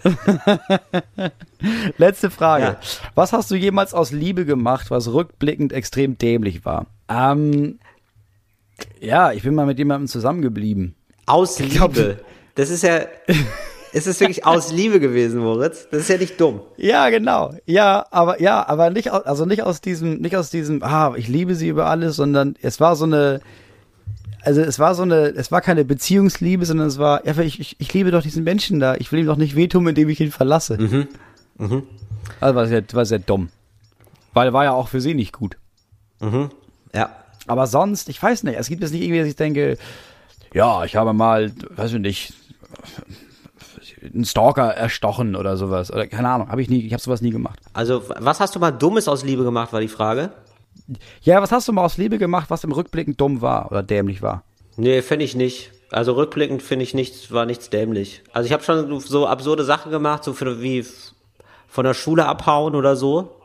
Letzte 1.99 2.31
Frage. 2.31 2.65
Ja. 2.65 2.77
Was 3.15 3.33
hast 3.33 3.51
du 3.51 3.55
jemals 3.57 3.95
aus 3.95 4.13
Liebe 4.13 4.45
gemacht, 4.45 4.91
was 4.91 5.13
rückblickend 5.13 5.73
extrem 5.73 6.17
dämlich 6.19 6.65
war? 6.65 6.87
Ähm, 7.09 7.79
ja, 9.01 9.33
ich 9.33 9.43
bin 9.43 9.55
mal 9.55 9.67
mit 9.67 9.79
jemandem 9.79 10.09
zusammengeblieben. 10.09 10.95
Aus 11.27 11.57
glaub- 11.57 11.95
Liebe. 11.95 12.21
Das 12.55 12.71
ist 12.71 12.83
ja, 12.83 13.01
es 13.93 14.07
ist 14.07 14.21
wirklich 14.21 14.47
aus 14.47 14.73
Liebe 14.73 14.99
gewesen, 15.01 15.41
Moritz. 15.41 15.89
Das 15.91 16.01
ist 16.03 16.09
ja 16.09 16.17
nicht 16.17 16.41
dumm. 16.41 16.61
Ja, 16.77 17.11
genau. 17.11 17.55
Ja, 17.67 18.07
aber 18.11 18.41
ja, 18.41 18.67
aber 18.67 18.91
nicht 18.91 19.11
aus, 19.11 19.25
also 19.25 19.45
nicht 19.45 19.63
aus 19.63 19.81
diesem, 19.81 20.21
nicht 20.21 20.37
aus 20.37 20.51
diesem, 20.51 20.83
ah, 20.83 21.15
ich 21.17 21.29
liebe 21.29 21.55
sie 21.55 21.69
über 21.69 21.87
alles, 21.87 22.17
sondern 22.17 22.55
es 22.63 22.81
war 22.81 22.97
so 22.97 23.05
eine, 23.05 23.41
also 24.43 24.61
es 24.61 24.79
war 24.79 24.95
so 24.95 25.03
eine, 25.03 25.35
es 25.35 25.51
war 25.53 25.61
keine 25.61 25.85
Beziehungsliebe, 25.85 26.65
sondern 26.65 26.87
es 26.87 26.99
war, 26.99 27.27
ja, 27.27 27.37
ich, 27.39 27.61
ich, 27.61 27.77
ich 27.79 27.93
liebe 27.93 28.11
doch 28.11 28.23
diesen 28.23 28.45
Menschen 28.45 28.81
da. 28.81 28.95
Ich 28.95 29.13
will 29.13 29.21
ihm 29.21 29.27
doch 29.27 29.37
nicht 29.37 29.57
wehtun, 29.57 29.87
indem 29.87 30.09
ich 30.09 30.21
ihn 30.21 30.31
verlasse. 30.31 30.79
Also 32.41 32.55
war 32.55 32.67
sehr, 32.67 32.85
war 32.93 33.05
sehr 33.05 33.19
dumm. 33.19 33.51
Weil 34.33 34.53
war 34.53 34.65
ja 34.65 34.73
auch 34.73 34.89
für 34.89 35.01
sie 35.01 35.15
nicht 35.15 35.33
gut. 35.33 35.57
Ja. 36.95 37.11
Aber 37.47 37.67
sonst, 37.67 38.09
ich 38.09 38.23
weiß 38.23 38.45
nicht, 38.45 38.59
es 38.59 38.69
gibt 38.69 38.83
jetzt 38.83 38.93
nicht 38.93 39.03
irgendwie, 39.03 39.21
dass 39.21 39.29
ich 39.29 39.37
denke, 39.37 39.79
ja, 40.53 40.85
ich 40.85 40.97
habe 40.97 41.13
mal, 41.13 41.53
weiß 41.77 41.95
ich 41.95 42.01
nicht, 42.01 42.35
einen 44.15 44.25
Stalker 44.25 44.71
erstochen 44.75 45.37
oder 45.37 45.57
sowas. 45.57 45.93
Oder 45.93 46.07
keine 46.07 46.29
Ahnung, 46.29 46.49
habe 46.49 46.63
ich 46.63 46.69
nie, 46.69 46.85
ich 46.85 46.93
habe 46.93 47.03
sowas 47.03 47.21
nie 47.21 47.31
gemacht. 47.31 47.59
Also, 47.73 48.03
was 48.19 48.41
hast 48.41 48.55
du 48.55 48.61
mal 48.61 48.71
Dummes 48.71 49.09
aus 49.09 49.25
Liebe 49.25 49.45
gemacht, 49.45 49.73
war 49.73 49.81
die 49.81 49.89
Frage? 49.89 50.31
Ja, 51.23 51.43
was 51.43 51.53
hast 51.53 51.67
du 51.69 51.73
mal 51.73 51.85
aus 51.85 51.97
Liebe 51.97 52.19
gemacht, 52.19 52.51
was 52.51 52.65
im 52.65 52.73
Rückblicken 52.73 53.17
dumm 53.17 53.41
war 53.41 53.71
oder 53.71 53.83
dämlich 53.83 54.23
war? 54.23 54.45
Nee, 54.77 55.03
finde 55.03 55.25
ich 55.25 55.35
nicht. 55.35 55.73
Also 55.91 56.13
rückblickend 56.15 56.63
finde 56.63 56.83
ich 56.83 56.95
nichts, 56.95 57.33
war 57.33 57.47
nichts 57.47 57.71
dämlich. 57.71 58.23
Also 58.33 58.47
ich 58.47 58.53
habe 58.53 58.63
schon 58.63 59.01
so 59.01 59.27
absurde 59.27 59.65
Sachen 59.65 59.91
gemacht, 59.93 60.25
so 60.25 60.33
für, 60.33 60.61
wie 60.61 60.85
von 61.69 61.85
der 61.85 61.95
Schule 61.95 62.27
abhauen 62.27 62.75
oder 62.75 62.97
so. 62.97 63.36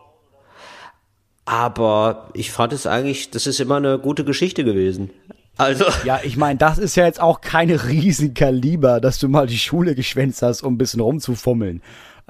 Aber 1.46 2.30
ich 2.34 2.52
fand 2.52 2.74
es 2.74 2.86
eigentlich, 2.86 3.32
das 3.32 3.48
ist 3.48 3.60
immer 3.60 3.78
eine 3.78 4.00
gute 4.00 4.24
Geschichte 4.24 4.64
gewesen. 4.64 5.10
Also, 5.58 5.86
Ja, 6.06 6.20
ich 6.24 6.38
meine, 6.38 6.58
das 6.58 6.78
ist 6.78 6.96
ja 6.96 7.06
jetzt 7.06 7.20
auch 7.20 7.42
keine 7.42 7.88
Riesenkaliber, 7.88 9.02
dass 9.02 9.20
du 9.20 9.28
mal 9.28 9.48
die 9.48 9.58
Schule 9.58 9.96
geschwänzt 9.96 10.42
hast, 10.42 10.62
um 10.64 10.76
ein 10.76 10.78
bisschen 10.78 11.02
rumzufummeln. 11.02 11.82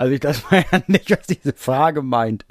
Also 0.02 0.14
ich, 0.14 0.20
das 0.20 0.44
war 0.52 0.58
ja 0.58 0.82
nicht, 0.88 1.12
was 1.12 1.28
diese 1.28 1.54
Frage 1.54 2.02
meint. 2.02 2.44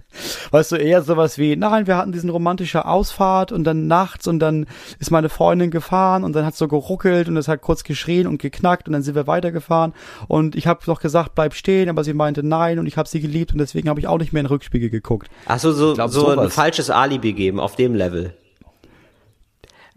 Weißt 0.53 0.71
du, 0.71 0.77
eher 0.77 1.03
sowas 1.03 1.37
wie, 1.37 1.57
nein, 1.57 1.89
wir 1.89 1.97
hatten 1.97 2.13
diesen 2.13 2.31
romantische 2.31 2.85
Ausfahrt 2.85 3.51
und 3.51 3.65
dann 3.65 3.89
nachts 3.89 4.29
und 4.29 4.39
dann 4.39 4.67
ist 5.01 5.11
meine 5.11 5.29
Freundin 5.29 5.73
gefahren 5.73 6.23
und 6.23 6.33
dann 6.33 6.47
hat 6.47 6.55
so 6.55 6.69
geruckelt 6.69 7.27
und 7.27 7.37
es 7.37 7.49
hat 7.49 7.61
kurz 7.61 7.83
geschrien 7.83 8.29
und 8.29 8.41
geknackt 8.41 8.87
und 8.87 8.93
dann 8.93 9.03
sind 9.03 9.17
wir 9.17 9.27
weitergefahren 9.27 9.95
und 10.29 10.55
ich 10.55 10.69
habe 10.69 10.81
noch 10.87 11.01
gesagt, 11.01 11.35
bleib 11.35 11.55
stehen, 11.55 11.89
aber 11.89 12.05
sie 12.05 12.15
meinte 12.15 12.45
nein 12.45 12.79
und 12.79 12.87
ich 12.87 12.97
habe 12.97 13.09
sie 13.09 13.21
geliebt 13.21 13.51
und 13.51 13.59
deswegen 13.59 13.89
habe 13.89 13.99
ich 13.99 14.07
auch 14.07 14.19
nicht 14.19 14.33
mehr 14.33 14.43
in 14.43 14.47
den 14.47 14.53
Rückspiegel 14.53 14.89
geguckt. 14.89 15.29
ach 15.47 15.59
so, 15.59 15.73
so, 15.73 15.95
glaub, 15.95 16.11
so 16.11 16.29
ein 16.29 16.51
falsches 16.51 16.89
Alibi 16.89 17.33
geben 17.33 17.59
auf 17.59 17.75
dem 17.75 17.97
Level. 17.97 18.33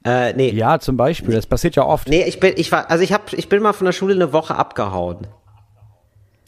Äh, 0.03 0.33
nee. 0.33 0.49
Ja, 0.49 0.79
zum 0.79 0.97
Beispiel, 0.97 1.35
das 1.35 1.45
passiert 1.45 1.75
ja 1.75 1.85
oft. 1.85 2.09
Nee, 2.09 2.23
ich 2.23 2.39
bin, 2.39 2.53
ich 2.57 2.71
war, 2.71 2.89
also 2.89 3.03
ich 3.03 3.13
hab, 3.13 3.31
ich 3.31 3.47
bin 3.47 3.61
mal 3.61 3.73
von 3.73 3.85
der 3.85 3.93
Schule 3.93 4.15
eine 4.15 4.33
Woche 4.33 4.55
abgehauen. 4.55 5.27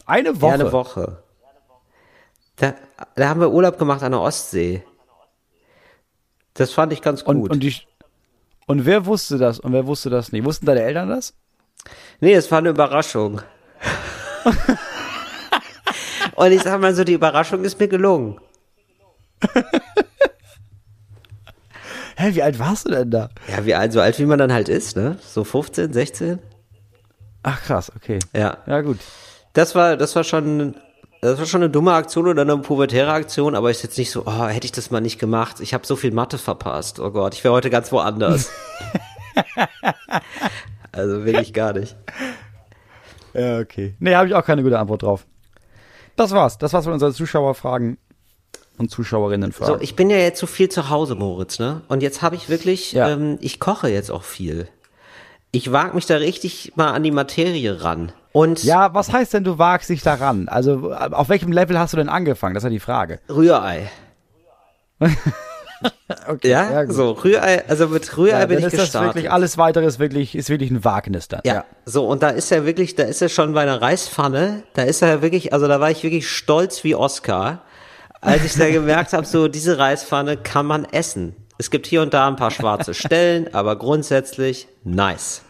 Eine 0.06 0.40
Woche. 0.40 0.48
Ja, 0.48 0.54
eine 0.54 0.72
Woche. 0.72 1.22
Da, 2.56 2.74
da 3.16 3.28
haben 3.28 3.40
wir 3.40 3.50
Urlaub 3.50 3.78
gemacht 3.78 4.02
an 4.02 4.12
der 4.12 4.20
Ostsee. 4.20 4.82
Das 6.54 6.72
fand 6.72 6.92
ich 6.92 7.02
ganz 7.02 7.24
gut. 7.24 7.34
Und, 7.36 7.50
und, 7.50 7.60
die, 7.60 7.74
und 8.66 8.86
wer 8.86 9.04
wusste 9.04 9.36
das 9.36 9.60
und 9.60 9.72
wer 9.72 9.86
wusste 9.86 10.08
das 10.08 10.32
nicht? 10.32 10.44
Wussten 10.44 10.64
deine 10.66 10.82
Eltern 10.82 11.08
das? 11.10 11.34
nee, 12.20 12.32
es 12.32 12.50
war 12.50 12.58
eine 12.58 12.70
Überraschung. 12.70 13.42
und 16.34 16.52
ich 16.52 16.62
sag 16.62 16.80
mal 16.80 16.94
so, 16.94 17.04
die 17.04 17.12
Überraschung 17.12 17.64
ist 17.64 17.78
mir 17.78 17.88
gelungen. 17.88 18.40
Hä, 22.16 22.34
wie 22.34 22.42
alt 22.42 22.58
warst 22.58 22.86
du 22.86 22.92
denn 22.92 23.10
da? 23.10 23.28
Ja, 23.48 23.66
wie 23.66 23.74
alt, 23.74 23.92
so 23.92 24.00
alt 24.00 24.18
wie 24.18 24.24
man 24.24 24.38
dann 24.38 24.50
halt 24.52 24.70
ist, 24.70 24.96
ne? 24.96 25.18
So 25.20 25.44
15, 25.44 25.92
16? 25.92 26.38
Ach 27.42 27.62
krass, 27.62 27.92
okay. 27.94 28.18
Ja. 28.34 28.56
Ja, 28.66 28.80
gut. 28.80 28.98
Das 29.56 29.74
war, 29.74 29.96
das 29.96 30.14
war 30.14 30.22
schon, 30.22 30.74
das 31.22 31.38
war 31.38 31.46
schon 31.46 31.62
eine 31.62 31.70
dumme 31.70 31.94
Aktion 31.94 32.28
oder 32.28 32.42
eine 32.42 32.58
pubertäre 32.58 33.10
Aktion, 33.10 33.54
aber 33.54 33.70
ist 33.70 33.82
jetzt 33.82 33.96
nicht 33.96 34.10
so, 34.10 34.24
oh, 34.26 34.44
hätte 34.44 34.66
ich 34.66 34.72
das 34.72 34.90
mal 34.90 35.00
nicht 35.00 35.18
gemacht. 35.18 35.60
Ich 35.60 35.72
habe 35.72 35.86
so 35.86 35.96
viel 35.96 36.10
Mathe 36.10 36.36
verpasst. 36.36 37.00
Oh 37.00 37.10
Gott, 37.10 37.32
ich 37.32 37.42
wäre 37.42 37.54
heute 37.54 37.70
ganz 37.70 37.90
woanders. 37.90 38.50
also 40.92 41.24
will 41.24 41.38
ich 41.38 41.54
gar 41.54 41.72
nicht. 41.72 41.96
Ja, 43.32 43.58
okay. 43.58 43.94
Nee, 43.98 44.14
habe 44.14 44.28
ich 44.28 44.34
auch 44.34 44.44
keine 44.44 44.62
gute 44.62 44.78
Antwort 44.78 45.02
drauf. 45.02 45.26
Das 46.16 46.32
war's. 46.32 46.58
Das 46.58 46.74
war's 46.74 46.84
von 46.84 46.92
unseren 46.92 47.14
Zuschauerfragen 47.14 47.96
und 48.76 48.90
Zuschauerinnenfragen. 48.90 49.76
So, 49.76 49.80
ich 49.80 49.96
bin 49.96 50.10
ja 50.10 50.18
jetzt 50.18 50.38
so 50.38 50.46
viel 50.46 50.68
zu 50.68 50.90
Hause, 50.90 51.14
Moritz, 51.14 51.58
ne? 51.58 51.80
Und 51.88 52.02
jetzt 52.02 52.20
habe 52.20 52.36
ich 52.36 52.50
wirklich, 52.50 52.92
Ja. 52.92 53.08
ähm, 53.08 53.38
ich 53.40 53.58
koche 53.58 53.88
jetzt 53.88 54.10
auch 54.10 54.22
viel. 54.22 54.68
Ich 55.56 55.72
wage 55.72 55.94
mich 55.94 56.06
da 56.06 56.16
richtig 56.16 56.72
mal 56.76 56.92
an 56.92 57.02
die 57.02 57.10
Materie 57.10 57.82
ran. 57.82 58.12
Und 58.32 58.62
ja, 58.64 58.92
was 58.92 59.12
heißt 59.12 59.32
denn, 59.34 59.44
du 59.44 59.58
wagst 59.58 59.88
dich 59.88 60.02
daran? 60.02 60.48
Also, 60.48 60.92
auf 60.92 61.28
welchem 61.30 61.50
Level 61.52 61.78
hast 61.78 61.94
du 61.94 61.96
denn 61.96 62.10
angefangen? 62.10 62.54
Das 62.54 62.62
ist 62.62 62.66
ja 62.66 62.70
die 62.70 62.80
Frage. 62.80 63.20
Rührei. 63.28 63.90
Okay, 66.26 66.48
Ja, 66.50 66.84
gut. 66.84 66.94
so 66.94 67.10
Rührei, 67.12 67.64
also 67.68 67.88
mit 67.88 68.16
Rührei 68.16 68.40
Ja, 68.40 68.46
bin 68.46 68.58
ich 68.58 68.64
ist 68.64 68.72
das 68.74 68.80
gestartet. 68.82 69.14
wirklich, 69.14 69.30
alles 69.30 69.58
weitere 69.58 69.84
ist 69.84 69.98
wirklich, 69.98 70.34
ist 70.34 70.48
wirklich 70.48 70.70
ein 70.70 70.84
Wagnis 70.84 71.28
dann. 71.28 71.42
Ja, 71.44 71.64
so 71.84 72.06
und 72.06 72.22
da 72.22 72.30
ist 72.30 72.50
er 72.50 72.64
wirklich, 72.64 72.94
da 72.94 73.02
ist 73.02 73.20
er 73.20 73.28
schon 73.28 73.52
bei 73.52 73.60
einer 73.62 73.82
Reispfanne, 73.82 74.62
da 74.72 74.82
ist 74.82 75.02
er 75.02 75.20
wirklich, 75.20 75.52
also 75.52 75.68
da 75.68 75.78
war 75.78 75.90
ich 75.90 76.02
wirklich 76.02 76.30
stolz 76.30 76.82
wie 76.82 76.94
Oscar, 76.94 77.62
als 78.22 78.44
ich 78.44 78.54
da 78.54 78.68
gemerkt 78.70 79.12
habe, 79.12 79.26
so 79.26 79.48
diese 79.48 79.78
Reispfanne 79.78 80.38
kann 80.38 80.64
man 80.64 80.86
essen. 80.86 81.36
Es 81.58 81.70
gibt 81.70 81.86
hier 81.86 82.00
und 82.02 82.14
da 82.14 82.26
ein 82.26 82.36
paar 82.36 82.50
schwarze 82.50 82.94
Stellen, 82.94 83.52
aber 83.52 83.76
grundsätzlich 83.76 84.68
nice. 84.82 85.42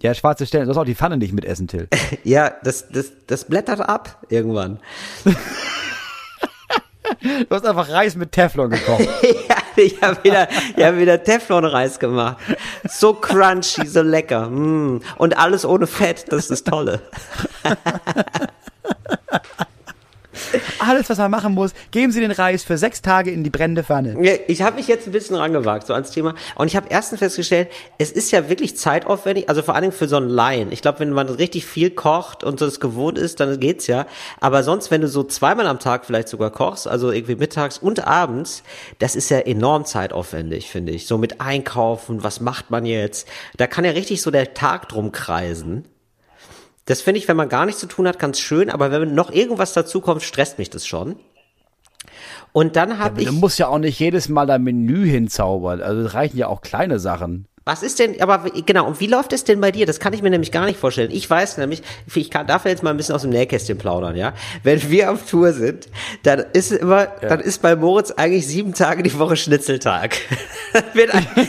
Ja, 0.00 0.14
schwarze 0.14 0.46
Stellen. 0.46 0.64
Du 0.64 0.70
hast 0.70 0.78
auch 0.78 0.84
die 0.84 0.94
Pfanne 0.94 1.16
nicht 1.16 1.32
mitessen, 1.32 1.68
Till. 1.68 1.88
Ja, 2.24 2.52
das, 2.62 2.88
das, 2.88 3.12
das 3.26 3.44
blättert 3.44 3.80
ab 3.80 4.18
irgendwann. 4.28 4.80
Du 7.48 7.54
hast 7.54 7.64
einfach 7.64 7.88
Reis 7.88 8.16
mit 8.16 8.32
Teflon 8.32 8.70
gekocht. 8.70 9.00
ja, 9.48 9.56
ich 9.76 10.02
habe 10.02 10.22
wieder, 10.24 10.48
ich 10.76 10.84
hab 10.84 10.98
wieder 10.98 11.22
Teflonreis 11.22 11.98
gemacht. 11.98 12.38
So 12.88 13.14
crunchy, 13.14 13.86
so 13.86 14.02
lecker. 14.02 14.50
Mm. 14.50 15.02
Und 15.16 15.38
alles 15.38 15.64
ohne 15.64 15.86
Fett, 15.86 16.26
das 16.30 16.44
ist 16.44 16.50
das 16.50 16.64
Tolle. 16.64 17.00
Alles, 20.78 21.08
was 21.08 21.18
man 21.18 21.30
machen 21.30 21.54
muss, 21.54 21.72
geben 21.90 22.12
Sie 22.12 22.20
den 22.20 22.30
Reis 22.30 22.64
für 22.64 22.78
sechs 22.78 23.02
Tage 23.02 23.30
in 23.30 23.44
die 23.44 23.50
brennende 23.50 23.84
Pfanne. 23.84 24.16
Ich 24.46 24.62
habe 24.62 24.76
mich 24.76 24.88
jetzt 24.88 25.06
ein 25.06 25.12
bisschen 25.12 25.36
rangewagt, 25.36 25.86
so 25.86 25.94
ans 25.94 26.10
Thema. 26.10 26.34
Und 26.54 26.66
ich 26.66 26.76
habe 26.76 26.86
erstens 26.90 27.18
festgestellt, 27.18 27.68
es 27.98 28.12
ist 28.12 28.30
ja 28.30 28.48
wirklich 28.48 28.76
zeitaufwendig, 28.76 29.48
also 29.48 29.62
vor 29.62 29.74
allen 29.74 29.82
Dingen 29.82 29.92
für 29.92 30.08
so 30.08 30.16
einen 30.16 30.28
Laien. 30.28 30.72
Ich 30.72 30.82
glaube, 30.82 31.00
wenn 31.00 31.10
man 31.10 31.28
richtig 31.28 31.66
viel 31.66 31.90
kocht 31.90 32.44
und 32.44 32.58
so 32.58 32.66
das 32.66 32.80
gewohnt 32.80 33.18
ist, 33.18 33.40
dann 33.40 33.58
geht's 33.60 33.86
ja. 33.86 34.06
Aber 34.40 34.62
sonst, 34.62 34.90
wenn 34.90 35.00
du 35.00 35.08
so 35.08 35.24
zweimal 35.24 35.66
am 35.66 35.78
Tag 35.78 36.04
vielleicht 36.04 36.28
sogar 36.28 36.50
kochst, 36.50 36.86
also 36.86 37.10
irgendwie 37.10 37.36
mittags 37.36 37.78
und 37.78 38.06
abends, 38.06 38.62
das 38.98 39.16
ist 39.16 39.30
ja 39.30 39.38
enorm 39.38 39.84
zeitaufwendig, 39.84 40.70
finde 40.70 40.92
ich. 40.92 41.06
So 41.06 41.18
mit 41.18 41.40
Einkaufen, 41.40 42.22
was 42.22 42.40
macht 42.40 42.70
man 42.70 42.86
jetzt? 42.86 43.28
Da 43.56 43.66
kann 43.66 43.84
ja 43.84 43.92
richtig 43.92 44.22
so 44.22 44.30
der 44.30 44.54
Tag 44.54 44.88
drum 44.88 45.12
kreisen. 45.12 45.84
Das 46.86 47.02
finde 47.02 47.18
ich, 47.18 47.28
wenn 47.28 47.36
man 47.36 47.48
gar 47.48 47.66
nichts 47.66 47.80
zu 47.80 47.88
tun 47.88 48.08
hat, 48.08 48.18
ganz 48.18 48.38
schön, 48.38 48.70
aber 48.70 48.90
wenn 48.90 49.14
noch 49.14 49.30
irgendwas 49.30 49.72
dazu 49.72 50.00
kommt, 50.00 50.22
stresst 50.22 50.58
mich 50.58 50.70
das 50.70 50.86
schon. 50.86 51.16
Und 52.52 52.76
dann 52.76 52.98
habe 52.98 53.20
ich 53.20 53.26
Du 53.26 53.34
musst 53.34 53.58
ja 53.58 53.68
auch 53.68 53.78
nicht 53.78 53.98
jedes 53.98 54.28
Mal 54.28 54.46
dein 54.46 54.62
Menü 54.62 55.04
hinzaubern. 55.04 55.82
Also 55.82 56.02
es 56.02 56.14
reichen 56.14 56.38
ja 56.38 56.46
auch 56.46 56.62
kleine 56.62 56.98
Sachen. 56.98 57.48
Was 57.68 57.82
ist 57.82 57.98
denn, 57.98 58.20
aber 58.22 58.48
genau, 58.64 58.86
und 58.86 59.00
wie 59.00 59.08
läuft 59.08 59.32
es 59.32 59.42
denn 59.42 59.60
bei 59.60 59.72
dir? 59.72 59.86
Das 59.86 59.98
kann 59.98 60.12
ich 60.12 60.22
mir 60.22 60.30
nämlich 60.30 60.52
gar 60.52 60.66
nicht 60.66 60.78
vorstellen. 60.78 61.10
Ich 61.10 61.28
weiß 61.28 61.56
nämlich, 61.56 61.82
ich 62.14 62.30
kann, 62.30 62.46
darf 62.46 62.64
jetzt 62.64 62.84
mal 62.84 62.90
ein 62.90 62.96
bisschen 62.96 63.16
aus 63.16 63.22
dem 63.22 63.30
Nähkästchen 63.30 63.76
plaudern, 63.76 64.14
ja. 64.14 64.34
Wenn 64.62 64.88
wir 64.88 65.10
auf 65.10 65.28
Tour 65.28 65.52
sind, 65.52 65.88
dann 66.22 66.44
ist 66.52 66.70
es 66.70 66.78
immer, 66.78 67.06
dann 67.06 67.40
ist 67.40 67.62
bei 67.62 67.74
Moritz 67.74 68.12
eigentlich 68.12 68.46
sieben 68.46 68.72
Tage 68.72 69.02
die 69.02 69.18
Woche 69.18 69.36
Schnitzeltag. 69.36 70.16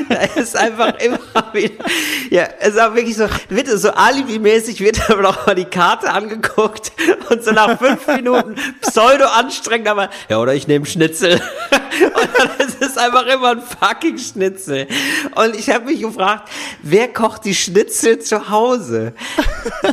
Da 0.09 0.21
ist 0.39 0.55
einfach 0.55 0.93
immer 0.99 1.19
wieder, 1.53 1.83
ja, 2.29 2.47
es 2.59 2.69
ist 2.69 2.79
auch 2.79 2.95
wirklich 2.95 3.17
so, 3.17 3.27
wird 3.49 3.67
so 3.67 3.89
alibimäßig 3.89 4.79
wird 4.79 5.09
aber 5.09 5.35
mal 5.45 5.55
die 5.55 5.65
Karte 5.65 6.09
angeguckt 6.09 6.93
und 7.29 7.43
so 7.43 7.51
nach 7.51 7.77
fünf 7.77 8.07
Minuten 8.15 8.55
pseudo 8.81 9.25
anstrengend, 9.25 9.89
aber, 9.89 10.09
ja, 10.29 10.39
oder 10.39 10.53
ich 10.53 10.67
nehme 10.67 10.85
Schnitzel. 10.85 11.41
Und 11.99 12.29
dann 12.37 12.67
ist 12.67 12.81
es 12.81 12.97
einfach 12.97 13.25
immer 13.25 13.51
ein 13.51 13.61
fucking 13.61 14.17
Schnitzel. 14.17 14.87
Und 15.35 15.55
ich 15.55 15.69
habe 15.69 15.85
mich 15.85 16.05
gefragt, 16.07 16.49
wer 16.81 17.07
kocht 17.07 17.45
die 17.45 17.53
Schnitzel 17.55 18.19
zu 18.19 18.49
Hause? 18.49 19.13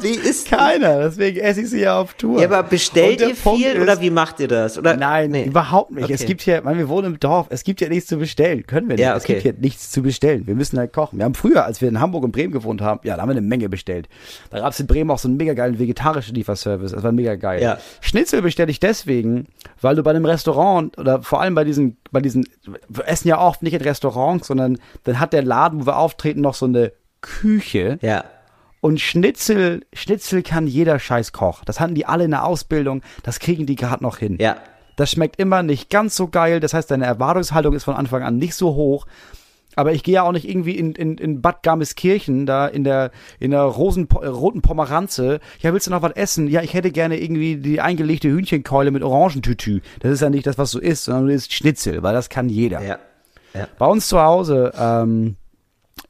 Wie 0.03 0.15
ist 0.15 0.49
Keiner, 0.51 1.01
deswegen 1.05 1.39
esse 1.41 1.63
ich 1.63 1.71
sie 1.71 1.81
ja 1.81 1.99
auf 2.01 2.15
Tour. 2.15 2.41
Ja, 2.41 2.47
aber 2.47 2.63
bestellt 2.63 3.21
ihr 3.21 3.35
Punkt 3.35 3.61
viel 3.63 3.73
ist- 3.75 3.83
oder 3.83 4.01
wie 4.01 4.11
macht 4.11 4.41
ihr 4.41 4.49
das? 4.49 4.79
Oder 4.79 4.97
Nein, 4.97 5.31
Nee. 5.31 5.45
überhaupt 5.45 5.91
nicht. 5.93 6.11
Es 6.11 6.21
Okay. 6.21 6.27
gibt 6.29 6.43
hier, 6.43 6.63
man, 6.63 6.79
wir 6.79 6.89
wohnen 6.89 7.15
im 7.15 7.21
Dorf, 7.21 7.47
es 7.51 7.65
gibt 7.65 7.81
ja 7.81 7.89
nichts 7.89 8.09
zu 8.09 8.17
bestellen. 8.19 8.67
Können 8.67 8.89
wir 8.89 8.97
nicht. 8.97 9.03
Ja, 9.05 9.17
Es 9.17 9.25
okay. 9.25 9.35
gibt 9.35 9.43
hier 9.43 9.55
nichts 9.61 9.91
zu 9.91 10.03
bestellen. 10.03 10.47
Wir 10.47 10.55
müssen 10.55 10.79
halt 10.79 10.93
kochen. 10.93 11.19
Wir 11.19 11.25
haben 11.25 11.35
früher, 11.35 11.65
als 11.65 11.81
wir 11.81 11.89
in 11.89 12.01
Hamburg 12.01 12.25
und 12.25 12.33
Bremen 12.33 12.53
gewohnt 12.53 12.81
haben, 12.81 13.01
ja, 13.05 13.17
da 13.17 13.23
haben 13.23 13.29
wir 13.29 13.33
eine 13.37 13.41
Menge 13.47 13.69
bestellt. 13.69 14.09
Da 14.51 14.61
gab 14.61 14.73
es 14.73 14.81
in 14.81 14.87
Bremen 14.87 15.11
auch 15.11 15.19
so 15.19 15.29
einen 15.29 15.37
mega 15.37 15.55
geilen 15.55 15.79
vegetarischen 15.79 16.35
Lieferservice. 16.35 16.93
Das 16.93 17.03
war 17.03 17.13
mega 17.13 17.35
geil. 17.37 17.63
Ja. 17.63 17.79
Schnitzel 18.01 18.43
bestelle 18.43 18.71
ich 18.71 18.81
deswegen, 18.81 19.47
weil 19.81 19.97
du 19.97 20.03
bei 20.03 20.11
einem 20.11 20.25
Restaurant 20.25 20.97
oder 20.99 21.23
vor 21.23 21.41
allem 21.41 21.55
bei 21.55 21.65
diesen, 21.65 21.97
bei 22.11 22.21
diesen, 22.21 22.47
wir 22.89 23.07
essen 23.09 23.29
ja 23.29 23.41
oft 23.41 23.63
nicht 23.63 23.73
in 23.75 23.81
Restaurants, 23.83 24.47
sondern 24.49 24.79
dann 25.05 25.19
hat 25.21 25.33
der 25.33 25.43
Laden, 25.43 25.81
wo 25.83 25.87
wir 25.87 25.97
auftreten, 26.05 26.41
noch 26.41 26.55
so 26.55 26.67
eine 26.67 26.93
Küche. 27.21 27.99
Ja. 28.03 28.25
Und 28.81 29.01
Schnitzel, 29.01 29.87
Schnitzel 29.95 30.43
kann 30.43 30.67
jeder 30.67 30.99
scheiß 30.99 31.33
Koch. 31.33 31.65
Das 31.65 31.81
hatten 31.81 31.95
die 31.95 32.05
alle 32.05 32.25
in 32.25 32.33
der 32.33 32.45
Ausbildung. 32.45 33.03
Das 33.23 33.39
kriegen 33.41 33.65
die 33.65 33.77
gerade 33.77 34.03
noch 34.03 34.19
hin. 34.19 34.37
Ja. 34.39 34.59
Das 34.97 35.11
schmeckt 35.11 35.41
immer 35.41 35.63
nicht 35.63 35.89
ganz 35.91 36.15
so 36.15 36.29
geil. 36.29 36.61
Das 36.61 36.75
heißt, 36.75 36.91
deine 36.91 37.07
Erwartungshaltung 37.07 37.75
ist 37.75 37.85
von 37.85 37.95
Anfang 37.95 38.23
an 38.23 38.37
nicht 38.37 38.55
so 38.55 38.75
hoch. 38.75 39.07
Aber 39.77 39.93
ich 39.93 40.03
gehe 40.03 40.15
ja 40.15 40.23
auch 40.23 40.33
nicht 40.33 40.49
irgendwie 40.49 40.77
in, 40.77 40.93
in, 40.93 41.19
in 41.19 41.41
Bad 41.41 41.63
Garmiskirchen, 41.63 42.47
da 42.47 42.67
in 42.67 42.85
der, 42.85 43.11
in 43.41 43.51
der 43.51 43.63
Rosen, 43.63 44.05
roten 44.05 44.63
Pomeranze. 44.63 45.41
Ja, 45.61 45.73
willst 45.73 45.87
du 45.87 45.91
noch 45.91 46.03
was 46.03 46.13
essen? 46.13 46.49
Ja, 46.49 46.63
ich 46.63 46.75
hätte 46.75 46.93
gerne 46.93 47.19
irgendwie 47.21 47.57
die 47.57 47.81
eingelegte 47.81 48.29
Hühnchenkeule 48.29 48.91
mit 48.91 49.03
Orangentütü. 49.03 49.81
Das 50.01 50.13
ist 50.13 50.21
ja 50.21 50.31
nicht 50.31 50.47
das, 50.47 50.59
was 50.59 50.71
du 50.71 50.79
isst, 50.79 51.05
sondern 51.05 51.27
du 51.27 51.33
isst 51.33 51.53
Schnitzel, 51.53 52.03
weil 52.03 52.15
das 52.15 52.29
kann 52.29 52.49
jeder. 52.49 52.83
Ja. 52.83 52.99
Ja. 53.55 53.69
Bei 53.79 53.87
uns 53.87 54.09
zu 54.09 54.21
Hause, 54.21 54.73
ähm, 54.79 55.37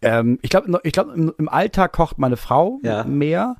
ähm, 0.02 0.38
ich 0.42 0.50
glaube, 0.50 0.80
ich 0.82 0.92
glaub, 0.92 1.14
im, 1.14 1.32
im 1.38 1.48
Alltag 1.48 1.92
kocht 1.92 2.18
meine 2.18 2.36
Frau 2.36 2.78
Ja. 2.82 3.04
mehr. 3.04 3.56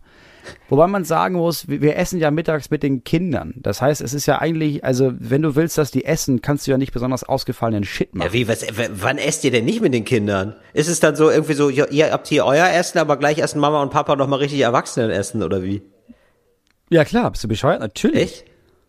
Wobei 0.69 0.87
man 0.87 1.05
sagen 1.05 1.37
muss, 1.37 1.69
wir, 1.69 1.97
essen 1.97 2.21
ja 2.21 2.31
mittags 2.31 2.71
mit 2.71 2.83
den 2.83 3.03
Kindern. 3.03 3.55
Das 3.57 3.81
heißt, 3.81 4.03
es 4.03 4.13
ist 4.13 4.27
ja 4.27 4.41
eigentlich, 4.41 4.85
also 4.85 5.13
wenn 5.19 5.41
du 5.41 5.57
willst, 5.57 5.79
dass 5.79 5.91
die 5.91 6.05
essen, 6.05 6.43
kannst 6.43 6.67
du 6.67 6.71
ja 6.71 6.77
nicht 6.77 6.93
besonders 6.93 7.25
ausgefallenen 7.25 7.85
Shit 7.85 8.15
machen. 8.15 8.29
Ja, 8.29 8.33
wie, 8.35 8.47
was, 8.47 8.67
wann 8.91 9.17
esst 9.17 9.45
ihr 9.45 9.51
denn 9.51 9.65
nicht 9.65 9.81
mit 9.81 9.95
den 9.95 10.05
Kindern? 10.05 10.55
Ist 10.75 10.89
es 10.89 11.01
dann 11.01 11.17
so 11.17 11.31
irgendwie 11.31 11.55
so, 11.55 11.71
ihr, 11.71 12.13
habt 12.13 12.27
hier 12.27 12.45
euer 12.45 12.69
Essen, 12.69 12.99
aber 12.99 13.17
gleich 13.17 13.39
essen 13.39 13.59
Mama 13.59 13.81
und 13.83 13.91
Papa 13.91 14.17
noch 14.17 14.29
mal 14.29 14.37
richtig 14.37 14.61
Erwachsenenessen 14.61 15.43
oder 15.43 15.63
wie? 15.63 15.81
Ja 16.91 17.05
klar, 17.07 17.31
bist 17.31 17.43
du 17.45 17.49
bescheuert? 17.49 17.81
Natürlich. 17.81 18.23
Echt? 18.23 18.45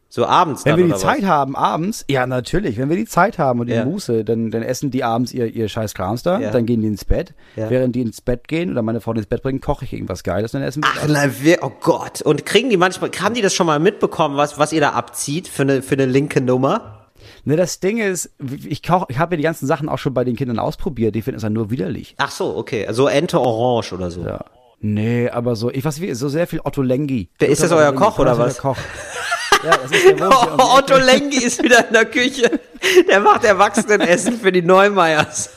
So 0.07 0.25
abends 0.25 0.63
Wenn 0.63 0.77
dann 0.77 0.87
wir 0.87 0.93
die 0.95 0.99
Zeit 1.01 1.23
was? 1.23 1.27
haben, 1.29 1.55
abends, 1.57 2.05
ja 2.09 2.25
natürlich, 2.25 2.77
wenn 2.77 2.89
wir 2.89 2.95
die 2.95 3.05
Zeit 3.05 3.37
haben 3.37 3.59
und 3.59 3.67
die 3.67 3.73
Ja. 3.73 3.83
Muße, 3.85 4.23
dann, 4.23 4.49
dann 4.51 4.61
essen 4.63 4.89
die 4.91 5.03
abends 5.03 5.33
ihr, 5.33 5.47
ihr 5.47 5.67
scheiß 5.67 5.93
Krams 5.93 6.23
da, 6.23 6.39
Ja. 6.39 6.51
dann 6.51 6.65
gehen 6.65 6.81
die 6.81 6.87
ins 6.87 7.03
Bett. 7.03 7.33
Ja. 7.57 7.69
Während 7.69 7.95
die 7.95 8.01
ins 8.01 8.21
Bett 8.21 8.47
gehen 8.47 8.71
oder 8.71 8.81
meine 8.81 9.01
Frau 9.01 9.11
ins 9.13 9.25
Bett 9.25 9.41
bringen, 9.41 9.59
koche 9.59 9.83
ich 9.83 9.91
irgendwas 9.93 10.23
Geiles, 10.23 10.51
dann 10.51 10.61
essen 10.61 10.83
wir 10.83 10.89
Ach, 10.95 11.05
na, 11.09 11.25
wer, 11.41 11.63
oh 11.63 11.71
Gott. 11.81 12.21
Und 12.21 12.45
kriegen 12.45 12.69
die 12.69 12.77
manchmal, 12.77 13.09
haben 13.21 13.33
die 13.35 13.41
das 13.41 13.53
schon 13.53 13.65
mal 13.67 13.79
mitbekommen, 13.79 14.37
was, 14.37 14.57
was 14.57 14.71
ihr 14.71 14.79
da 14.81 14.91
abzieht 14.91 15.47
für 15.49 15.63
eine, 15.63 15.81
für 15.81 15.95
eine 15.95 16.05
linke 16.05 16.39
Nummer? 16.39 17.07
Ne, 17.43 17.55
das 17.57 17.79
Ding 17.79 17.97
ist, 17.97 18.29
ich, 18.67 18.83
koch, 18.83 19.05
ich 19.09 19.17
habe 19.19 19.33
ja 19.35 19.37
die 19.37 19.43
ganzen 19.43 19.65
Sachen 19.67 19.89
auch 19.89 19.97
schon 19.97 20.13
bei 20.13 20.23
den 20.23 20.35
Kindern 20.35 20.59
ausprobiert, 20.59 21.15
die 21.15 21.23
finden 21.23 21.37
es 21.37 21.41
dann 21.41 21.53
nur 21.53 21.71
widerlich. 21.71 22.15
Ach 22.19 22.31
so, 22.31 22.55
okay. 22.55 22.85
Also 22.87 23.07
Ente 23.07 23.39
Orange 23.41 23.91
oder 23.93 24.11
so. 24.11 24.21
Ja. 24.23 24.45
Nee, 24.79 25.29
aber 25.29 25.55
so, 25.55 25.71
ich 25.71 25.83
weiß 25.83 25.99
wie, 26.01 26.13
so 26.13 26.29
sehr 26.29 26.47
viel 26.47 26.61
Otto 26.63 26.81
Lengi. 26.83 27.29
Wer- 27.39 27.49
ist 27.49 27.63
das 27.63 27.71
euer 27.71 27.91
Lengi, 27.91 27.97
Koch, 27.97 28.19
oder 28.19 28.37
was? 28.37 28.53
der 28.55 28.61
Koch. 28.61 28.77
Ja, 29.63 29.77
das 29.77 29.91
ist 29.91 30.19
der 30.19 30.29
Oh, 30.29 30.77
Otto. 30.77 30.97
Lengi 30.97 31.43
ist 31.43 31.61
wieder 31.63 31.87
in 31.87 31.93
der 31.93 32.05
Küche. 32.05 32.59
Der 33.07 33.19
macht 33.19 33.43
Erwachsenenessen 33.43 34.39
für 34.39 34.51
die 34.51 34.61
Neumeyers. 34.61 35.49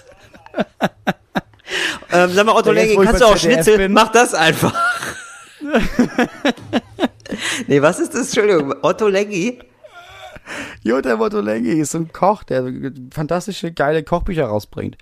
ähm, 2.13 2.31
sag 2.33 2.47
mal, 2.47 2.55
Otto 2.55 2.73
Lengi, 2.73 2.97
kannst 2.97 3.21
du 3.21 3.27
auch 3.27 3.37
ZDF 3.37 3.55
Schnitzel? 3.55 3.79
bin. 3.79 3.93
Mach 3.93 4.11
das 4.11 4.35
einfach. 4.35 4.75
nee, 7.67 7.83
was 7.83 7.99
ist 7.99 8.15
das? 8.15 8.27
Entschuldigung, 8.29 8.75
Otto 8.83 9.09
Lengi? 9.09 9.61
Jutta 10.83 11.19
Otto 11.19 11.41
Lengi 11.41 11.73
ist 11.73 11.93
so 11.93 11.99
ein 11.99 12.13
Koch, 12.13 12.43
der 12.45 12.73
fantastische, 13.13 13.73
geile 13.73 14.03
Kochbücher 14.03 14.47
rausbringt. 14.47 14.97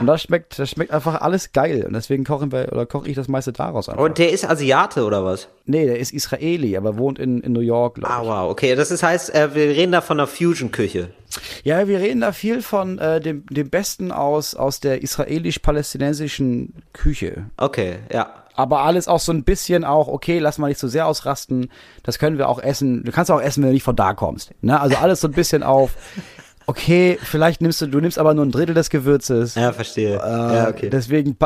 Und 0.00 0.06
das 0.06 0.22
schmeckt, 0.22 0.58
das 0.58 0.70
schmeckt 0.70 0.92
einfach 0.92 1.20
alles 1.20 1.52
geil. 1.52 1.84
Und 1.86 1.94
deswegen 1.94 2.24
kochen 2.24 2.52
wir, 2.52 2.72
oder 2.72 2.86
koche 2.86 3.08
ich 3.08 3.16
das 3.16 3.28
meiste 3.28 3.52
daraus 3.52 3.88
einfach. 3.88 4.02
Und 4.02 4.18
der 4.18 4.32
ist 4.32 4.48
Asiate 4.48 5.04
oder 5.04 5.24
was? 5.24 5.48
nee, 5.64 5.86
der 5.86 5.98
ist 5.98 6.12
Israeli, 6.12 6.76
aber 6.76 6.96
wohnt 6.98 7.18
in, 7.18 7.40
in 7.40 7.52
New 7.52 7.60
York, 7.60 7.96
glaube 7.96 8.12
ich. 8.12 8.28
Ah, 8.28 8.42
wow, 8.44 8.50
okay. 8.50 8.74
Das 8.74 8.90
ist, 8.90 9.02
heißt, 9.02 9.34
äh, 9.34 9.54
wir 9.54 9.68
reden 9.68 9.92
da 9.92 10.00
von 10.00 10.18
einer 10.18 10.26
Fusion-Küche. 10.26 11.10
Ja, 11.64 11.88
wir 11.88 11.98
reden 12.00 12.20
da 12.20 12.32
viel 12.32 12.62
von 12.62 12.98
äh, 12.98 13.20
dem, 13.20 13.46
dem 13.46 13.70
Besten 13.70 14.12
aus, 14.12 14.54
aus 14.54 14.80
der 14.80 15.02
israelisch-palästinensischen 15.02 16.82
Küche. 16.92 17.46
Okay, 17.56 17.96
ja. 18.12 18.41
Aber 18.54 18.80
alles 18.80 19.08
auch 19.08 19.20
so 19.20 19.32
ein 19.32 19.44
bisschen 19.44 19.84
auch, 19.84 20.08
okay, 20.08 20.38
lass 20.38 20.58
mal 20.58 20.68
nicht 20.68 20.80
so 20.80 20.88
sehr 20.88 21.06
ausrasten. 21.06 21.70
Das 22.02 22.18
können 22.18 22.38
wir 22.38 22.48
auch 22.48 22.58
essen. 22.62 23.04
Du 23.04 23.12
kannst 23.12 23.30
auch 23.30 23.40
essen, 23.40 23.62
wenn 23.62 23.70
du 23.70 23.74
nicht 23.74 23.82
von 23.82 23.96
da 23.96 24.14
kommst. 24.14 24.50
Ne? 24.60 24.78
Also 24.80 24.96
alles 24.96 25.20
so 25.20 25.28
ein 25.28 25.32
bisschen 25.32 25.62
auf, 25.62 25.94
okay, 26.66 27.18
vielleicht 27.22 27.60
nimmst 27.60 27.80
du, 27.80 27.86
du 27.86 28.00
nimmst 28.00 28.18
aber 28.18 28.34
nur 28.34 28.44
ein 28.44 28.50
Drittel 28.50 28.74
des 28.74 28.90
Gewürzes. 28.90 29.54
Ja, 29.54 29.72
verstehe. 29.72 30.16
Äh, 30.16 30.56
ja, 30.56 30.68
okay. 30.68 30.90
Deswegen, 30.90 31.36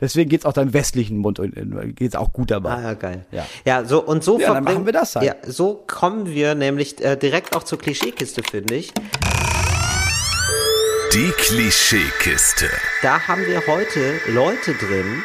deswegen 0.00 0.28
geht's 0.30 0.44
auch 0.44 0.52
deinem 0.52 0.72
westlichen 0.72 1.18
Mund 1.18 1.38
und 1.38 1.96
geht's 1.96 2.16
auch 2.16 2.32
gut 2.32 2.50
dabei. 2.50 2.70
Ah, 2.70 2.82
ja, 2.82 2.94
geil. 2.94 3.26
Ja. 3.30 3.46
ja, 3.64 3.84
so 3.84 4.02
und 4.02 4.22
so 4.22 4.38
Ja, 4.38 4.60
machen 4.60 4.86
wir 4.86 4.92
das 4.92 5.16
halt. 5.16 5.26
Ja, 5.26 5.34
so 5.46 5.82
kommen 5.86 6.26
wir 6.26 6.54
nämlich 6.54 7.02
äh, 7.02 7.16
direkt 7.16 7.56
auch 7.56 7.62
zur 7.62 7.78
Klischeekiste, 7.78 8.42
finde 8.42 8.74
ich. 8.74 8.92
Die 11.14 11.30
Klischeekiste. 11.36 12.68
Da 13.02 13.28
haben 13.28 13.44
wir 13.46 13.66
heute 13.66 14.00
Leute 14.28 14.72
drin, 14.72 15.22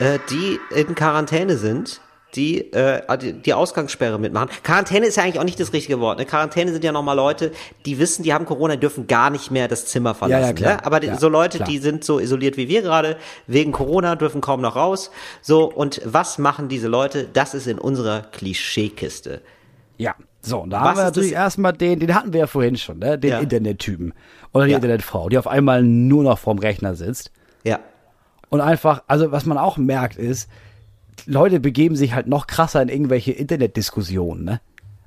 äh, 0.00 0.18
die 0.30 0.58
in 0.74 0.94
Quarantäne 0.94 1.56
sind, 1.56 2.00
die, 2.34 2.72
äh, 2.72 3.00
die 3.18 3.32
die 3.32 3.54
Ausgangssperre 3.54 4.18
mitmachen. 4.18 4.48
Quarantäne 4.64 5.06
ist 5.06 5.16
ja 5.16 5.22
eigentlich 5.22 5.38
auch 5.38 5.44
nicht 5.44 5.60
das 5.60 5.72
richtige 5.72 6.00
Wort. 6.00 6.18
Ne? 6.18 6.24
Quarantäne 6.26 6.72
sind 6.72 6.82
ja 6.82 6.90
nochmal 6.90 7.14
Leute, 7.14 7.52
die 7.86 8.00
wissen, 8.00 8.24
die 8.24 8.34
haben 8.34 8.44
Corona, 8.44 8.74
die 8.74 8.80
dürfen 8.80 9.06
gar 9.06 9.30
nicht 9.30 9.52
mehr 9.52 9.68
das 9.68 9.86
Zimmer 9.86 10.16
verlassen. 10.16 10.40
Ja, 10.42 10.46
ja, 10.48 10.52
klar. 10.52 10.76
Ne? 10.78 10.84
Aber 10.86 10.98
die, 10.98 11.06
Ja, 11.06 11.16
so 11.16 11.28
Leute, 11.28 11.58
klar. 11.58 11.68
die 11.68 11.78
sind 11.78 12.02
so 12.04 12.18
isoliert 12.18 12.56
wie 12.56 12.68
wir 12.68 12.82
gerade, 12.82 13.18
wegen 13.46 13.70
Corona, 13.70 14.16
dürfen 14.16 14.40
kaum 14.40 14.60
noch 14.62 14.74
raus. 14.74 15.12
So, 15.42 15.70
und 15.72 16.00
was 16.04 16.38
machen 16.38 16.68
diese 16.68 16.88
Leute? 16.88 17.28
Das 17.32 17.54
ist 17.54 17.68
in 17.68 17.78
unserer 17.78 18.22
Klischeekiste. 18.32 19.40
Ja. 19.96 20.16
So, 20.42 20.58
und 20.60 20.70
da 20.70 20.80
Was 20.80 20.88
haben 20.88 20.96
wir 20.98 21.04
natürlich 21.04 21.30
das- 21.30 21.38
erstmal 21.38 21.72
den, 21.72 22.00
den 22.00 22.14
hatten 22.14 22.32
wir 22.32 22.40
ja 22.40 22.46
vorhin 22.48 22.76
schon, 22.76 22.98
ne? 22.98 23.16
Den 23.18 23.30
Ja. 23.30 23.38
Internettypen. 23.38 24.12
Oder 24.52 24.66
die. 24.66 24.72
Internetfrau, 24.72 25.28
die 25.28 25.38
auf 25.38 25.46
einmal 25.46 25.82
nur 25.82 26.24
noch 26.24 26.38
vorm 26.38 26.58
Rechner 26.58 26.94
sitzt. 26.96 27.30
Ja. 27.62 27.78
Und 28.54 28.60
einfach, 28.60 29.02
also 29.08 29.32
was 29.32 29.46
man 29.46 29.58
auch 29.58 29.78
merkt 29.78 30.14
ist, 30.14 30.48
Leute 31.26 31.58
begeben 31.58 31.96
sich 31.96 32.14
halt 32.14 32.28
noch 32.28 32.46
krasser 32.46 32.80
in 32.80 32.88
irgendwelche 32.88 33.32
Internetdiskussionen, 33.32 34.44
ne? 34.44 34.60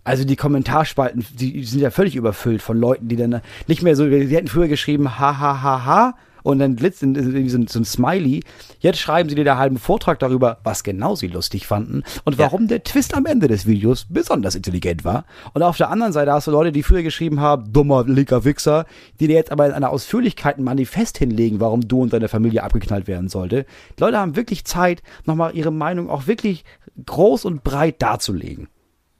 Also 0.03 0.25
die 0.25 0.35
Kommentarspalten, 0.35 1.25
die 1.39 1.63
sind 1.63 1.79
ja 1.79 1.89
völlig 1.89 2.17
überfüllt 2.17 2.61
von 2.61 2.77
Leuten, 2.77 3.07
die 3.07 3.15
dann 3.15 3.39
nicht 3.67 3.83
mehr 3.83 3.95
so, 3.95 4.05
die 4.05 4.35
hätten 4.35 4.49
früher 4.49 4.67
geschrieben, 4.67 5.17
ha, 5.17 5.39
ha, 5.39 5.61
ha, 5.61 5.85
ha, 5.85 6.17
und 6.47 6.59
dann 6.59 6.75
blitzt 6.75 7.03
in- 7.03 7.15
in 7.15 7.49
so, 7.49 7.57
ein- 7.57 7.67
so 7.67 7.79
ein 7.79 7.85
Smiley. 7.85 8.41
Jetzt 8.79 8.99
schreiben 8.99 9.27
sie 9.29 9.35
dir 9.35 9.43
da 9.43 9.57
halben 9.57 9.77
Vortrag 9.77 10.19
darüber, 10.19 10.59
was 10.63 10.83
genau 10.83 11.15
sie 11.15 11.27
lustig 11.27 11.67
fanden 11.67 12.03
und 12.23 12.33
Ja. 12.37 12.45
warum 12.45 12.67
der 12.67 12.83
Twist 12.83 13.13
am 13.15 13.25
Ende 13.25 13.47
des 13.47 13.65
Videos 13.65 14.05
besonders 14.09 14.55
intelligent 14.55 15.03
war. 15.05 15.25
Und 15.53 15.61
auf 15.63 15.77
der 15.77 15.89
anderen 15.89 16.13
Seite 16.13 16.31
hast 16.31 16.47
du 16.47 16.51
Leute, 16.51 16.71
die 16.71 16.83
früher 16.83 17.03
geschrieben 17.03 17.41
haben, 17.41 17.71
dummer, 17.73 18.05
linker 18.05 18.45
Wichser, 18.45 18.85
die 19.19 19.27
dir 19.27 19.35
jetzt 19.35 19.51
aber 19.51 19.65
in 19.67 19.73
einer 19.73 19.89
Ausführlichkeit 19.89 20.57
ein 20.57 20.63
Manifest 20.63 21.17
hinlegen, 21.17 21.59
warum 21.59 21.87
du 21.87 22.01
und 22.01 22.13
deine 22.13 22.27
Familie 22.29 22.63
abgeknallt 22.63 23.07
werden 23.07 23.27
sollte. 23.29 23.65
Die 23.97 24.01
Leute 24.03 24.17
haben 24.17 24.35
wirklich 24.35 24.63
Zeit, 24.65 25.01
nochmal 25.25 25.55
ihre 25.55 25.71
Meinung 25.71 26.09
auch 26.09 26.27
wirklich 26.27 26.63
groß 27.05 27.45
und 27.45 27.63
breit 27.63 28.01
darzulegen. 28.01 28.67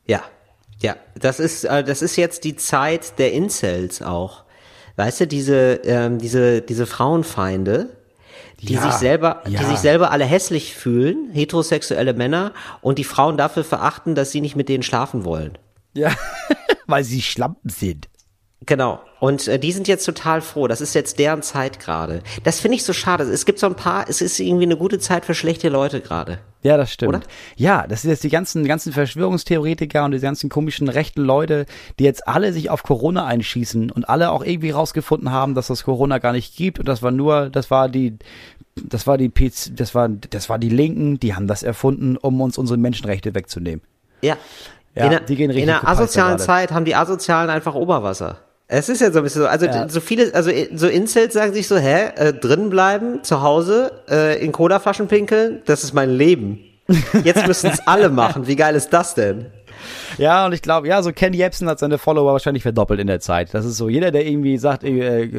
Ja, 0.08 0.22
ja, 0.82 0.96
das 1.20 1.40
ist, 1.40 1.66
äh, 1.66 1.84
das 1.84 2.02
ist 2.02 2.16
jetzt 2.16 2.44
die 2.44 2.56
Zeit 2.56 3.20
der 3.20 3.34
Incels 3.34 4.02
auch. 4.02 4.44
Weißt 4.98 5.22
du, 5.22 5.28
diese, 5.28 5.80
ähm, 5.86 6.18
diese, 6.18 6.62
diese 6.62 6.86
Frauenfeinde, 6.88 7.90
die 8.60 8.74
Ja, 8.74 8.82
sich 8.82 8.94
selber, 8.94 9.44
die 9.48 9.54
ja. 9.54 9.64
sich 9.64 9.78
selber 9.78 10.12
alle 10.12 10.26
hässlich 10.26 10.74
fühlen, 10.74 11.30
heterosexuelle 11.32 12.14
Männer, 12.14 12.52
und 12.82 12.98
die 12.98 13.04
Frauen 13.04 13.38
dafür 13.38 13.64
verachten, 13.64 14.16
dass 14.16 14.32
sie 14.32 14.42
nicht 14.42 14.56
mit 14.56 14.68
denen 14.70 14.82
schlafen 14.82 15.24
wollen. 15.24 15.58
Ja, 15.94 16.12
weil 16.88 17.04
sie 17.04 17.22
Schlampen 17.22 17.70
sind. 17.70 18.10
Genau. 18.66 19.00
Und 19.20 19.48
äh, 19.48 19.60
die 19.60 19.72
sind 19.72 19.88
jetzt 19.88 20.06
total 20.06 20.42
froh. 20.42 20.68
Das 20.68 20.82
ist 20.82 20.96
jetzt 20.96 21.20
deren 21.20 21.42
Zeit 21.42 21.80
gerade. 21.80 22.22
Das 22.44 22.60
finde 22.60 22.76
ich 22.76 22.84
so 22.84 22.92
schade. 22.92 23.24
Es 23.24 23.46
gibt 23.46 23.60
so 23.60 23.68
ein 23.68 23.76
paar, 23.76 24.10
es 24.10 24.20
ist 24.20 24.40
irgendwie 24.40 24.66
eine 24.66 24.78
gute 24.78 25.00
Zeit 25.00 25.26
für 25.26 25.36
schlechte 25.36 25.70
Leute 25.70 26.02
gerade. 26.02 26.40
Ja, 26.64 26.76
das 26.76 26.92
stimmt. 26.92 27.10
Oder? 27.10 27.22
Ja, 27.56 27.86
das 27.88 28.02
sind 28.02 28.12
jetzt 28.12 28.24
die 28.24 28.30
ganzen, 28.30 28.66
ganzen 28.66 28.94
Verschwörungstheoretiker 28.94 30.04
und 30.04 30.12
die 30.12 30.20
ganzen 30.20 30.50
komischen 30.50 30.90
rechten 30.90 31.22
Leute, 31.22 31.66
die 32.00 32.04
jetzt 32.04 32.28
alle 32.28 32.52
sich 32.52 32.70
auf 32.70 32.82
Corona 32.84 33.26
einschießen 33.26 33.92
und 33.92 34.10
alle 34.10 34.32
auch 34.32 34.44
irgendwie 34.44 34.72
rausgefunden 34.72 35.32
haben, 35.32 35.54
dass 35.54 35.68
das 35.68 35.84
Corona 35.84 36.18
gar 36.18 36.34
nicht 36.34 36.56
gibt 36.56 36.80
und 36.80 36.88
das 36.88 37.04
war 37.04 37.12
nur, 37.12 37.50
das 37.50 37.70
war 37.70 37.90
die, 37.90 38.18
das 38.76 39.06
war 39.06 39.18
die 39.18 39.30
PC, 39.30 39.76
das 39.76 39.94
war, 39.94 40.10
das 40.10 40.50
war 40.50 40.58
die 40.58 40.70
Linken, 40.70 41.20
die 41.20 41.36
haben 41.36 41.48
das 41.48 41.62
erfunden, 41.62 42.18
um 42.18 42.42
uns 42.42 42.58
unsere 42.58 42.78
Menschenrechte 42.78 43.36
wegzunehmen. 43.36 43.82
Ja. 44.22 44.36
Ja, 44.96 45.04
in 45.04 45.10
der, 45.12 45.20
die 45.20 45.36
gehen 45.36 45.52
richtig 45.52 45.62
in 45.62 45.68
der 45.68 45.88
asozialen. 45.88 46.40
Zeit 46.40 46.72
haben 46.72 46.86
die 46.86 46.96
Asozialen 46.96 47.52
einfach 47.52 47.76
Oberwasser. 47.76 48.40
Es 48.70 48.90
ist 48.90 49.00
ja 49.00 49.12
so 49.12 49.20
ein 49.20 49.24
bisschen 49.24 49.42
so, 49.44 49.48
also 49.48 49.66
Ja. 49.66 49.88
so 49.88 50.02
viele, 50.02 50.34
also 50.36 50.52
so 50.76 50.88
Incels 50.88 51.34
sagen 51.34 51.54
sich 51.54 51.68
so, 51.68 51.78
hä, 51.78 52.08
äh, 52.16 52.34
drinnen 52.34 52.70
bleiben, 52.70 53.24
zu 53.24 53.42
Hause, 53.42 53.92
äh, 54.10 54.44
in 54.44 54.52
Colaflaschen 54.52 55.08
pinkeln, 55.08 55.62
das 55.66 55.84
ist 55.84 55.94
mein 55.94 56.10
Leben. 56.10 56.60
Jetzt 57.24 57.46
müssen 57.48 57.70
es 57.70 57.86
alle 57.86 58.10
machen. 58.10 58.48
Wie 58.48 58.56
geil 58.56 58.76
ist 58.76 58.90
das 58.92 59.14
denn? 59.16 59.48
Ja, 60.18 60.46
und 60.46 60.54
ich 60.54 60.62
glaube, 60.62 60.88
ja, 60.88 61.04
so 61.04 61.12
Ken 61.12 61.34
Jebsen 61.34 61.70
hat 61.70 61.80
seine 61.80 61.98
Follower 61.98 62.32
wahrscheinlich 62.32 62.64
verdoppelt 62.64 63.00
in 63.00 63.08
der 63.08 63.20
Zeit. 63.20 63.54
Das 63.54 63.64
ist 63.66 63.78
so, 63.78 63.90
jeder, 63.90 64.10
der 64.12 64.26
irgendwie 64.26 64.58
sagt, 64.58 64.84
äh, 64.84 65.30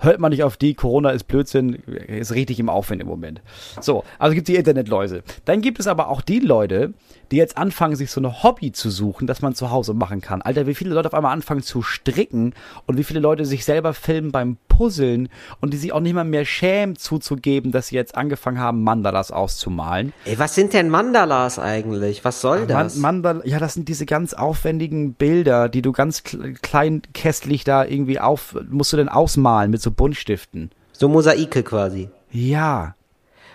hört 0.00 0.18
man 0.20 0.30
nicht 0.30 0.42
auf 0.42 0.56
die, 0.56 0.74
Corona 0.74 1.10
ist 1.10 1.24
Blödsinn, 1.24 1.74
ist 2.08 2.34
richtig 2.34 2.60
im 2.60 2.68
Aufwind 2.68 3.00
im 3.00 3.08
Moment. 3.08 3.40
So, 3.80 4.04
also 4.18 4.34
gibt 4.34 4.48
die 4.48 4.56
Internetleute. 4.56 5.22
Dann 5.44 5.60
gibt 5.62 5.78
es 5.80 5.86
aber 5.86 6.08
auch 6.08 6.20
die 6.20 6.40
Leute, 6.40 6.92
die 7.30 7.36
jetzt 7.36 7.56
anfangen, 7.58 7.96
sich 7.96 8.10
so 8.10 8.20
eine 8.20 8.42
Hobby 8.42 8.72
zu 8.72 8.90
suchen, 8.90 9.26
das 9.26 9.42
man 9.42 9.54
zu 9.54 9.70
Hause 9.70 9.94
machen 9.94 10.20
kann. 10.20 10.42
Alter, 10.42 10.66
wie 10.66 10.74
viele 10.74 10.94
Leute 10.94 11.08
auf 11.08 11.14
einmal 11.14 11.32
anfangen 11.32 11.62
zu 11.62 11.82
stricken 11.82 12.54
und 12.86 12.96
wie 12.98 13.04
viele 13.04 13.20
Leute 13.20 13.44
sich 13.44 13.64
selber 13.64 13.94
filmen 13.94 14.30
beim 14.32 14.56
Puzzeln 14.68 15.28
und 15.60 15.72
die 15.72 15.76
sich 15.76 15.92
auch 15.92 16.00
nicht 16.00 16.14
mal 16.14 16.24
mehr 16.24 16.44
schämen 16.44 16.96
zuzugeben, 16.96 17.72
dass 17.72 17.88
sie 17.88 17.96
jetzt 17.96 18.14
angefangen 18.16 18.58
haben, 18.60 18.82
Mandalas 18.84 19.32
auszumalen. 19.32 20.12
Ey, 20.24 20.38
was 20.38 20.54
sind 20.54 20.72
denn 20.72 20.88
Mandalas 20.88 21.58
eigentlich? 21.58 22.24
Was 22.24 22.40
soll 22.40 22.66
das? 22.66 22.96
Man, 22.96 23.20
Mandal 23.22 23.42
ja, 23.48 23.58
das 23.58 23.74
sind 23.74 23.88
diese 23.88 24.06
ganz 24.06 24.34
aufwendigen 24.34 25.14
Bilder, 25.14 25.68
die 25.68 25.82
du 25.82 25.92
ganz 25.92 26.18
kle- 26.20 26.54
klein 26.62 27.02
kästlich 27.14 27.64
da 27.64 27.84
irgendwie 27.84 28.20
auf, 28.20 28.56
musst 28.70 28.92
du 28.92 28.96
denn 28.96 29.08
ausmalen 29.08 29.70
mit 29.70 29.82
so 29.82 29.90
Buntstiften. 29.90 30.70
so 30.92 31.08
Mosaike 31.08 31.62
quasi. 31.62 32.08
Ja. 32.30 32.94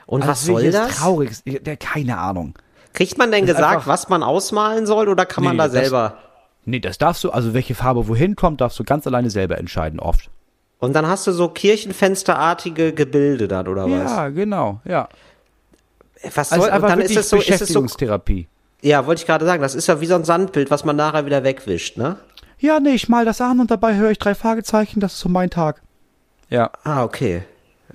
Und 0.07 0.21
was 0.23 0.41
Also 0.41 0.53
soll 0.53 0.63
wirklich 0.63 0.81
das? 0.81 0.97
Traurig. 0.97 1.31
Der, 1.45 1.77
keine 1.77 2.17
Ahnung. 2.17 2.53
Kriegt 2.93 3.17
man 3.17 3.31
denn 3.31 3.45
gesagt, 3.45 3.63
einfach- 3.63 3.87
was 3.87 4.09
man 4.09 4.23
ausmalen 4.23 4.85
soll 4.85 5.07
oder 5.09 5.25
kann 5.25 5.43
man 5.43 5.53
Nee, 5.53 5.57
da 5.59 5.63
das- 5.65 5.73
selber? 5.73 6.17
Nee, 6.65 6.79
das 6.79 6.97
darfst 6.97 7.23
du, 7.23 7.31
also 7.31 7.53
welche 7.53 7.73
Farbe 7.73 8.07
wohin 8.07 8.35
kommt, 8.35 8.61
darfst 8.61 8.77
du 8.77 8.83
ganz 8.83 9.07
alleine 9.07 9.29
selber 9.29 9.57
entscheiden, 9.57 9.99
oft. 9.99 10.29
Und 10.79 10.93
dann 10.93 11.07
hast 11.07 11.25
du 11.27 11.31
so 11.31 11.47
Kirchenfensterartige 11.49 12.93
Gebilde 12.93 13.47
dann 13.47 13.67
oder 13.67 13.83
was? 13.89 14.11
Ja, 14.11 14.29
genau, 14.29 14.79
ja. 14.85 15.07
Was 16.35 16.51
Also 16.51 16.63
soll, 16.65 16.71
einfach 16.71 16.89
dann 16.89 17.01
ist 17.01 17.15
es 17.17 17.29
so, 17.29 17.37
ist 17.37 17.43
es 17.49 17.49
so, 17.49 17.57
Beschäftigungstherapie. 17.57 18.47
ja, 18.81 19.05
wollte 19.07 19.21
ich 19.21 19.25
gerade 19.25 19.45
sagen, 19.45 19.61
das 19.61 19.73
ist 19.73 19.87
ja 19.87 20.01
wie 20.01 20.05
so 20.05 20.15
ein 20.15 20.23
Sandbild, 20.23 20.69
was 20.69 20.85
man 20.85 20.95
nachher 20.95 21.25
wieder 21.25 21.43
wegwischt, 21.43 21.97
ne? 21.97 22.17
Ja, 22.59 22.79
nee, 22.79 22.91
ich 22.93 23.09
mal 23.09 23.25
das 23.25 23.41
an 23.41 23.59
und 23.59 23.71
dabei 23.71 23.95
höre 23.95 24.11
ich 24.11 24.19
drei 24.19 24.35
Fragezeichen, 24.35 24.99
das 24.99 25.13
ist 25.13 25.19
so 25.19 25.29
mein 25.29 25.49
Tag. 25.49 25.81
Ja. 26.49 26.69
Ah, 26.83 27.03
okay. 27.03 27.43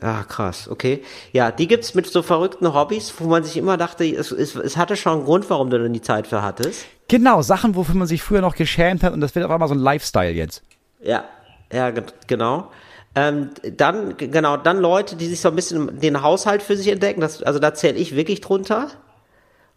Ah, 0.01 0.25
krass, 0.25 0.69
okay. 0.69 1.03
Ja, 1.33 1.51
die 1.51 1.67
gibt's 1.67 1.95
mit 1.95 2.07
so 2.07 2.23
verrückten 2.23 2.75
Hobbys, 2.75 3.15
wo 3.19 3.25
man 3.29 3.45
sich 3.45 3.57
immer 3.57 3.77
dachte, 3.77 4.05
es, 4.05 4.31
es, 4.31 4.55
es 4.55 4.77
hatte 4.77 4.97
schon 4.97 5.13
einen 5.15 5.25
Grund, 5.25 5.49
warum 5.49 5.71
du 5.71 5.79
denn 5.83 5.93
die 5.93 6.03
Zeit 6.03 6.27
für 6.27 6.43
hattest. 6.43 6.85
Genau, 7.09 7.41
Sachen, 7.43 7.75
wofür 7.77 7.95
man 7.95 8.07
sich 8.07 8.23
früher 8.23 8.41
noch 8.43 8.55
geschämt 8.57 9.03
hat 9.03 9.13
und 9.13 9.21
das 9.21 9.35
wird 9.35 9.45
auf 9.45 9.51
einmal 9.51 9.69
so 9.69 9.75
ein 9.75 9.81
Lifestyle 9.81 10.33
jetzt. 10.33 10.63
Ja, 11.01 11.25
ja, 11.73 11.91
ge- 11.91 12.05
genau. 12.27 12.71
Ähm, 13.15 13.51
dann, 13.77 14.17
genau, 14.19 14.59
dann 14.59 14.79
Leute, 14.79 15.17
die 15.17 15.27
sich 15.27 15.41
so 15.41 15.49
ein 15.49 15.57
bisschen 15.57 15.99
den 16.01 16.21
Haushalt 16.21 16.63
für 16.63 16.77
sich 16.77 16.89
entdecken, 16.89 17.21
das, 17.23 17.43
also 17.43 17.59
da 17.59 17.73
zähle 17.73 17.97
ich 17.97 18.15
wirklich 18.15 18.43
drunter. 18.43 18.89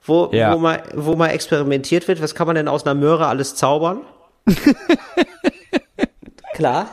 Wo, 0.04 0.30
Ja. 0.34 0.54
wo, 0.54 0.58
mal, 0.60 0.84
wo 0.96 1.16
mal 1.16 1.28
experimentiert 1.28 2.08
wird, 2.08 2.22
was 2.22 2.34
kann 2.36 2.48
man 2.48 2.56
denn 2.58 2.68
aus 2.68 2.86
einer 2.86 2.96
Möhre 2.96 3.28
alles 3.28 3.56
zaubern? 3.56 4.02
Klar. 6.54 6.90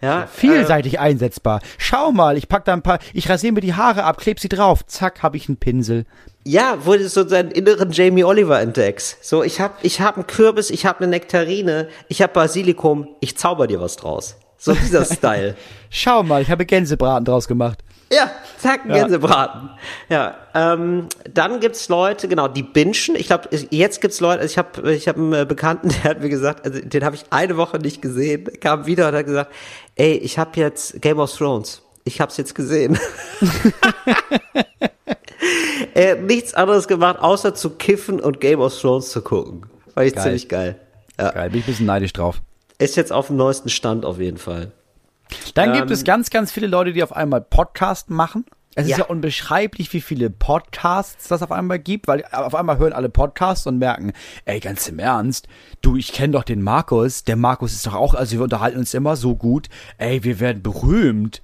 Ja, 0.00 0.26
Vielseitig 0.26 0.98
einsetzbar. 0.98 1.60
Schau 1.76 2.10
mal, 2.10 2.38
ich 2.38 2.48
pack 2.48 2.64
da 2.64 2.72
ein 2.72 2.82
paar, 2.82 3.00
ich 3.12 3.28
rasiere 3.28 3.52
mir 3.52 3.60
die 3.60 3.74
Haare 3.74 4.04
ab, 4.04 4.18
kleb 4.18 4.40
sie 4.40 4.48
drauf, 4.48 4.86
zack, 4.86 5.22
habe 5.22 5.36
ich 5.36 5.48
einen 5.48 5.58
Pinsel. 5.58 6.06
Ja, 6.44 6.78
wo 6.84 6.94
du 6.94 7.06
so 7.06 7.28
seinen 7.28 7.50
inneren 7.50 7.92
Jamie 7.92 8.24
Oliver 8.24 8.60
entdeckst. 8.60 9.22
So, 9.22 9.42
ich 9.42 9.60
hab, 9.60 9.84
ich 9.84 10.00
hab 10.00 10.16
einen 10.16 10.26
Kürbis, 10.26 10.70
ich 10.70 10.86
hab 10.86 11.00
eine 11.00 11.08
Nektarine, 11.08 11.88
ich 12.08 12.22
hab 12.22 12.32
Basilikum, 12.32 13.08
ich 13.20 13.36
zauber 13.36 13.66
dir 13.66 13.80
was 13.80 13.96
draus. 13.96 14.36
So 14.56 14.72
dieser 14.72 15.04
Style. 15.16 15.54
Schau 15.90 16.22
mal, 16.22 16.40
ich 16.40 16.50
habe 16.50 16.64
Gänsebraten 16.64 17.26
draus 17.26 17.46
gemacht. 17.46 17.80
Ja, 18.12 18.28
zack, 18.58 18.84
ein 18.84 18.92
Gänsebraten. 18.92 19.70
Ja, 20.08 20.36
ähm, 20.52 21.06
dann 21.32 21.60
gibt's 21.60 21.88
Leute, 21.88 22.26
genau, 22.26 22.48
die 22.48 22.64
binschen. 22.64 23.14
Ich 23.14 23.28
glaube, 23.28 23.48
jetzt 23.70 24.00
gibt's 24.00 24.18
Leute, 24.20 24.40
also 24.40 24.50
ich 24.50 24.58
habe 24.58 24.92
ich 24.92 25.06
hab 25.06 25.16
einen 25.16 25.32
äh, 25.32 25.46
Bekannten, 25.48 25.88
der 26.02 26.02
hat 26.02 26.20
mir 26.20 26.28
gesagt, 26.28 26.66
also 26.66 26.80
den 26.80 27.04
habe 27.04 27.14
ich 27.14 27.24
eine 27.30 27.56
Woche 27.56 27.78
nicht 27.78 28.02
gesehen, 28.02 28.48
kam 28.60 28.86
wieder 28.86 29.08
und 29.08 29.14
hat 29.14 29.26
gesagt, 29.26 29.52
ey, 29.94 30.14
ich 30.14 30.38
habe 30.38 30.58
jetzt 30.58 31.00
Game 31.00 31.20
of 31.20 31.32
Thrones. 31.32 31.82
Ich 32.02 32.20
hab's 32.20 32.36
jetzt 32.36 32.56
gesehen. 32.56 32.98
er 35.94 36.12
hat 36.12 36.22
nichts 36.22 36.54
anderes 36.54 36.88
gemacht, 36.88 37.20
außer 37.20 37.54
zu 37.54 37.70
kiffen 37.70 38.18
und 38.18 38.40
Game 38.40 38.60
of 38.60 38.76
Thrones 38.76 39.10
zu 39.10 39.22
gucken. 39.22 39.66
Fand 39.94 40.08
ich 40.08 40.14
Geil. 40.14 40.24
ziemlich 40.24 40.48
geil. 40.48 40.80
Ja. 41.16 41.30
Geil, 41.30 41.50
bin 41.50 41.60
ich 41.60 41.66
ein 41.66 41.70
bisschen 41.70 41.86
neidisch 41.86 42.12
drauf. 42.12 42.42
Ist 42.78 42.96
jetzt 42.96 43.12
auf 43.12 43.28
dem 43.28 43.36
neuesten 43.36 43.68
Stand 43.68 44.04
auf 44.04 44.18
jeden 44.18 44.38
Fall. 44.38 44.72
Dann 45.54 45.70
Ähm, 45.70 45.76
gibt 45.76 45.90
es 45.90 46.04
ganz, 46.04 46.30
ganz 46.30 46.52
viele 46.52 46.66
Leute, 46.66 46.92
die 46.92 47.02
auf 47.02 47.14
einmal 47.14 47.40
Podcast 47.40 48.10
machen. 48.10 48.44
Es 48.76 48.84
ist 48.84 48.90
Ja. 48.92 48.98
ja 48.98 49.04
unbeschreiblich, 49.06 49.92
wie 49.92 50.00
viele 50.00 50.30
Podcasts 50.30 51.26
das 51.28 51.42
auf 51.42 51.50
einmal 51.50 51.80
gibt, 51.80 52.06
weil 52.06 52.24
auf 52.30 52.54
einmal 52.54 52.78
hören 52.78 52.92
alle 52.92 53.08
Podcasts 53.08 53.66
und 53.66 53.78
merken, 53.78 54.12
ey, 54.44 54.60
ganz 54.60 54.86
im 54.88 55.00
Ernst, 55.00 55.48
du, 55.82 55.96
ich 55.96 56.12
kenne 56.12 56.34
doch 56.34 56.44
den 56.44 56.62
Markus, 56.62 57.24
der 57.24 57.34
Markus 57.36 57.72
ist 57.72 57.86
doch 57.86 57.94
auch, 57.94 58.14
also 58.14 58.36
wir 58.36 58.42
unterhalten 58.44 58.78
uns 58.78 58.94
immer 58.94 59.16
so 59.16 59.34
gut, 59.34 59.68
ey, 59.98 60.22
wir 60.22 60.38
werden 60.38 60.62
berühmt. 60.62 61.42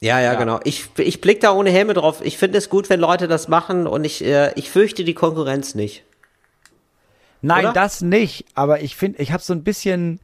Ja, 0.00 0.20
ja, 0.20 0.34
genau. 0.34 0.60
Ich, 0.64 0.88
ich 0.98 1.20
blick 1.22 1.40
da 1.40 1.52
ohne 1.52 1.70
Helme 1.70 1.94
drauf. 1.94 2.20
Ich 2.22 2.36
finde 2.38 2.58
es 2.58 2.68
gut, 2.70 2.88
wenn 2.90 3.00
Leute 3.00 3.26
das 3.28 3.48
machen 3.48 3.86
und 3.86 4.04
ich, 4.04 4.22
äh, 4.24 4.52
ich 4.54 4.70
fürchte 4.70 5.04
die 5.04 5.14
Konkurrenz 5.14 5.74
nicht. 5.74 6.04
Nein, 7.42 7.64
Oder? 7.64 7.72
das 7.72 8.02
nicht, 8.02 8.44
aber 8.54 8.82
ich 8.82 8.96
finde, 8.96 9.20
ich 9.22 9.32
habe 9.32 9.42
so 9.42 9.54
ein 9.54 9.64
bisschen, 9.64 10.20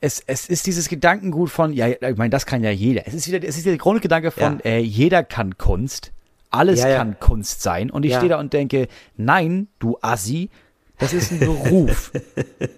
es, 0.00 0.22
es 0.26 0.48
ist 0.48 0.66
dieses 0.66 0.88
Gedankengut 0.88 1.50
von, 1.50 1.72
ja, 1.72 1.88
ich 1.88 2.16
meine, 2.16 2.30
das 2.30 2.46
kann 2.46 2.62
ja 2.64 2.70
jeder. 2.70 3.06
Es 3.06 3.14
ist 3.14 3.26
wieder, 3.30 3.46
es 3.46 3.56
ist 3.56 3.66
der 3.66 3.76
Grundgedanke 3.76 4.30
von, 4.30 4.60
Ja. 4.64 4.70
äh, 4.70 4.78
jeder 4.80 5.22
kann 5.22 5.58
Kunst, 5.58 6.12
alles 6.50 6.80
Ja, 6.80 6.96
kann 6.96 7.18
Kunst 7.20 7.62
sein. 7.62 7.90
Und 7.90 8.04
ich 8.04 8.14
stehe 8.14 8.30
da 8.30 8.40
und 8.40 8.52
denke, 8.52 8.88
nein, 9.16 9.68
du 9.78 9.98
Assi, 10.00 10.50
das 10.98 11.12
ist 11.12 11.30
ein 11.32 11.40
Beruf. 11.40 12.12
Ja, 12.14 12.66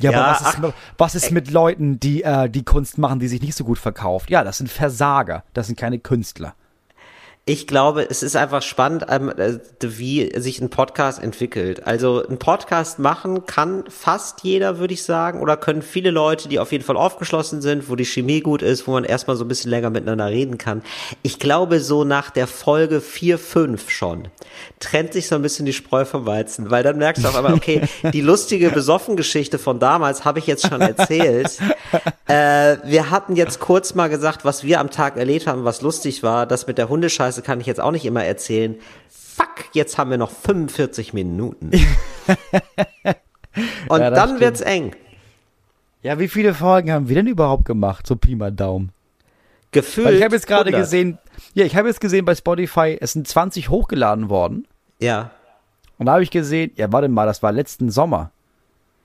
Ja, 0.00 0.10
aber 0.10 0.30
was 0.30 0.40
ist, 0.40 0.58
ach, 0.64 0.72
was 0.98 1.14
ist 1.14 1.30
mit 1.30 1.50
Leuten, 1.50 2.00
die 2.00 2.22
äh, 2.22 2.48
die 2.48 2.64
Kunst 2.64 2.96
machen, 2.98 3.20
die 3.20 3.28
sich 3.28 3.42
nicht 3.42 3.54
so 3.54 3.64
gut 3.64 3.78
verkauft? 3.78 4.30
Ja, 4.30 4.42
das 4.42 4.58
sind 4.58 4.70
Versager, 4.70 5.44
das 5.52 5.66
sind 5.66 5.78
keine 5.78 5.98
Künstler. 5.98 6.54
Ich 7.46 7.66
glaube, 7.66 8.08
es 8.08 8.22
ist 8.22 8.36
einfach 8.36 8.62
spannend, 8.62 9.04
ähm, 9.10 9.28
äh, 9.28 9.58
wie 9.80 10.32
sich 10.40 10.62
ein 10.62 10.70
Podcast 10.70 11.22
entwickelt. 11.22 11.86
Also 11.86 12.26
ein 12.26 12.38
Podcast 12.38 12.98
machen 12.98 13.44
kann 13.44 13.84
fast 13.90 14.44
jeder, 14.44 14.78
würde 14.78 14.94
ich 14.94 15.02
sagen, 15.02 15.42
oder 15.42 15.58
können 15.58 15.82
viele 15.82 16.10
Leute, 16.10 16.48
die 16.48 16.58
auf 16.58 16.72
jeden 16.72 16.84
Fall 16.84 16.96
aufgeschlossen 16.96 17.60
sind, 17.60 17.90
wo 17.90 17.96
die 17.96 18.06
Chemie 18.06 18.40
gut 18.40 18.62
ist, 18.62 18.86
wo 18.86 18.92
man 18.92 19.04
erstmal 19.04 19.36
so 19.36 19.44
ein 19.44 19.48
bisschen 19.48 19.70
länger 19.70 19.90
miteinander 19.90 20.28
reden 20.28 20.56
kann. 20.56 20.82
Ich 21.20 21.38
glaube, 21.38 21.80
so 21.80 22.04
nach 22.04 22.30
der 22.30 22.46
Folge 22.46 23.02
4, 23.02 23.38
5 23.38 23.90
schon 23.90 24.28
trennt 24.80 25.12
sich 25.12 25.28
so 25.28 25.34
ein 25.34 25.42
bisschen 25.42 25.66
die 25.66 25.72
Spreu 25.72 26.04
vom 26.04 26.26
Weizen, 26.26 26.70
weil 26.70 26.82
dann 26.82 26.98
merkst 26.98 27.24
du 27.24 27.28
auf 27.28 27.36
einmal, 27.36 27.54
okay, 27.54 27.82
die 28.12 28.20
lustige 28.20 28.70
Besoffen-Geschichte 28.70 29.58
von 29.58 29.78
damals 29.78 30.24
habe 30.24 30.38
ich 30.38 30.46
jetzt 30.46 30.66
schon 30.66 30.80
erzählt. 30.80 31.58
Äh, 32.26 32.78
wir 32.84 33.10
hatten 33.10 33.36
jetzt 33.36 33.60
kurz 33.60 33.94
mal 33.94 34.08
gesagt, 34.08 34.46
was 34.46 34.64
wir 34.64 34.80
am 34.80 34.90
Tag 34.90 35.18
erlebt 35.18 35.46
haben, 35.46 35.64
was 35.64 35.82
lustig 35.82 36.22
war. 36.22 36.46
Das 36.46 36.66
mit 36.66 36.78
der 36.78 36.88
Hundescheiße 36.88 37.33
kann 37.42 37.60
ich 37.60 37.66
jetzt 37.66 37.80
auch 37.80 37.90
nicht 37.90 38.04
immer 38.04 38.24
erzählen. 38.24 38.76
Fuck, 39.10 39.64
jetzt 39.72 39.98
haben 39.98 40.10
wir 40.10 40.18
noch 40.18 40.30
45 40.30 41.12
Minuten. 41.14 41.70
Und 43.88 44.00
Ja, 44.00 44.10
dann 44.10 44.28
stimmt. 44.28 44.40
wird's 44.40 44.60
eng. 44.60 44.94
Ja, 46.02 46.18
wie 46.18 46.28
viele 46.28 46.54
Folgen 46.54 46.92
haben 46.92 47.08
wir 47.08 47.16
denn 47.16 47.26
überhaupt 47.26 47.64
gemacht? 47.64 48.06
So 48.06 48.16
Pi 48.16 48.34
mal 48.34 48.52
Daumen. 48.52 48.90
Gefühlt. 49.70 50.06
Weil 50.06 50.14
ich 50.16 50.22
habe 50.24 50.34
jetzt 50.34 50.46
gerade 50.46 50.68
100. 50.68 50.82
gesehen, 50.82 51.18
ja, 51.54 51.64
ich 51.64 51.74
habe 51.76 51.88
jetzt 51.88 52.00
gesehen 52.00 52.24
bei 52.24 52.34
Spotify, 52.34 52.96
es 53.00 53.12
sind 53.12 53.26
20 53.26 53.68
hochgeladen 53.70 54.28
worden. 54.28 54.66
Ja, 55.00 55.30
Und 55.98 56.06
da 56.06 56.12
habe 56.12 56.22
ich 56.22 56.30
gesehen, 56.30 56.70
ja, 56.76 56.92
warte 56.92 57.08
mal, 57.08 57.26
das 57.26 57.42
war 57.42 57.52
letzten 57.52 57.90
Sommer. 57.90 58.30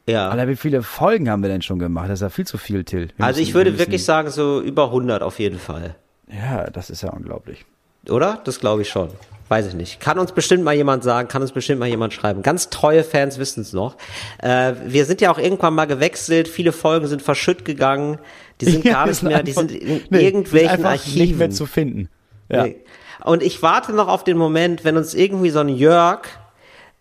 ja. 0.07 0.29
Alter, 0.29 0.47
wie 0.47 0.55
viele 0.55 0.81
Folgen 0.83 1.29
haben 1.29 1.41
wir 1.41 1.49
denn 1.49 1.61
schon 1.61 1.79
gemacht? 1.79 2.09
Das 2.09 2.19
ist 2.19 2.21
ja 2.21 2.29
viel 2.29 2.45
zu 2.47 2.57
viel, 2.57 2.83
Till. 2.83 3.09
Wir 3.15 3.25
Also 3.25 3.39
müssen- 3.39 3.49
ich 3.49 3.53
würde 3.55 3.71
wir 3.73 3.79
wirklich 3.79 4.03
sagen, 4.05 4.29
so 4.29 4.61
über 4.61 4.91
100 4.91 5.21
auf 5.23 5.39
jeden 5.39 5.59
Fall. 5.59 5.95
Ja, 6.31 6.69
das 6.69 6.89
ist 6.89 7.01
ja 7.01 7.09
unglaublich. 7.11 7.65
Oder? 8.07 8.39
Das 8.43 8.59
glaube 8.59 8.83
ich 8.83 8.89
schon. 8.89 9.09
Weiß 9.49 9.65
ich 9.65 9.73
nicht. 9.73 9.99
Kann 9.99 10.19
uns 10.19 10.31
bestimmt 10.31 10.63
mal 10.63 10.75
jemand 10.75 11.03
sagen, 11.03 11.27
kann 11.27 11.41
uns 11.41 11.51
bestimmt 11.51 11.79
mal 11.79 11.87
jemand 11.87 12.13
schreiben. 12.13 12.43
Ganz 12.43 12.69
treue 12.69 13.03
Fans 13.03 13.39
wissen 13.39 13.61
es 13.61 13.73
noch. 13.73 13.95
Äh, 14.37 14.73
wir 14.85 15.05
sind 15.05 15.21
ja 15.21 15.31
auch 15.31 15.39
irgendwann 15.39 15.73
mal 15.73 15.85
gewechselt. 15.85 16.47
Viele 16.47 16.71
Folgen 16.71 17.07
sind 17.07 17.23
verschütt 17.23 17.65
gegangen. 17.65 18.19
Die 18.61 18.65
sind 18.65 18.85
gar 18.85 19.07
nicht 19.07 19.23
mehr, 19.23 19.41
die 19.41 19.53
sind 19.53 19.71
in 19.71 19.87
nee, 19.87 20.01
die 20.11 20.23
irgendwelchen 20.23 20.85
Archiven. 20.85 21.19
nicht 21.19 21.37
mehr 21.39 21.49
zu 21.49 21.65
finden. 21.65 22.09
Ja. 22.47 22.65
Nee. 22.65 22.77
Und 23.23 23.41
ich 23.41 23.61
warte 23.63 23.91
noch 23.91 24.07
auf 24.07 24.23
den 24.23 24.37
Moment, 24.37 24.83
wenn 24.83 24.97
uns 24.97 25.15
irgendwie 25.15 25.49
so 25.49 25.59
ein 25.59 25.69
Jörg 25.69 26.21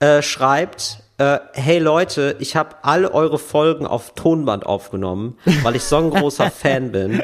äh, 0.00 0.22
schreibt, 0.22 1.02
äh, 1.18 1.38
hey 1.52 1.78
Leute, 1.78 2.36
ich 2.38 2.56
habe 2.56 2.76
alle 2.82 3.12
eure 3.12 3.38
Folgen 3.38 3.86
auf 3.86 4.14
Tonband 4.14 4.64
aufgenommen, 4.64 5.36
weil 5.62 5.76
ich 5.76 5.82
so 5.82 5.96
ein 5.98 6.10
großer 6.10 6.50
Fan 6.50 6.92
bin. 6.92 7.22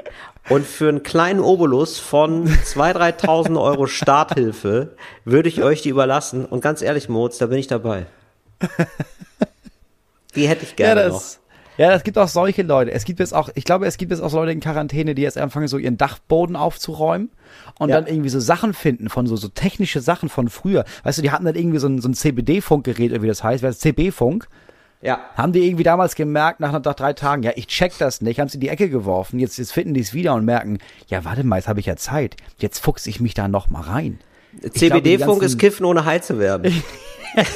Und 0.50 0.66
für 0.66 0.88
einen 0.90 1.02
kleinen 1.02 1.40
Obolus 1.40 1.98
von 1.98 2.46
2.000, 2.46 3.18
3.000 3.20 3.60
Euro 3.62 3.86
Starthilfe 3.86 4.94
würde 5.24 5.48
ich 5.48 5.62
euch 5.62 5.80
die 5.82 5.88
überlassen. 5.88 6.44
Und 6.44 6.60
ganz 6.60 6.82
ehrlich, 6.82 7.08
Moritz, 7.08 7.38
da 7.38 7.46
bin 7.46 7.58
ich 7.58 7.66
dabei. 7.66 8.06
Die 10.34 10.48
hätte 10.48 10.64
ich 10.64 10.70
Ja, 10.70 10.76
gerne 10.94 11.08
noch. 11.08 11.14
das, 11.14 11.40
ja, 11.76 11.92
es 11.92 12.02
gibt 12.04 12.18
auch 12.18 12.28
solche 12.28 12.62
Leute. 12.62 12.92
Es 12.92 13.04
gibt 13.04 13.20
jetzt 13.20 13.34
auch, 13.34 13.48
ich 13.54 13.64
glaube, 13.64 13.86
es 13.86 13.96
gibt 13.96 14.10
jetzt 14.12 14.20
auch 14.20 14.32
Leute 14.32 14.52
in 14.52 14.60
Quarantäne, 14.60 15.14
die 15.14 15.22
jetzt 15.22 15.38
anfangen, 15.38 15.68
so 15.68 15.78
ihren 15.78 15.96
Dachboden 15.96 16.56
aufzuräumen 16.56 17.30
und 17.78 17.88
Ja. 17.88 17.96
dann 18.00 18.06
irgendwie 18.06 18.28
so 18.28 18.40
Sachen 18.40 18.74
finden 18.74 19.08
von 19.08 19.26
so, 19.26 19.36
so 19.36 19.48
technische 19.48 20.00
Sachen 20.00 20.28
von 20.28 20.48
früher. 20.48 20.84
Weißt 21.04 21.18
du, 21.18 21.22
die 21.22 21.30
hatten 21.30 21.44
dann 21.44 21.54
irgendwie 21.56 21.78
so 21.78 21.88
ein, 21.88 22.00
so 22.00 22.08
ein 22.08 22.14
CBD-Funkgerät, 22.14 23.22
wie 23.22 23.26
das 23.28 23.42
heißt, 23.42 23.64
CB-Funk. 23.80 24.48
Ja. 25.04 25.20
Haben 25.36 25.52
die 25.52 25.66
irgendwie 25.66 25.84
damals 25.84 26.14
gemerkt, 26.14 26.60
nach, 26.60 26.72
nach 26.72 26.80
drei 26.80 27.12
Tagen, 27.12 27.42
ja, 27.42 27.52
ich 27.56 27.66
check 27.66 27.92
das 27.98 28.22
nicht, 28.22 28.40
haben 28.40 28.48
sie 28.48 28.56
in 28.56 28.62
die 28.62 28.70
Ecke 28.70 28.88
geworfen, 28.88 29.38
jetzt, 29.38 29.58
jetzt 29.58 29.72
finden 29.72 29.92
die 29.92 30.00
es 30.00 30.14
wieder 30.14 30.32
und 30.34 30.46
merken, 30.46 30.78
ja, 31.08 31.26
warte 31.26 31.44
mal, 31.44 31.56
jetzt 31.56 31.68
habe 31.68 31.78
ich 31.78 31.84
ja 31.84 31.96
Zeit, 31.96 32.36
jetzt 32.56 32.78
fuchse 32.78 33.10
ich 33.10 33.20
mich 33.20 33.34
da 33.34 33.46
noch 33.46 33.68
mal 33.68 33.82
rein. 33.82 34.18
CBD-Funk 34.62 35.42
ist 35.42 35.58
Kiffen 35.58 35.84
ohne 35.84 36.06
high 36.06 36.22
zu 36.22 36.38
werden. 36.38 36.82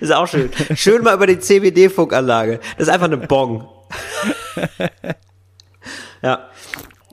ist 0.00 0.12
auch 0.12 0.26
schön. 0.26 0.50
Schön 0.74 1.04
mal 1.04 1.14
über 1.14 1.28
die 1.28 1.38
CBD-Funkanlage. 1.38 2.58
Das 2.76 2.88
ist 2.88 2.92
einfach 2.92 3.06
eine 3.06 3.18
Bong. 3.18 3.68
ja. 6.22 6.48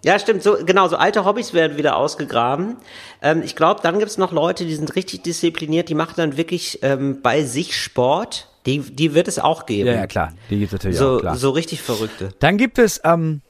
Ja, 0.03 0.17
stimmt. 0.17 0.41
So, 0.41 0.57
genau, 0.65 0.87
so 0.87 0.95
alte 0.95 1.25
Hobbys 1.25 1.53
werden 1.53 1.77
wieder 1.77 1.95
ausgegraben. 1.95 2.77
Ähm, 3.21 3.41
ich 3.43 3.55
glaube, 3.55 3.81
dann 3.83 3.99
gibt's 3.99 4.17
noch 4.17 4.31
Leute, 4.31 4.65
die 4.65 4.75
sind 4.75 4.95
richtig 4.95 5.21
diszipliniert, 5.23 5.89
die 5.89 5.95
machen 5.95 6.13
dann 6.17 6.37
wirklich 6.37 6.79
ähm, 6.81 7.21
bei 7.21 7.43
sich 7.43 7.75
Sport. 7.77 8.47
Die, 8.65 8.79
die 8.79 9.15
wird 9.15 9.27
es 9.27 9.39
auch 9.39 9.65
geben. 9.65 9.87
Ja, 9.87 9.95
ja, 9.95 10.07
klar, 10.07 10.33
die 10.49 10.59
gibt 10.59 10.67
es 10.69 10.73
natürlich 10.73 10.97
auch, 10.99 11.15
So, 11.15 11.19
klar. 11.19 11.35
so 11.35 11.49
richtig 11.49 11.81
Verrückte. 11.81 12.29
Dann 12.39 12.57
gibt 12.57 12.77
es, 12.77 13.01
ähm, 13.03 13.41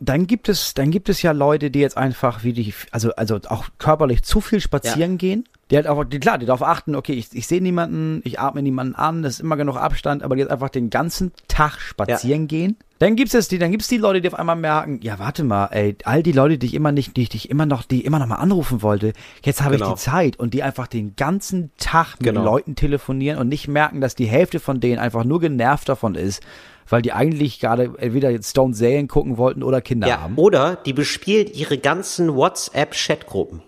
dann 0.00 0.26
gibt 0.26 0.48
es, 0.48 0.74
dann 0.74 0.90
gibt 0.90 1.08
es 1.08 1.22
ja 1.22 1.32
Leute, 1.32 1.70
die 1.70 1.80
jetzt 1.80 1.96
einfach 1.96 2.42
wie 2.44 2.52
die, 2.52 2.72
also, 2.90 3.12
also 3.14 3.38
auch 3.48 3.66
körperlich 3.78 4.22
zu 4.22 4.40
viel 4.40 4.60
spazieren 4.60 5.16
gehen. 5.18 5.44
Die 5.70 5.76
halt 5.76 5.86
auch, 5.86 6.02
die, 6.04 6.18
klar, 6.18 6.38
die 6.38 6.46
darauf 6.46 6.62
achten, 6.62 6.94
okay, 6.94 7.12
ich, 7.12 7.28
ich 7.32 7.46
sehe 7.46 7.60
niemanden, 7.60 8.20
ich 8.24 8.40
atme 8.40 8.62
niemanden 8.62 8.94
an, 8.94 9.22
es 9.24 9.34
ist 9.34 9.40
immer 9.40 9.56
genug 9.56 9.76
Abstand, 9.76 10.22
aber 10.22 10.34
die 10.34 10.40
jetzt 10.40 10.50
einfach 10.50 10.70
den 10.70 10.90
ganzen 10.90 11.32
Tag 11.46 11.78
spazieren 11.80 12.48
gehen. 12.48 12.76
Dann 13.00 13.14
gibt's 13.14 13.34
es 13.34 13.46
die, 13.46 13.58
dann 13.58 13.70
gibt's 13.70 13.86
die 13.86 13.96
Leute, 13.96 14.20
die 14.20 14.26
auf 14.28 14.34
einmal 14.38 14.56
merken, 14.56 14.98
ja, 15.02 15.18
warte 15.20 15.44
mal, 15.44 15.66
ey, 15.66 15.96
all 16.04 16.22
die 16.24 16.32
Leute, 16.32 16.58
die 16.58 16.66
ich 16.66 16.74
immer 16.74 16.90
nicht, 16.90 17.16
die 17.16 17.22
ich 17.32 17.48
immer 17.48 17.64
noch, 17.64 17.84
die 17.84 18.04
immer 18.04 18.18
noch 18.18 18.26
mal 18.26 18.36
anrufen 18.36 18.82
wollte, 18.82 19.12
jetzt 19.44 19.62
habe 19.62 19.76
Genau. 19.76 19.90
ich 19.90 19.94
die 19.94 20.00
Zeit 20.00 20.36
und 20.38 20.52
die 20.52 20.64
einfach 20.64 20.88
den 20.88 21.14
ganzen 21.14 21.70
Tag 21.78 22.16
mit 22.18 22.24
Genau. 22.24 22.42
Leuten 22.44 22.74
telefonieren 22.74 23.38
und 23.38 23.48
nicht 23.48 23.68
merken, 23.68 24.00
dass 24.00 24.16
die 24.16 24.26
Hälfte 24.26 24.58
von 24.58 24.80
denen 24.80 24.98
einfach 24.98 25.22
nur 25.22 25.38
genervt 25.38 25.88
davon 25.88 26.16
ist, 26.16 26.42
weil 26.88 27.02
die 27.02 27.12
eigentlich 27.12 27.60
gerade 27.60 27.92
entweder 27.98 28.30
jetzt 28.30 28.50
Stone 28.50 28.74
Serien 28.74 29.06
gucken 29.06 29.36
wollten 29.36 29.62
oder 29.62 29.80
Kinder 29.80 30.08
Ja, 30.08 30.20
haben. 30.22 30.34
oder 30.36 30.74
die 30.74 30.92
bespielt 30.92 31.54
ihre 31.54 31.78
ganzen 31.78 32.34
WhatsApp-Chatgruppen. 32.34 33.62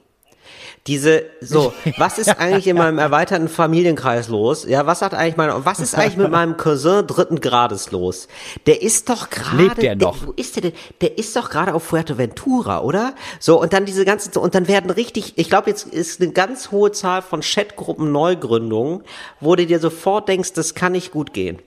Diese, 0.91 1.23
so, 1.41 1.73
was 1.99 2.19
ist 2.19 2.41
eigentlich 2.41 2.67
in 2.67 2.77
meinem 2.77 2.99
erweiterten 2.99 3.49
Familienkreis 3.49 4.27
los? 4.27 4.67
Ja, 4.67 4.87
was 4.87 5.03
hat 5.03 5.15
eigentlich 5.15 5.37
mein, 5.37 5.53
was 5.65 5.79
ist 5.79 5.95
eigentlich 5.95 6.17
mit 6.17 6.33
meinem 6.33 6.57
Cousin 6.57 7.07
dritten 7.07 7.41
Grades 7.41 7.93
los? 7.93 8.27
Der 8.67 8.83
ist 8.83 9.09
doch 9.09 9.31
gerade, 9.31 9.63
Lebt 9.63 9.83
der 9.83 9.95
noch? 9.95 10.27
wo 10.27 10.33
ist 10.33 10.57
der 10.57 10.63
denn? 10.63 10.73
Der 11.01 11.17
ist 11.17 11.37
doch 11.37 11.49
gerade 11.49 11.75
auf 11.75 11.85
Fuerteventura, 11.85 12.83
oder? 12.83 13.15
So, 13.39 13.61
und 13.61 13.73
dann 13.73 13.85
diese 13.85 14.05
ganzen, 14.05 14.37
und 14.37 14.57
dann 14.57 14.67
werden 14.67 14.91
richtig, 14.91 15.35
ich 15.37 15.49
glaube, 15.49 15.71
jetzt 15.71 15.87
ist 15.87 16.21
eine 16.21 16.33
ganz 16.33 16.73
hohe 16.73 16.91
Zahl 16.91 17.23
von 17.23 17.41
Chatgruppen 17.41 18.11
Neugründungen, 18.11 19.05
wo 19.39 19.55
du 19.55 19.67
dir 19.67 19.79
sofort 19.79 20.29
denkst, 20.29 20.55
das 20.55 20.75
kann 20.75 20.91
nicht 20.91 21.13
gut 21.13 21.33
gehen. 21.33 21.61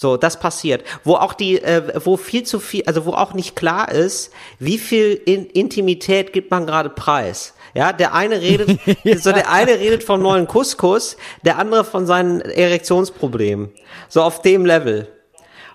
So, 0.00 0.16
das 0.16 0.38
passiert. 0.38 0.84
Wo 1.02 1.16
auch 1.16 1.32
die, 1.32 1.60
äh, 1.60 1.92
wo 2.04 2.16
viel 2.16 2.44
zu 2.44 2.60
viel, 2.60 2.84
also 2.86 3.04
wo 3.04 3.14
auch 3.14 3.34
nicht 3.34 3.56
klar 3.56 3.90
ist, 3.90 4.30
wie 4.60 4.78
viel 4.78 5.20
in 5.26 5.46
Intimität 5.46 6.32
gibt 6.32 6.52
man 6.52 6.66
gerade 6.66 6.88
preis. 6.88 7.54
Ja, 7.74 7.92
der 7.92 8.14
eine 8.14 8.40
redet, 8.40 8.78
so 9.20 9.32
der 9.32 9.50
eine 9.50 9.72
redet 9.72 10.04
vom 10.04 10.22
neuen 10.22 10.46
Couscous, 10.46 11.16
der 11.44 11.58
andere 11.58 11.84
von 11.84 12.06
seinen 12.06 12.40
Erektionsproblemen. 12.42 13.70
So 14.08 14.22
auf 14.22 14.40
dem 14.40 14.64
Level. 14.64 15.08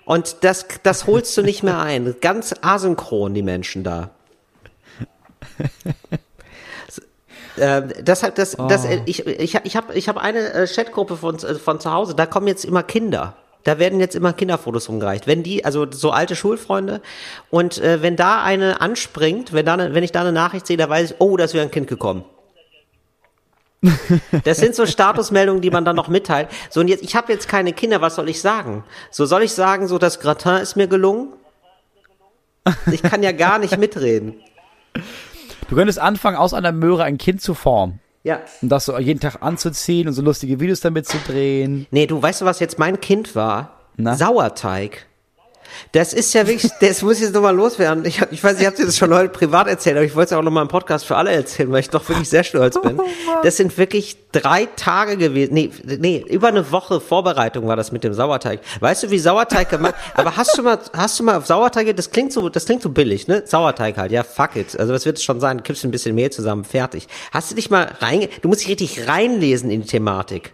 Und 0.06 0.38
das, 0.40 0.68
das 0.82 1.06
holst 1.06 1.36
du 1.36 1.42
nicht 1.42 1.62
mehr 1.62 1.78
ein. 1.78 2.16
Ganz 2.22 2.54
asynchron, 2.62 3.34
die 3.34 3.42
Menschen 3.42 3.84
da. 3.84 4.08
Ähm, 7.56 7.92
deshalb, 8.00 8.34
das, 8.34 8.56
das, 8.68 8.84
äh, 8.84 9.02
ich, 9.06 9.24
ich, 9.28 9.54
ich 9.54 9.76
habe 9.76 9.94
ich 9.94 10.08
hab 10.08 10.16
eine 10.16 10.52
äh, 10.54 10.66
Chatgruppe 10.66 11.16
von, 11.16 11.36
äh, 11.36 11.54
von 11.54 11.78
zu 11.78 11.92
Hause, 11.92 12.16
da 12.16 12.26
kommen 12.26 12.48
jetzt 12.48 12.64
immer 12.64 12.82
Kinder. 12.82 13.36
Da 13.64 13.78
werden 13.78 13.98
jetzt 13.98 14.14
immer 14.14 14.32
Kinderfotos 14.32 14.88
rumgereicht. 14.88 15.26
Wenn 15.26 15.42
die, 15.42 15.64
also 15.64 15.86
so 15.90 16.10
alte 16.10 16.36
Schulfreunde, 16.36 17.00
und 17.50 17.78
äh, 17.78 18.02
wenn 18.02 18.14
da 18.14 18.42
eine 18.42 18.80
anspringt, 18.80 19.52
wenn, 19.52 19.66
da 19.66 19.74
eine, 19.74 19.94
wenn 19.94 20.04
ich 20.04 20.12
da 20.12 20.20
eine 20.20 20.32
Nachricht 20.32 20.66
sehe, 20.66 20.76
da 20.76 20.88
weiß 20.88 21.12
ich, 21.12 21.16
oh, 21.18 21.36
da 21.36 21.44
ist 21.44 21.54
wieder 21.54 21.62
ein 21.62 21.70
Kind 21.70 21.88
gekommen. 21.88 22.24
Das 24.44 24.58
sind 24.58 24.74
so 24.74 24.86
Statusmeldungen, 24.86 25.60
die 25.60 25.70
man 25.70 25.84
dann 25.84 25.96
noch 25.96 26.08
mitteilt. 26.08 26.48
So, 26.70 26.80
und 26.80 26.88
jetzt, 26.88 27.02
ich 27.02 27.16
habe 27.16 27.32
jetzt 27.32 27.48
keine 27.48 27.72
Kinder, 27.72 28.00
was 28.00 28.14
soll 28.14 28.28
ich 28.28 28.40
sagen? 28.40 28.84
So, 29.10 29.26
soll 29.26 29.42
ich 29.42 29.52
sagen, 29.52 29.88
so 29.88 29.98
das 29.98 30.20
Gratin 30.20 30.56
ist 30.56 30.76
mir 30.76 30.86
gelungen? 30.86 31.32
Ich 32.90 33.02
kann 33.02 33.22
ja 33.22 33.32
gar 33.32 33.58
nicht 33.58 33.76
mitreden. 33.76 34.40
Du 35.68 35.76
könntest 35.76 35.98
anfangen, 35.98 36.36
aus 36.36 36.54
einer 36.54 36.72
Möhre 36.72 37.04
ein 37.04 37.18
Kind 37.18 37.42
zu 37.42 37.52
formen. 37.52 38.00
Ja. 38.24 38.40
Und 38.62 38.70
das 38.70 38.86
so 38.86 38.98
jeden 38.98 39.20
Tag 39.20 39.42
anzuziehen 39.42 40.08
und 40.08 40.14
so 40.14 40.22
lustige 40.22 40.58
Videos 40.58 40.80
damit 40.80 41.06
zu 41.06 41.18
drehen. 41.18 41.86
Nee, 41.90 42.06
du 42.06 42.20
weißt 42.20 42.40
du, 42.40 42.44
was 42.46 42.58
jetzt 42.58 42.78
mein 42.78 43.00
Kind 43.00 43.36
war? 43.36 43.78
Na? 43.96 44.16
Sauerteig. 44.16 45.06
Das 45.92 46.12
ist 46.12 46.34
ja 46.34 46.46
wirklich, 46.46 46.70
das 46.80 47.02
muss 47.02 47.16
ich 47.16 47.22
jetzt 47.22 47.34
nochmal 47.34 47.54
loswerden. 47.54 48.04
Ich, 48.04 48.20
ich 48.30 48.42
weiß, 48.42 48.60
ich 48.60 48.66
habe 48.66 48.76
dir 48.76 48.86
das 48.86 48.96
schon 48.96 49.12
heute 49.14 49.28
privat 49.28 49.66
erzählt, 49.66 49.96
aber 49.96 50.04
ich 50.04 50.14
wollte 50.14 50.34
es 50.34 50.38
auch 50.38 50.42
nochmal 50.42 50.62
im 50.62 50.68
Podcast 50.68 51.04
für 51.04 51.16
alle 51.16 51.32
erzählen, 51.32 51.70
weil 51.72 51.80
ich 51.80 51.90
doch 51.90 52.08
wirklich 52.08 52.28
sehr 52.28 52.44
stolz 52.44 52.80
bin. 52.80 53.00
Das 53.42 53.56
sind 53.56 53.76
wirklich 53.78 54.16
drei 54.32 54.66
Tage 54.76 55.16
gewesen. 55.16 55.54
Nee, 55.54 55.70
nee, 55.84 56.24
über 56.28 56.48
eine 56.48 56.70
Woche 56.72 57.00
Vorbereitung 57.00 57.66
war 57.66 57.76
das 57.76 57.92
mit 57.92 58.04
dem 58.04 58.14
Sauerteig. 58.14 58.60
Weißt 58.80 59.04
du, 59.04 59.10
wie 59.10 59.18
Sauerteig 59.18 59.68
gemacht? 59.68 59.94
Aber 60.14 60.36
hast 60.36 60.56
du 60.58 60.62
mal, 60.62 60.78
hast 60.92 61.18
du 61.18 61.24
mal 61.24 61.38
auf 61.38 61.46
Sauerteig, 61.46 61.94
das 61.96 62.10
klingt 62.10 62.32
so, 62.32 62.48
das 62.48 62.66
klingt 62.66 62.82
so 62.82 62.90
billig, 62.90 63.28
ne? 63.28 63.42
Sauerteig 63.46 63.96
halt, 63.96 64.12
ja, 64.12 64.22
fuck 64.22 64.56
it. 64.56 64.78
Also 64.78 64.92
das 64.92 65.06
wird 65.06 65.18
es 65.18 65.24
schon 65.24 65.40
sein, 65.40 65.58
du 65.58 65.62
kippst 65.62 65.84
ein 65.84 65.90
bisschen 65.90 66.14
Mehl 66.14 66.30
zusammen, 66.30 66.64
fertig. 66.64 67.08
Hast 67.32 67.50
du 67.50 67.54
dich 67.54 67.70
mal 67.70 67.92
rein, 68.00 68.28
du 68.42 68.48
musst 68.48 68.62
dich 68.62 68.68
richtig 68.68 69.08
reinlesen 69.08 69.70
in 69.70 69.82
die 69.82 69.88
Thematik. 69.88 70.52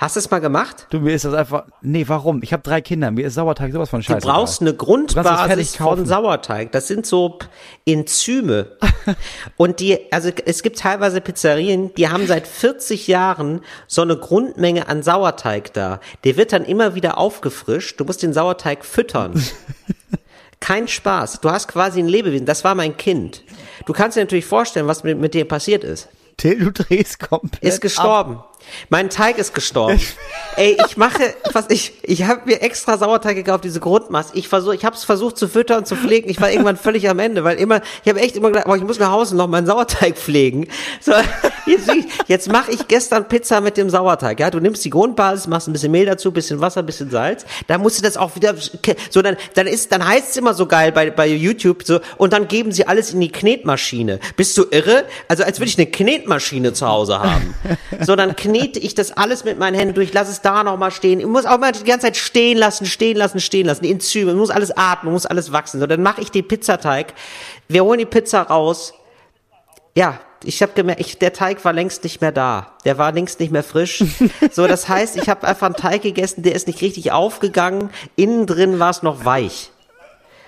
Hast 0.00 0.16
du 0.16 0.20
es 0.20 0.30
mal 0.30 0.38
gemacht? 0.38 0.86
Du, 0.88 0.98
mir 0.98 1.12
ist 1.14 1.26
das 1.26 1.34
einfach. 1.34 1.64
Nee, 1.82 2.04
warum? 2.08 2.42
Ich 2.42 2.54
habe 2.54 2.62
drei 2.62 2.80
Kinder, 2.80 3.10
mir 3.10 3.26
ist 3.26 3.34
Sauerteig 3.34 3.70
sowas 3.70 3.90
von 3.90 4.00
Du 4.00 4.06
scheiße. 4.06 4.26
brauchst 4.26 4.62
eine 4.62 4.72
Grundbasis 4.72 5.76
von 5.76 6.06
Sauerteig. 6.06 6.72
Das 6.72 6.88
sind 6.88 7.04
so 7.04 7.38
Enzyme. 7.84 8.78
Und 9.58 9.78
die, 9.80 10.10
also 10.10 10.30
es 10.46 10.62
gibt 10.62 10.78
teilweise 10.78 11.20
Pizzerien, 11.20 11.92
die 11.96 12.08
haben 12.08 12.26
seit 12.26 12.46
40 12.46 13.08
Jahren 13.08 13.60
so 13.86 14.00
eine 14.00 14.16
Grundmenge 14.16 14.88
an 14.88 15.02
Sauerteig 15.02 15.74
da. 15.74 16.00
Der 16.24 16.38
wird 16.38 16.54
dann 16.54 16.64
immer 16.64 16.94
wieder 16.94 17.18
aufgefrischt. 17.18 18.00
Du 18.00 18.06
musst 18.06 18.22
den 18.22 18.32
Sauerteig 18.32 18.86
füttern. 18.86 19.34
Kein 20.60 20.88
Spaß. 20.88 21.42
Du 21.42 21.50
hast 21.50 21.68
quasi 21.68 22.00
ein 22.00 22.08
Lebewesen. 22.08 22.46
Das 22.46 22.64
war 22.64 22.74
mein 22.74 22.96
Kind. 22.96 23.44
Du 23.84 23.92
kannst 23.92 24.16
dir 24.16 24.22
natürlich 24.22 24.46
vorstellen, 24.46 24.86
was 24.86 25.04
mit, 25.04 25.18
mit 25.18 25.34
dir 25.34 25.46
passiert 25.46 25.84
ist. 25.84 26.08
Till, 26.38 26.58
du 26.58 26.72
drehst 26.72 27.20
komplett. 27.20 27.84
Ist 27.84 27.98
ab. 27.98 28.49
Mein 28.88 29.10
Teig 29.10 29.38
ist 29.38 29.54
gestorben. 29.54 30.00
Ey, 30.56 30.76
ich 30.86 30.96
mache, 30.96 31.34
was 31.52 31.66
ich, 31.70 31.92
ich 32.02 32.24
habe 32.24 32.42
mir 32.46 32.62
extra 32.62 32.98
Sauerteig 32.98 33.36
gekauft, 33.36 33.64
diese 33.64 33.80
Grundmasse. 33.80 34.30
Ich 34.34 34.48
versuche, 34.48 34.74
ich 34.74 34.84
habe 34.84 34.96
es 34.96 35.04
versucht 35.04 35.38
zu 35.38 35.48
füttern, 35.48 35.84
zu 35.84 35.96
pflegen. 35.96 36.28
Ich 36.28 36.40
war 36.40 36.50
irgendwann 36.50 36.76
völlig 36.76 37.08
am 37.08 37.18
Ende, 37.18 37.44
weil 37.44 37.58
immer, 37.58 37.80
ich 38.02 38.08
habe 38.08 38.20
echt 38.20 38.36
immer 38.36 38.48
gedacht, 38.48 38.66
oh, 38.68 38.74
ich 38.74 38.82
muss 38.82 38.98
nach 38.98 39.10
Hause 39.10 39.36
noch 39.36 39.48
meinen 39.48 39.66
Sauerteig 39.66 40.16
pflegen. 40.16 40.68
So, 41.00 41.12
jetzt, 41.66 41.90
jetzt 42.26 42.50
mache 42.52 42.72
ich 42.72 42.88
gestern 42.88 43.28
Pizza 43.28 43.60
mit 43.60 43.76
dem 43.76 43.90
Sauerteig. 43.90 44.40
Ja, 44.40 44.50
du 44.50 44.60
nimmst 44.60 44.84
die 44.84 44.90
Grundbasis, 44.90 45.46
machst 45.46 45.68
ein 45.68 45.72
bisschen 45.72 45.92
Mehl 45.92 46.06
dazu, 46.06 46.32
bisschen 46.32 46.60
Wasser, 46.60 46.82
bisschen 46.82 47.10
Salz. 47.10 47.44
Da 47.68 47.78
musst 47.78 47.98
du 47.98 48.02
das 48.02 48.16
auch 48.16 48.34
wieder, 48.36 48.54
so 49.10 49.22
dann, 49.22 49.36
dann 49.54 49.66
ist, 49.66 49.92
dann 49.92 50.06
heißt 50.06 50.30
es 50.30 50.36
immer 50.36 50.54
so 50.54 50.66
geil 50.66 50.92
bei 50.92 51.10
bei 51.10 51.26
YouTube 51.26 51.82
so 51.84 52.00
und 52.16 52.32
dann 52.32 52.48
geben 52.48 52.72
sie 52.72 52.86
alles 52.86 53.12
in 53.12 53.20
die 53.20 53.30
Knetmaschine. 53.30 54.20
Bist 54.36 54.56
du 54.56 54.64
irre? 54.70 55.04
Also 55.28 55.44
als 55.44 55.58
würde 55.60 55.68
ich 55.68 55.78
eine 55.78 55.86
Knetmaschine 55.86 56.72
zu 56.72 56.86
Hause 56.86 57.20
haben. 57.20 57.54
So, 58.00 58.16
dann 58.16 58.36
knete 58.50 58.78
ich 58.78 58.94
das 58.94 59.12
alles 59.12 59.44
mit 59.44 59.58
meinen 59.58 59.74
Händen 59.74 59.94
durch, 59.94 60.12
lass 60.12 60.28
es 60.28 60.40
da 60.40 60.64
nochmal 60.64 60.90
stehen. 60.90 61.20
Ich 61.20 61.26
muss 61.26 61.46
auch 61.46 61.58
mal 61.58 61.72
die 61.72 61.84
ganze 61.84 62.06
Zeit 62.06 62.16
stehen 62.16 62.58
lassen, 62.58 62.86
stehen 62.86 63.16
lassen, 63.16 63.40
stehen 63.40 63.66
lassen. 63.66 63.84
Die 63.84 63.90
Enzyme, 63.90 64.34
muss 64.34 64.50
alles 64.50 64.76
atmen, 64.76 65.12
muss 65.12 65.26
alles 65.26 65.52
wachsen. 65.52 65.80
So, 65.80 65.86
dann 65.86 66.02
mache 66.02 66.20
ich 66.20 66.30
den 66.30 66.46
Pizzateig. 66.46 67.14
Wir 67.68 67.84
holen 67.84 67.98
die 67.98 68.06
Pizza 68.06 68.42
raus. 68.42 68.94
Ja, 69.94 70.20
ich 70.44 70.62
habe 70.62 70.72
gemerkt, 70.72 71.00
ich, 71.00 71.18
der 71.18 71.32
Teig 71.32 71.64
war 71.64 71.72
längst 71.72 72.02
nicht 72.04 72.20
mehr 72.20 72.32
da. 72.32 72.74
Der 72.84 72.98
war 72.98 73.12
längst 73.12 73.40
nicht 73.40 73.52
mehr 73.52 73.62
frisch. 73.62 74.04
So, 74.52 74.66
das 74.66 74.88
heißt, 74.88 75.16
ich 75.16 75.28
habe 75.28 75.46
einfach 75.46 75.66
einen 75.66 75.76
Teig 75.76 76.02
gegessen, 76.02 76.42
der 76.42 76.54
ist 76.54 76.66
nicht 76.66 76.80
richtig 76.80 77.12
aufgegangen. 77.12 77.90
Innen 78.16 78.46
drin 78.46 78.78
war 78.78 78.90
es 78.90 79.02
noch 79.02 79.24
weich. 79.24 79.70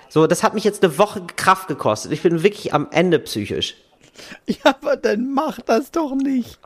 So, 0.09 0.27
das 0.27 0.43
hat 0.43 0.53
mich 0.53 0.63
jetzt 0.63 0.83
eine 0.83 0.97
Woche 0.97 1.23
Kraft 1.35 1.67
gekostet. 1.67 2.11
Ich 2.11 2.21
bin 2.21 2.43
wirklich 2.43 2.73
am 2.73 2.87
Ende 2.91 3.19
psychisch. 3.19 3.75
Ja, 4.45 4.75
aber 4.81 4.97
dann 4.97 5.33
mach 5.33 5.59
das 5.61 5.89
doch 5.91 6.13
nicht. 6.15 6.59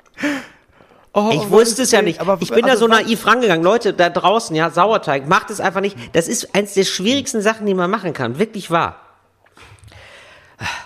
Oh, 1.20 1.32
Ich 1.34 1.40
um 1.42 1.50
wusste 1.52 1.82
es 1.82 1.92
ja 1.92 2.02
nicht. 2.04 2.20
Aber 2.22 2.38
ich 2.40 2.52
bin 2.52 2.62
da 2.66 2.74
also 2.74 2.86
so 2.86 2.92
was- 2.92 3.02
naiv 3.04 3.26
rangegangen. 3.26 3.64
Leute, 3.64 3.92
da 3.94 4.10
draußen, 4.10 4.56
ja, 4.56 4.70
Sauerteig, 4.70 5.28
macht 5.28 5.50
es 5.50 5.60
einfach 5.60 5.82
nicht. 5.82 5.98
Das 6.16 6.28
ist 6.28 6.54
eins 6.54 6.76
der 6.76 6.84
schwierigsten 6.84 7.42
Sachen, 7.42 7.66
die 7.66 7.74
man 7.74 7.90
machen 7.90 8.14
kann. 8.14 8.38
Wirklich 8.38 8.70
wahr. 8.70 8.98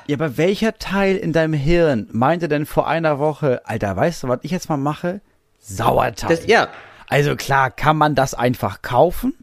Ja, 0.08 0.16
aber 0.18 0.38
welcher 0.38 0.78
Teil 0.78 1.16
in 1.18 1.34
deinem 1.34 1.54
Hirn 1.54 2.08
meinte 2.12 2.48
denn 2.48 2.66
vor 2.66 2.88
einer 2.88 3.20
Woche, 3.20 3.62
Alter, 3.66 3.96
weißt 3.96 4.24
du, 4.24 4.28
was 4.28 4.40
ich 4.44 4.52
jetzt 4.52 4.70
mal 4.70 4.78
mache? 4.78 5.22
Sauerteig. 5.60 6.30
Das, 6.30 6.46
ja. 6.48 6.68
Also 7.08 7.36
klar, 7.36 7.70
kann 7.72 7.98
man 7.98 8.16
das 8.16 8.34
einfach 8.34 8.82
kaufen, 8.82 9.34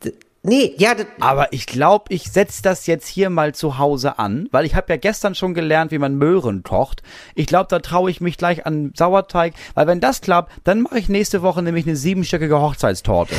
Nee, 0.43 0.75
ja, 0.79 0.95
aber 1.19 1.53
ich 1.53 1.67
glaube, 1.67 2.07
ich 2.11 2.31
setz 2.31 2.63
das 2.63 2.87
jetzt 2.87 3.09
hier 3.09 3.29
mal 3.29 3.55
zu 3.55 3.79
Hause 3.79 4.19
an, 4.19 4.49
weil 4.53 4.65
ich 4.65 4.77
habe 4.77 4.93
ja 4.93 4.97
gestern 4.97 5.35
schon 5.35 5.53
gelernt, 5.53 5.91
wie 5.91 5.99
man 5.99 6.15
Möhren 6.15 6.63
kocht. 6.63 7.03
Ich 7.35 7.47
glaube, 7.47 7.67
da 7.69 7.81
traue 7.81 8.11
ich 8.11 8.21
mich 8.21 8.39
gleich 8.39 8.65
an 8.65 8.93
Sauerteig, 8.97 9.55
weil 9.75 9.89
wenn 9.89 10.01
das 10.01 10.21
klappt, 10.21 10.53
dann 10.63 10.83
mache 10.83 10.99
ich 10.99 11.09
nächste 11.09 11.43
Woche 11.43 11.63
nämlich 11.63 11.87
eine 11.87 11.97
siebenstöckige 11.97 12.61
Hochzeitstorte. 12.61 13.35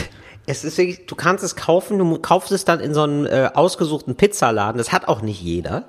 es 0.45 0.65
ist 0.65 0.77
wirklich, 0.77 1.05
du 1.05 1.15
kannst 1.15 1.43
es 1.43 1.55
kaufen, 1.55 1.99
du 1.99 2.19
kaufst 2.19 2.51
es 2.51 2.65
dann 2.65 2.81
in 2.81 2.93
so 2.93 3.03
einem 3.03 3.25
äh, 3.25 3.49
ausgesuchten 3.53 4.15
Pizzaladen. 4.15 4.77
Das 4.77 4.91
hat 4.91 5.07
auch 5.07 5.21
nicht 5.21 5.41
jeder. 5.41 5.85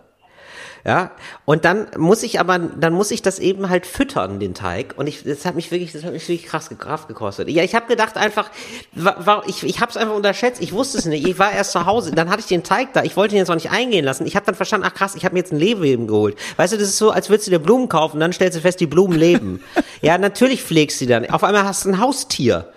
Ja, 0.84 1.10
und 1.44 1.66
dann 1.66 1.88
muss 1.98 2.22
ich 2.22 2.40
aber, 2.40 2.58
dann 2.58 2.94
muss 2.94 3.10
ich 3.10 3.20
das 3.20 3.38
eben 3.38 3.68
halt 3.68 3.84
füttern, 3.86 4.40
den 4.40 4.54
Teig. 4.54 4.94
Und 4.96 5.08
ich, 5.08 5.24
das 5.24 5.44
hat 5.44 5.54
mich 5.54 5.70
wirklich, 5.70 5.92
das 5.92 6.04
hat 6.04 6.12
mich 6.12 6.26
wirklich 6.26 6.46
krass 6.46 6.70
Kraft 6.78 7.06
gekostet. 7.06 7.50
Ja, 7.50 7.62
ich 7.62 7.74
habe 7.74 7.86
gedacht 7.86 8.16
einfach, 8.16 8.50
wa- 8.94 9.16
wa- 9.18 9.42
ich, 9.46 9.62
ich 9.62 9.80
habe 9.80 9.90
es 9.90 9.98
einfach 9.98 10.14
unterschätzt. 10.14 10.62
Ich 10.62 10.72
wusste 10.72 10.96
es 10.96 11.04
nicht. 11.04 11.26
Ich 11.28 11.38
war 11.38 11.52
erst 11.52 11.72
zu 11.72 11.84
Hause, 11.84 12.12
dann 12.12 12.30
hatte 12.30 12.40
ich 12.40 12.46
den 12.46 12.62
Teig 12.62 12.94
da. 12.94 13.02
Ich 13.02 13.14
wollte 13.16 13.34
ihn 13.34 13.38
jetzt 13.38 13.48
noch 13.48 13.56
nicht 13.56 13.70
eingehen 13.70 14.06
lassen. 14.06 14.24
Ich 14.26 14.36
habe 14.36 14.46
dann 14.46 14.54
verstanden, 14.54 14.86
ach 14.88 14.94
krass, 14.94 15.14
ich 15.16 15.24
habe 15.26 15.34
mir 15.34 15.40
jetzt 15.40 15.52
ein 15.52 15.58
Lebewesen 15.58 16.06
geholt. 16.06 16.38
Weißt 16.56 16.72
du, 16.72 16.78
das 16.78 16.88
ist 16.88 16.96
so, 16.98 17.10
als 17.10 17.28
würdest 17.28 17.46
du 17.48 17.50
dir 17.50 17.58
Blumen 17.58 17.88
kaufen, 17.90 18.18
dann 18.18 18.32
stellst 18.32 18.56
du 18.56 18.62
fest, 18.62 18.80
die 18.80 18.86
Blumen 18.86 19.18
leben. 19.18 19.62
ja, 20.00 20.16
natürlich 20.16 20.62
pflegst 20.62 20.98
du 21.00 21.04
die 21.04 21.10
dann. 21.10 21.28
Auf 21.28 21.44
einmal 21.44 21.64
hast 21.64 21.84
du 21.84 21.90
ein 21.90 22.00
Haustier. 22.00 22.72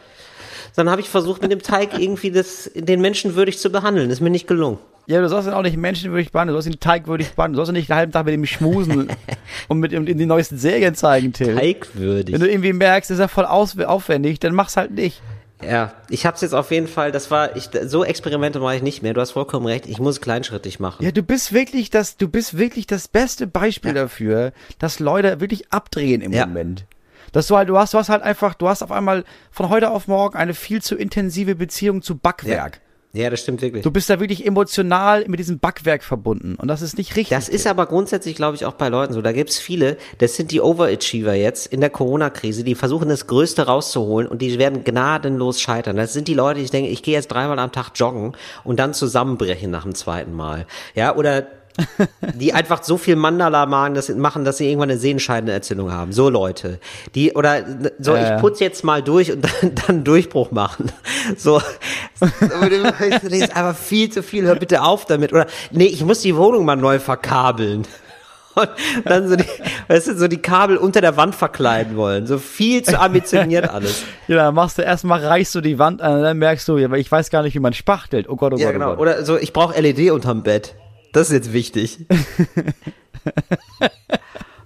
Dann 0.76 0.90
habe 0.90 1.00
ich 1.00 1.10
versucht, 1.10 1.42
mit 1.42 1.52
dem 1.52 1.62
Teig 1.62 1.98
irgendwie 1.98 2.32
das, 2.32 2.70
den 2.74 3.00
Menschen 3.00 3.36
würdig 3.36 3.60
zu 3.60 3.70
behandeln. 3.70 4.10
Ist 4.10 4.20
mir 4.22 4.30
nicht 4.30 4.48
gelungen. 4.48 4.80
Ja, 5.06 5.20
du 5.20 5.28
sollst 5.28 5.48
ihn 5.48 5.54
auch 5.54 5.62
nicht 5.64 5.78
menschenwürdig 5.78 6.32
behandeln, 6.32 6.56
du 6.56 6.62
sollst 6.62 6.76
ihn 6.76 6.80
teigwürdig 6.80 7.32
behandeln, 7.36 7.54
du 7.54 7.58
sollst 7.58 7.72
ihn 7.72 7.76
nicht 7.76 7.90
den 7.90 7.96
halben 7.96 8.12
Tag 8.12 8.26
mit 8.26 8.34
ihm 8.34 8.46
schmusen 8.46 9.08
und 9.68 9.80
mit 9.80 9.92
ihm 9.92 10.08
in 10.08 10.18
die 10.18 10.26
neuesten 10.26 10.58
Serien 10.58 10.96
zeigen, 10.96 11.34
Till. 11.34 11.56
Teigwürdig. 11.56 12.34
Wenn 12.34 12.42
du 12.42 12.50
irgendwie 12.50 12.74
merkst, 12.74 13.12
ist 13.12 13.20
er 13.20 13.28
voll 13.28 13.46
aufwendig, 13.46 14.40
dann 14.40 14.56
mach's 14.56 14.78
halt 14.78 14.92
nicht. 14.92 15.22
Ja, 15.62 15.94
ich 16.10 16.26
hab's 16.26 16.42
jetzt 16.42 16.54
auf 16.54 16.72
jeden 16.72 16.88
Fall, 16.88 17.12
das 17.12 17.32
war, 17.32 17.56
ich, 17.56 17.70
so 17.86 18.04
Experimente 18.04 18.60
mache 18.60 18.76
ich 18.76 18.82
nicht 18.82 19.02
mehr. 19.02 19.14
Du 19.14 19.22
hast 19.22 19.32
vollkommen 19.32 19.66
recht, 19.66 19.86
ich 19.88 20.00
muss 20.00 20.20
kleinschrittig 20.20 20.80
machen. 20.80 21.04
Ja, 21.06 21.12
du 21.12 21.24
bist 21.24 21.54
wirklich 21.54 21.90
das, 21.90 22.18
du 22.18 22.28
bist 22.28 22.58
wirklich 22.58 22.86
das 22.88 23.08
beste 23.08 23.48
Beispiel 23.48 23.94
dafür, 23.94 24.52
dass 24.80 25.00
Leute 25.00 25.40
wirklich 25.40 25.72
abdrehen 25.72 26.22
im 26.22 26.34
Ja. 26.34 26.46
Moment. 26.46 26.86
Dass 27.32 27.48
du 27.48 27.56
halt, 27.58 27.70
du 27.70 27.78
hast, 27.78 27.94
du 27.94 27.98
hast 27.98 28.10
halt 28.10 28.22
einfach, 28.22 28.54
du 28.54 28.68
hast 28.68 28.84
auf 28.84 28.92
einmal 28.92 29.24
von 29.52 29.70
heute 29.70 29.90
auf 29.92 30.08
morgen 30.08 30.38
eine 30.38 30.54
viel 30.54 30.82
zu 30.82 30.96
intensive 30.96 31.56
Beziehung 31.56 32.02
zu 32.02 32.18
Backwerk. 32.18 32.76
Ja, 32.76 32.82
das 33.30 33.42
stimmt 33.42 33.62
wirklich. 33.62 33.84
Du 33.84 33.92
bist 33.92 34.10
da 34.10 34.20
wirklich 34.20 34.44
emotional 34.44 35.26
mit 35.28 35.40
diesem 35.40 35.60
Backwerk 35.60 36.04
verbunden 36.04 36.56
und 36.56 36.68
das 36.68 36.82
ist 36.82 36.98
nicht 36.98 37.16
richtig. 37.16 37.30
Das 37.30 37.48
ist 37.48 37.68
aber 37.68 37.86
grundsätzlich, 37.86 38.36
glaube 38.36 38.56
ich, 38.56 38.66
auch 38.66 38.74
bei 38.74 38.90
Leuten 38.90 39.14
so. 39.14 39.22
Da 39.22 39.32
gibt's 39.32 39.60
viele, 39.60 39.98
das 40.18 40.36
sind 40.36 40.50
die 40.50 40.62
Overachiever 40.62 41.36
jetzt 41.36 41.68
in 41.68 41.80
der 41.80 41.92
Corona-Krise, 41.92 42.64
die 42.64 42.74
versuchen 42.74 43.10
das 43.10 43.28
Größte 43.28 43.68
rauszuholen 43.68 44.28
und 44.28 44.42
die 44.42 44.58
werden 44.58 44.84
gnadenlos 44.84 45.62
scheitern. 45.62 45.96
Das 45.96 46.14
sind 46.14 46.28
die 46.28 46.34
Leute, 46.34 46.60
die 46.60 46.66
denken, 46.66 46.92
ich 46.92 47.04
gehe 47.04 47.14
jetzt 47.14 47.28
dreimal 47.28 47.60
am 47.60 47.72
Tag 47.72 47.92
joggen 47.94 48.34
und 48.64 48.80
dann 48.80 48.96
zusammenbrechen 48.96 49.70
nach 49.70 49.84
dem 49.84 49.94
zweiten 49.94 50.34
Mal. 50.34 50.66
Ja, 50.96 51.16
oder 51.16 51.46
die 52.36 52.54
einfach 52.54 52.84
so 52.84 52.98
viel 52.98 53.16
Mandala 53.16 53.66
machen, 53.66 53.94
dass, 53.96 54.10
machen, 54.10 54.46
dass 54.46 54.58
sie 54.58 54.70
irgendwann 54.70 54.92
eine 54.92 55.00
Sehenscheidenentzündung 55.00 55.92
haben. 55.92 56.12
So 56.12 56.30
Leute. 56.30 56.80
Die, 57.16 57.34
oder 57.34 57.66
so, 58.00 58.14
Ja, 58.16 58.22
ja. 58.22 58.36
ich 58.36 58.42
putze 58.42 58.64
jetzt 58.64 58.84
mal 58.84 59.02
durch 59.02 59.32
und 59.32 59.44
dann, 59.44 59.52
dann 59.76 59.86
einen 59.88 60.04
Durchbruch 60.04 60.52
machen. 60.52 60.92
So. 61.38 61.62
Das 62.20 62.84
ist 63.24 63.56
einfach 63.56 63.76
viel 63.76 64.10
zu 64.12 64.24
viel, 64.24 64.44
hör 64.46 64.56
bitte 64.56 64.84
auf 64.84 65.06
damit. 65.06 65.34
Oder, 65.34 65.48
nee, 65.72 65.86
ich 65.86 66.04
muss 66.04 66.22
die 66.22 66.36
Wohnung 66.36 66.66
mal 66.66 66.76
neu 66.76 67.00
verkabeln. 67.00 67.88
Und 68.56 68.70
dann 69.06 69.28
so 69.28 69.36
die, 69.36 69.46
weißt 69.88 70.10
du, 70.10 70.16
so 70.16 70.28
die 70.28 70.38
Kabel 70.38 70.78
unter 70.78 71.02
der 71.02 71.18
Wand 71.18 71.34
verkleiden 71.34 71.98
wollen. 71.98 72.28
So 72.28 72.38
viel 72.38 72.84
zu 72.84 73.00
ambitioniert 73.00 73.68
alles. 73.68 74.04
ja, 74.28 74.36
dann 74.36 74.54
machst 74.54 74.78
du 74.78 74.84
erstmal, 74.84 75.26
reichst 75.26 75.56
du 75.56 75.62
die 75.62 75.80
Wand 75.80 76.04
an 76.04 76.18
und 76.18 76.22
dann 76.22 76.38
merkst 76.38 76.68
du, 76.68 76.78
ich 76.78 77.12
weiß 77.12 77.32
gar 77.32 77.42
nicht, 77.42 77.56
wie 77.56 77.60
man 77.60 77.74
spachtelt. 77.74 78.30
Oh 78.30 78.36
Gott, 78.36 78.54
oh 78.54 78.58
Ja, 78.58 78.66
Gott, 78.68 78.74
genau. 78.74 78.86
oh 78.86 78.90
Gott. 78.92 79.00
Oder 79.00 79.26
so, 79.26 79.38
ich 79.38 79.54
brauche 79.54 79.80
LED 79.82 80.12
unterm 80.12 80.44
Bett. 80.44 80.76
Das 81.14 81.28
ist 81.30 81.34
jetzt 81.34 81.54
wichtig. 81.54 82.06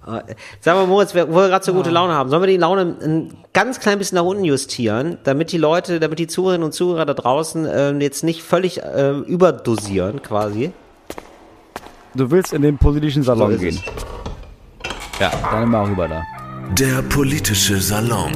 Äh, 0.06 0.34
Sag 0.60 0.74
mal, 0.74 0.86
Moritz, 0.86 1.14
wir- 1.14 1.28
wo 1.30 1.34
wir 1.36 1.48
gerade 1.48 1.62
so 1.64 1.74
gute 1.74 1.90
Laune 1.90 2.14
haben, 2.14 2.30
sollen 2.30 2.42
wir 2.42 2.46
die 2.46 2.56
Laune 2.56 2.96
ein 3.02 3.34
ganz 3.52 3.78
klein 3.78 3.98
bisschen 3.98 4.16
nach 4.16 4.24
unten 4.24 4.42
justieren, 4.42 5.18
damit 5.24 5.52
die 5.52 5.58
Leute, 5.58 6.00
damit 6.00 6.18
die 6.18 6.26
Zuhörerinnen 6.26 6.64
und 6.64 6.72
Zuhörer 6.72 7.04
da 7.04 7.12
draußen 7.12 7.68
ähm, 7.70 8.00
jetzt 8.00 8.24
nicht 8.24 8.42
völlig 8.42 8.80
ähm, 8.96 9.22
überdosieren, 9.24 10.22
quasi. 10.22 10.72
Du 12.14 12.30
willst 12.30 12.54
in 12.54 12.62
den 12.62 12.78
politischen 12.78 13.22
Salon 13.22 13.52
ist 13.52 13.60
gehen. 13.60 13.78
Ja, 15.20 15.30
dann 15.52 15.68
mal 15.68 15.84
rüber 15.84 16.08
da. 16.08 16.22
Der 16.72 17.02
politische 17.02 17.78
Salon. 17.78 18.32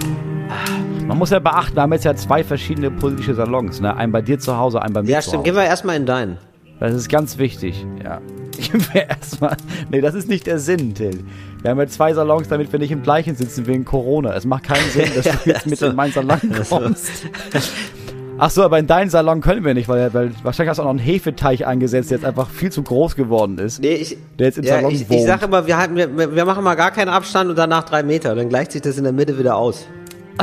Man 1.07 1.17
muss 1.17 1.31
ja 1.31 1.39
beachten, 1.39 1.75
wir 1.77 1.83
haben 1.83 1.93
jetzt 1.95 2.05
ja 2.05 2.15
zwei 2.15 2.45
verschiedene 2.45 2.91
politische 2.91 3.35
Salons, 3.35 3.81
ne? 3.81 3.97
Einen 3.97 4.13
bei 4.13 4.21
dir 4.21 4.39
zu 4.39 4.59
Hause, 4.59 4.83
einen 4.83 4.93
bei 4.93 5.03
mir 5.03 5.09
Ja, 5.11 5.21
zu 5.21 5.31
stimmt. 5.31 5.39
Hause. 5.39 5.45
Gehen 5.45 5.55
wir 5.57 5.65
erstmal 5.65 5.97
in 5.97 6.05
deinen. 6.05 6.37
Das 6.83 6.95
ist 6.95 7.09
ganz 7.09 7.39
wichtig, 7.39 7.87
ja. 8.03 8.21
Ich 8.59 8.73
erstmal. 8.95 9.57
Nee, 9.89 10.01
das 10.01 10.17
ist 10.17 10.29
nicht 10.29 10.49
der 10.49 10.59
Sinn, 10.59 10.95
Till. 10.95 11.23
Wir 11.61 11.71
haben 11.71 11.79
ja 11.79 11.87
zwei 11.87 12.13
Salons, 12.13 12.49
damit 12.49 12.73
wir 12.73 12.81
nicht 12.81 12.91
im 12.91 13.05
gleichen 13.05 13.37
sitzen 13.37 13.69
wegen 13.69 13.85
Corona. 13.85 14.35
Es 14.35 14.45
macht 14.45 14.65
keinen 14.65 14.91
Sinn, 14.91 15.09
dass 15.15 15.25
du 15.25 15.49
jetzt 15.49 15.67
mit 15.67 15.81
in 15.81 15.95
meinen 15.95 16.13
Salon 16.13 16.41
Also, 16.53 16.77
kommst. 16.77 17.09
Ach 18.37 18.51
so, 18.51 18.65
aber 18.65 18.81
in 18.81 18.89
deinen 18.89 19.11
Salon 19.11 19.41
können 19.43 19.65
wir 19.65 19.75
nicht, 19.75 19.89
weil, 19.89 20.13
weil 20.13 20.33
wahrscheinlich 20.43 20.71
hast 20.71 20.79
du 20.79 20.83
auch 20.83 20.87
noch 20.87 20.91
einen 20.91 20.99
Hefeteich 20.99 21.65
eingesetzt, 21.65 22.11
der 22.11 22.19
jetzt 22.19 22.25
einfach 22.25 22.51
viel 22.51 22.73
zu 22.73 22.83
groß 22.83 23.15
geworden 23.15 23.59
ist. 23.59 23.81
Nee, 23.81 23.95
ich, 23.95 24.17
Der 24.41 24.49
jetzt 24.49 24.59
im 24.59 24.65
ja, 24.65 24.75
Salon 24.75 24.93
ich, 24.93 25.03
ich 25.03 25.09
wohnt. 25.09 25.27
sag 25.29 25.43
immer, 25.43 25.65
wir, 25.69 25.77
halten, 25.77 25.95
wir, 25.95 26.35
wir 26.35 26.45
machen 26.45 26.65
mal 26.65 26.75
gar 26.75 26.91
keinen 26.91 27.11
Abstand 27.11 27.49
und 27.49 27.57
danach 27.57 27.85
drei 27.85 28.03
Meter. 28.03 28.35
Dann 28.35 28.49
gleicht 28.49 28.73
sich 28.73 28.83
das 28.83 28.99
in 28.99 29.05
der 29.05 29.13
Mitte 29.13 29.39
wieder 29.39 29.55
aus. 29.55 29.87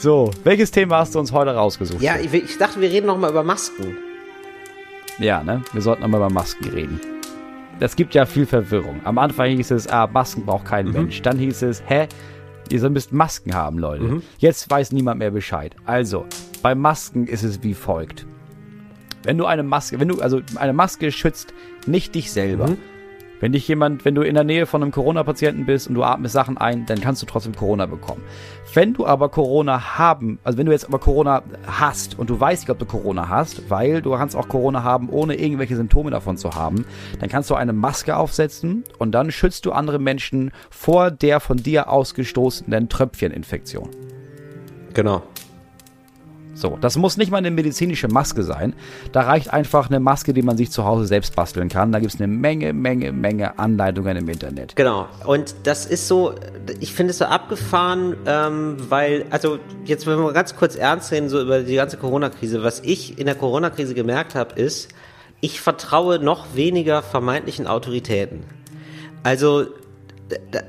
So, 0.00 0.30
welches 0.44 0.70
Thema 0.70 0.98
hast 0.98 1.16
du 1.16 1.18
uns 1.18 1.32
heute 1.32 1.50
rausgesucht? 1.50 2.00
Ja, 2.00 2.14
ich, 2.22 2.32
ich 2.32 2.56
dachte, 2.56 2.80
wir 2.80 2.88
reden 2.88 3.08
noch 3.08 3.18
mal 3.18 3.30
über 3.30 3.42
Masken. 3.42 3.96
Ja, 5.18 5.42
ne? 5.42 5.62
Wir 5.72 5.82
sollten 5.82 6.02
nochmal 6.02 6.20
über 6.20 6.30
Masken 6.30 6.68
reden. 6.68 7.00
Es 7.80 7.94
gibt 7.96 8.14
ja 8.14 8.26
viel 8.26 8.46
Verwirrung. 8.46 9.00
Am 9.04 9.18
Anfang 9.18 9.50
hieß 9.50 9.70
es, 9.70 9.86
ah, 9.88 10.06
Masken 10.06 10.44
braucht 10.44 10.64
kein 10.66 10.86
Mhm. 10.86 10.92
Mensch. 10.92 11.22
Dann 11.22 11.38
hieß 11.38 11.62
es, 11.62 11.82
hä? 11.86 12.08
Ihr 12.70 12.90
müsst 12.90 13.12
Masken 13.12 13.54
haben, 13.54 13.78
Leute. 13.78 14.04
Mhm. 14.04 14.22
Jetzt 14.38 14.70
weiß 14.70 14.92
niemand 14.92 15.18
mehr 15.20 15.30
Bescheid. 15.30 15.74
Also, 15.86 16.26
bei 16.62 16.74
Masken 16.74 17.26
ist 17.26 17.42
es 17.42 17.62
wie 17.62 17.74
folgt. 17.74 18.26
Wenn 19.22 19.38
du 19.38 19.46
eine 19.46 19.62
Maske, 19.62 19.98
wenn 20.00 20.08
du, 20.08 20.20
also 20.20 20.40
eine 20.56 20.72
Maske 20.72 21.10
schützt 21.12 21.52
nicht 21.86 22.14
dich 22.14 22.30
selber. 22.32 22.68
Mhm. 22.68 22.78
Wenn 23.40 23.52
dich 23.52 23.68
jemand, 23.68 24.04
wenn 24.04 24.14
du 24.14 24.22
in 24.22 24.34
der 24.34 24.44
Nähe 24.44 24.66
von 24.66 24.82
einem 24.82 24.90
Corona-Patienten 24.90 25.64
bist 25.64 25.88
und 25.88 25.94
du 25.94 26.02
atmest 26.02 26.34
Sachen 26.34 26.58
ein, 26.58 26.86
dann 26.86 27.00
kannst 27.00 27.22
du 27.22 27.26
trotzdem 27.26 27.54
Corona 27.54 27.86
bekommen. 27.86 28.22
Wenn 28.74 28.94
du 28.94 29.06
aber 29.06 29.28
Corona 29.28 29.98
haben, 29.98 30.38
also 30.44 30.58
wenn 30.58 30.66
du 30.66 30.72
jetzt 30.72 30.86
aber 30.86 30.98
Corona 30.98 31.42
hast 31.66 32.18
und 32.18 32.30
du 32.30 32.38
weißt 32.38 32.62
nicht, 32.62 32.70
ob 32.70 32.78
du 32.78 32.86
Corona 32.86 33.28
hast, 33.28 33.70
weil 33.70 34.02
du 34.02 34.10
kannst 34.10 34.34
auch 34.34 34.48
Corona 34.48 34.82
haben, 34.82 35.08
ohne 35.08 35.36
irgendwelche 35.36 35.76
Symptome 35.76 36.10
davon 36.10 36.36
zu 36.36 36.50
haben, 36.50 36.84
dann 37.20 37.28
kannst 37.28 37.48
du 37.50 37.54
eine 37.54 37.72
Maske 37.72 38.16
aufsetzen 38.16 38.84
und 38.98 39.12
dann 39.12 39.30
schützt 39.30 39.66
du 39.66 39.72
andere 39.72 39.98
Menschen 39.98 40.50
vor 40.70 41.10
der 41.10 41.40
von 41.40 41.58
dir 41.58 41.90
ausgestoßenen 41.90 42.88
Tröpfcheninfektion. 42.88 43.88
Genau. 44.94 45.22
So, 46.58 46.76
das 46.80 46.96
muss 46.96 47.16
nicht 47.16 47.30
mal 47.30 47.38
eine 47.38 47.52
medizinische 47.52 48.08
Maske 48.08 48.42
sein. 48.42 48.74
Da 49.12 49.20
reicht 49.20 49.52
einfach 49.52 49.88
eine 49.88 50.00
Maske, 50.00 50.32
die 50.32 50.42
man 50.42 50.56
sich 50.56 50.72
zu 50.72 50.84
Hause 50.84 51.06
selbst 51.06 51.36
basteln 51.36 51.68
kann. 51.68 51.92
Da 51.92 52.00
gibt 52.00 52.12
es 52.12 52.20
eine 52.20 52.26
Menge, 52.26 52.72
Menge, 52.72 53.12
Menge 53.12 53.60
Anleitungen 53.60 54.16
im 54.16 54.28
Internet. 54.28 54.74
Genau. 54.74 55.06
Und 55.24 55.54
das 55.62 55.86
ist 55.86 56.08
so, 56.08 56.34
ich 56.80 56.92
finde 56.92 57.12
es 57.12 57.18
so 57.18 57.26
abgefahren, 57.26 58.16
ähm, 58.26 58.76
weil, 58.88 59.26
also 59.30 59.60
jetzt, 59.84 60.08
wenn 60.08 60.18
wir 60.18 60.32
ganz 60.32 60.56
kurz 60.56 60.74
ernst 60.74 61.12
reden, 61.12 61.28
so 61.28 61.40
über 61.40 61.60
die 61.60 61.76
ganze 61.76 61.96
Corona-Krise, 61.96 62.64
was 62.64 62.80
ich 62.80 63.20
in 63.20 63.26
der 63.26 63.36
Corona-Krise 63.36 63.94
gemerkt 63.94 64.34
habe, 64.34 64.60
ist, 64.60 64.88
ich 65.40 65.60
vertraue 65.60 66.18
noch 66.18 66.56
weniger 66.56 67.02
vermeintlichen 67.02 67.68
Autoritäten. 67.68 68.42
Also 69.22 69.66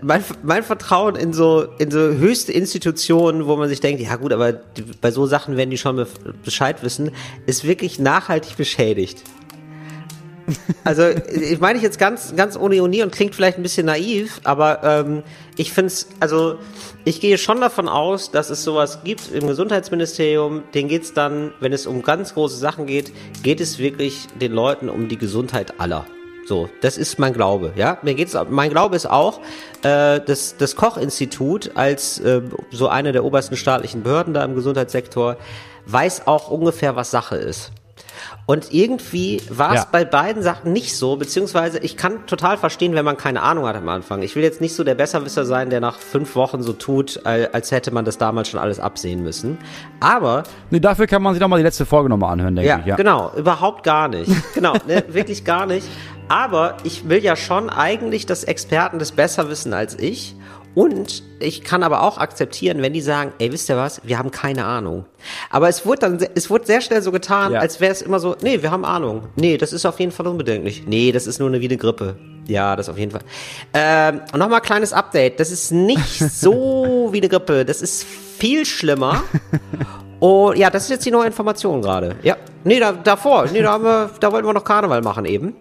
mein, 0.02 0.24
mein 0.44 0.64
Vertrauen 0.64 1.16
in 1.16 1.34
so 1.34 1.68
in 1.80 1.92
so 1.92 2.00
höchste 2.00 2.52
Institutionen, 2.54 3.46
wo 3.46 3.56
man 3.56 3.70
sich 3.70 3.82
denkt, 3.82 4.02
ja 4.02 4.16
gut, 4.16 4.32
aber 4.34 4.54
bei 5.02 5.12
so 5.12 5.26
Sachen 5.26 5.58
werden 5.58 5.70
die 5.70 5.78
schon 5.78 5.98
be 5.98 6.08
Bescheid 6.44 6.82
wissen, 6.84 7.12
ist 7.46 7.66
wirklich 7.66 8.00
nachhaltig 8.00 8.58
beschädigt. 8.58 9.24
Also, 10.84 11.04
ich 11.04 11.60
meine 11.60 11.78
ich 11.78 11.84
jetzt 11.84 12.00
ganz, 12.00 12.36
ganz 12.36 12.58
ohne 12.58 12.76
Ironie 12.76 13.04
und 13.04 13.12
klingt 13.12 13.36
vielleicht 13.36 13.58
ein 13.58 13.64
bisschen 13.64 13.86
naiv, 13.86 14.42
aber 14.44 14.84
ähm, 14.84 15.24
ich 15.58 15.72
finde 15.72 15.88
es, 15.88 16.08
also 16.20 16.58
ich 17.06 17.22
gehe 17.22 17.38
schon 17.38 17.62
davon 17.62 17.88
aus, 17.88 18.32
dass 18.32 18.50
es 18.50 18.64
sowas 18.64 19.04
gibt 19.04 19.32
im 19.32 19.48
Gesundheitsministerium, 19.48 20.64
denen 20.74 20.90
geht 20.90 21.04
es 21.04 21.14
dann, 21.14 21.54
wenn 21.60 21.74
es 21.74 21.86
um 21.86 22.02
ganz 22.02 22.34
große 22.34 22.58
Sachen 22.58 22.88
geht, 22.88 23.12
geht 23.44 23.62
es 23.62 23.78
wirklich 23.78 24.28
den 24.42 24.52
Leuten 24.52 24.90
um 24.90 25.08
die 25.08 25.18
Gesundheit 25.18 25.80
aller. 25.80 26.06
So, 26.50 26.68
das 26.82 26.98
ist 26.98 27.20
mein 27.20 27.34
Glaube, 27.34 27.74
ja. 27.76 28.00
Mir 28.02 28.16
geht's, 28.16 28.36
mein 28.50 28.72
Glaube 28.72 28.96
ist 28.96 29.08
auch, 29.08 29.40
äh, 29.84 30.20
das, 30.20 30.58
das 30.58 30.76
Koch-Institut 30.76 31.70
als 31.76 32.20
äh, 32.22 32.42
so 32.72 32.88
eine 32.88 33.12
der 33.12 33.24
obersten 33.24 33.56
staatlichen 33.56 34.02
Behörden 34.02 34.34
da 34.34 34.44
im 34.44 34.56
Gesundheitssektor 34.56 35.38
weiß 35.86 36.26
auch 36.26 36.50
ungefähr, 36.50 36.96
was 36.96 37.12
Sache 37.12 37.36
ist. 37.36 37.72
Und 38.46 38.74
irgendwie 38.74 39.42
war 39.50 39.72
es 39.74 39.82
Ja. 39.82 39.88
bei 39.92 40.06
beiden 40.06 40.42
Sachen 40.44 40.74
nicht 40.74 40.96
so, 40.98 41.16
beziehungsweise 41.16 41.80
ich 41.80 41.98
kann 41.98 42.26
total 42.26 42.58
verstehen, 42.58 42.96
wenn 42.96 43.06
man 43.06 43.18
keine 43.18 43.42
Ahnung 43.44 43.66
hat 43.68 43.76
am 43.76 43.88
Anfang. 43.90 44.22
Ich 44.24 44.36
will 44.36 44.44
jetzt 44.44 44.62
nicht 44.62 44.76
so 44.76 44.84
der 44.84 44.96
Besserwisser 44.96 45.46
sein, 45.46 45.70
der 45.70 45.80
nach 45.82 45.98
fünf 46.00 46.36
Wochen 46.36 46.64
so 46.64 46.74
tut, 46.74 47.22
al- 47.26 47.50
als 47.54 47.72
hätte 47.72 47.92
man 47.92 48.06
das 48.06 48.18
damals 48.18 48.50
schon 48.50 48.60
alles 48.60 48.80
absehen 48.80 49.24
müssen. 49.24 49.58
Aber 50.00 50.44
Nee, 50.70 50.80
dafür 50.80 51.08
kann 51.08 51.22
man 51.22 51.34
sich 51.34 51.42
doch 51.42 51.48
mal 51.48 51.58
die 51.58 51.64
letzte 51.64 51.86
Folge 51.86 52.10
nochmal 52.10 52.34
anhören, 52.34 52.56
denke 52.56 52.68
ja, 52.70 52.80
ich. 52.80 52.86
Ja, 52.86 52.96
genau, 52.96 53.32
überhaupt 53.38 53.84
gar 53.84 54.08
nicht. 54.08 54.32
Genau, 54.54 54.74
ne, 54.88 55.04
wirklich 55.10 55.46
gar 55.46 55.66
nicht. 55.66 55.88
Aber 56.28 56.78
ich 56.84 57.10
will 57.10 57.24
ja 57.24 57.36
schon 57.36 57.70
eigentlich, 57.72 58.26
dass 58.28 58.44
Experten 58.44 59.00
das 59.00 59.12
besser 59.12 59.50
wissen 59.50 59.74
als 59.74 59.98
ich. 59.98 60.36
Und 60.76 61.24
ich 61.40 61.64
kann 61.64 61.84
aber 61.84 62.04
auch 62.04 62.18
akzeptieren, 62.18 62.82
wenn 62.82 62.94
die 62.94 63.02
sagen, 63.02 63.34
ey, 63.40 63.52
wisst 63.52 63.70
ihr 63.70 63.78
was, 63.78 64.02
wir 64.04 64.18
haben 64.20 64.32
keine 64.32 64.66
Ahnung. 64.66 65.06
Aber 65.50 65.68
es 65.68 65.86
wurde 65.86 66.00
dann, 66.02 66.20
es 66.36 66.50
wurde 66.50 66.66
sehr 66.66 66.82
schnell 66.82 67.02
so 67.02 67.12
getan, 67.12 67.54
Ja. 67.54 67.60
als 67.60 67.80
wäre 67.82 67.92
es 67.92 68.02
immer 68.02 68.20
so, 68.20 68.36
nee, 68.42 68.62
wir 68.62 68.72
haben 68.72 68.86
Ahnung. 68.86 69.28
Nee, 69.36 69.58
das 69.58 69.74
ist 69.74 69.86
auf 69.86 70.00
jeden 70.00 70.12
Fall 70.12 70.28
unbedenklich. 70.28 70.84
Nee, 70.86 71.12
das 71.12 71.28
ist 71.28 71.40
nur 71.40 71.50
eine 71.50 71.60
wie 71.60 71.66
eine 71.68 71.78
Grippe. 71.78 72.16
Ja, 72.48 72.76
das 72.76 72.90
auf 72.90 72.98
jeden 72.98 73.12
Fall. 73.12 73.22
Ähm, 73.74 74.22
und 74.32 74.40
nochmal 74.40 74.62
kleines 74.62 74.94
Update. 74.94 75.40
Das 75.40 75.52
ist 75.52 75.72
nicht 75.72 76.20
so 76.20 77.10
wie 77.12 77.18
eine 77.18 77.30
Grippe. 77.30 77.66
Das 77.66 77.82
ist 77.82 78.04
viel 78.04 78.66
schlimmer. 78.66 79.24
Oh, 80.22 80.52
ja, 80.54 80.70
das 80.70 80.84
ist 80.84 80.90
jetzt 80.90 81.06
die 81.06 81.12
neue 81.12 81.28
Information 81.28 81.82
gerade. 81.82 82.14
Ja. 82.24 82.36
Nee, 82.64 82.80
da, 82.80 82.92
davor. 82.92 83.48
Nee, 83.52 83.62
da, 83.62 83.72
haben 83.72 83.84
wir, 83.84 84.10
da 84.20 84.32
wollten 84.32 84.48
wir 84.48 84.54
noch 84.54 84.64
Karneval 84.64 85.02
machen 85.02 85.26
eben. 85.26 85.56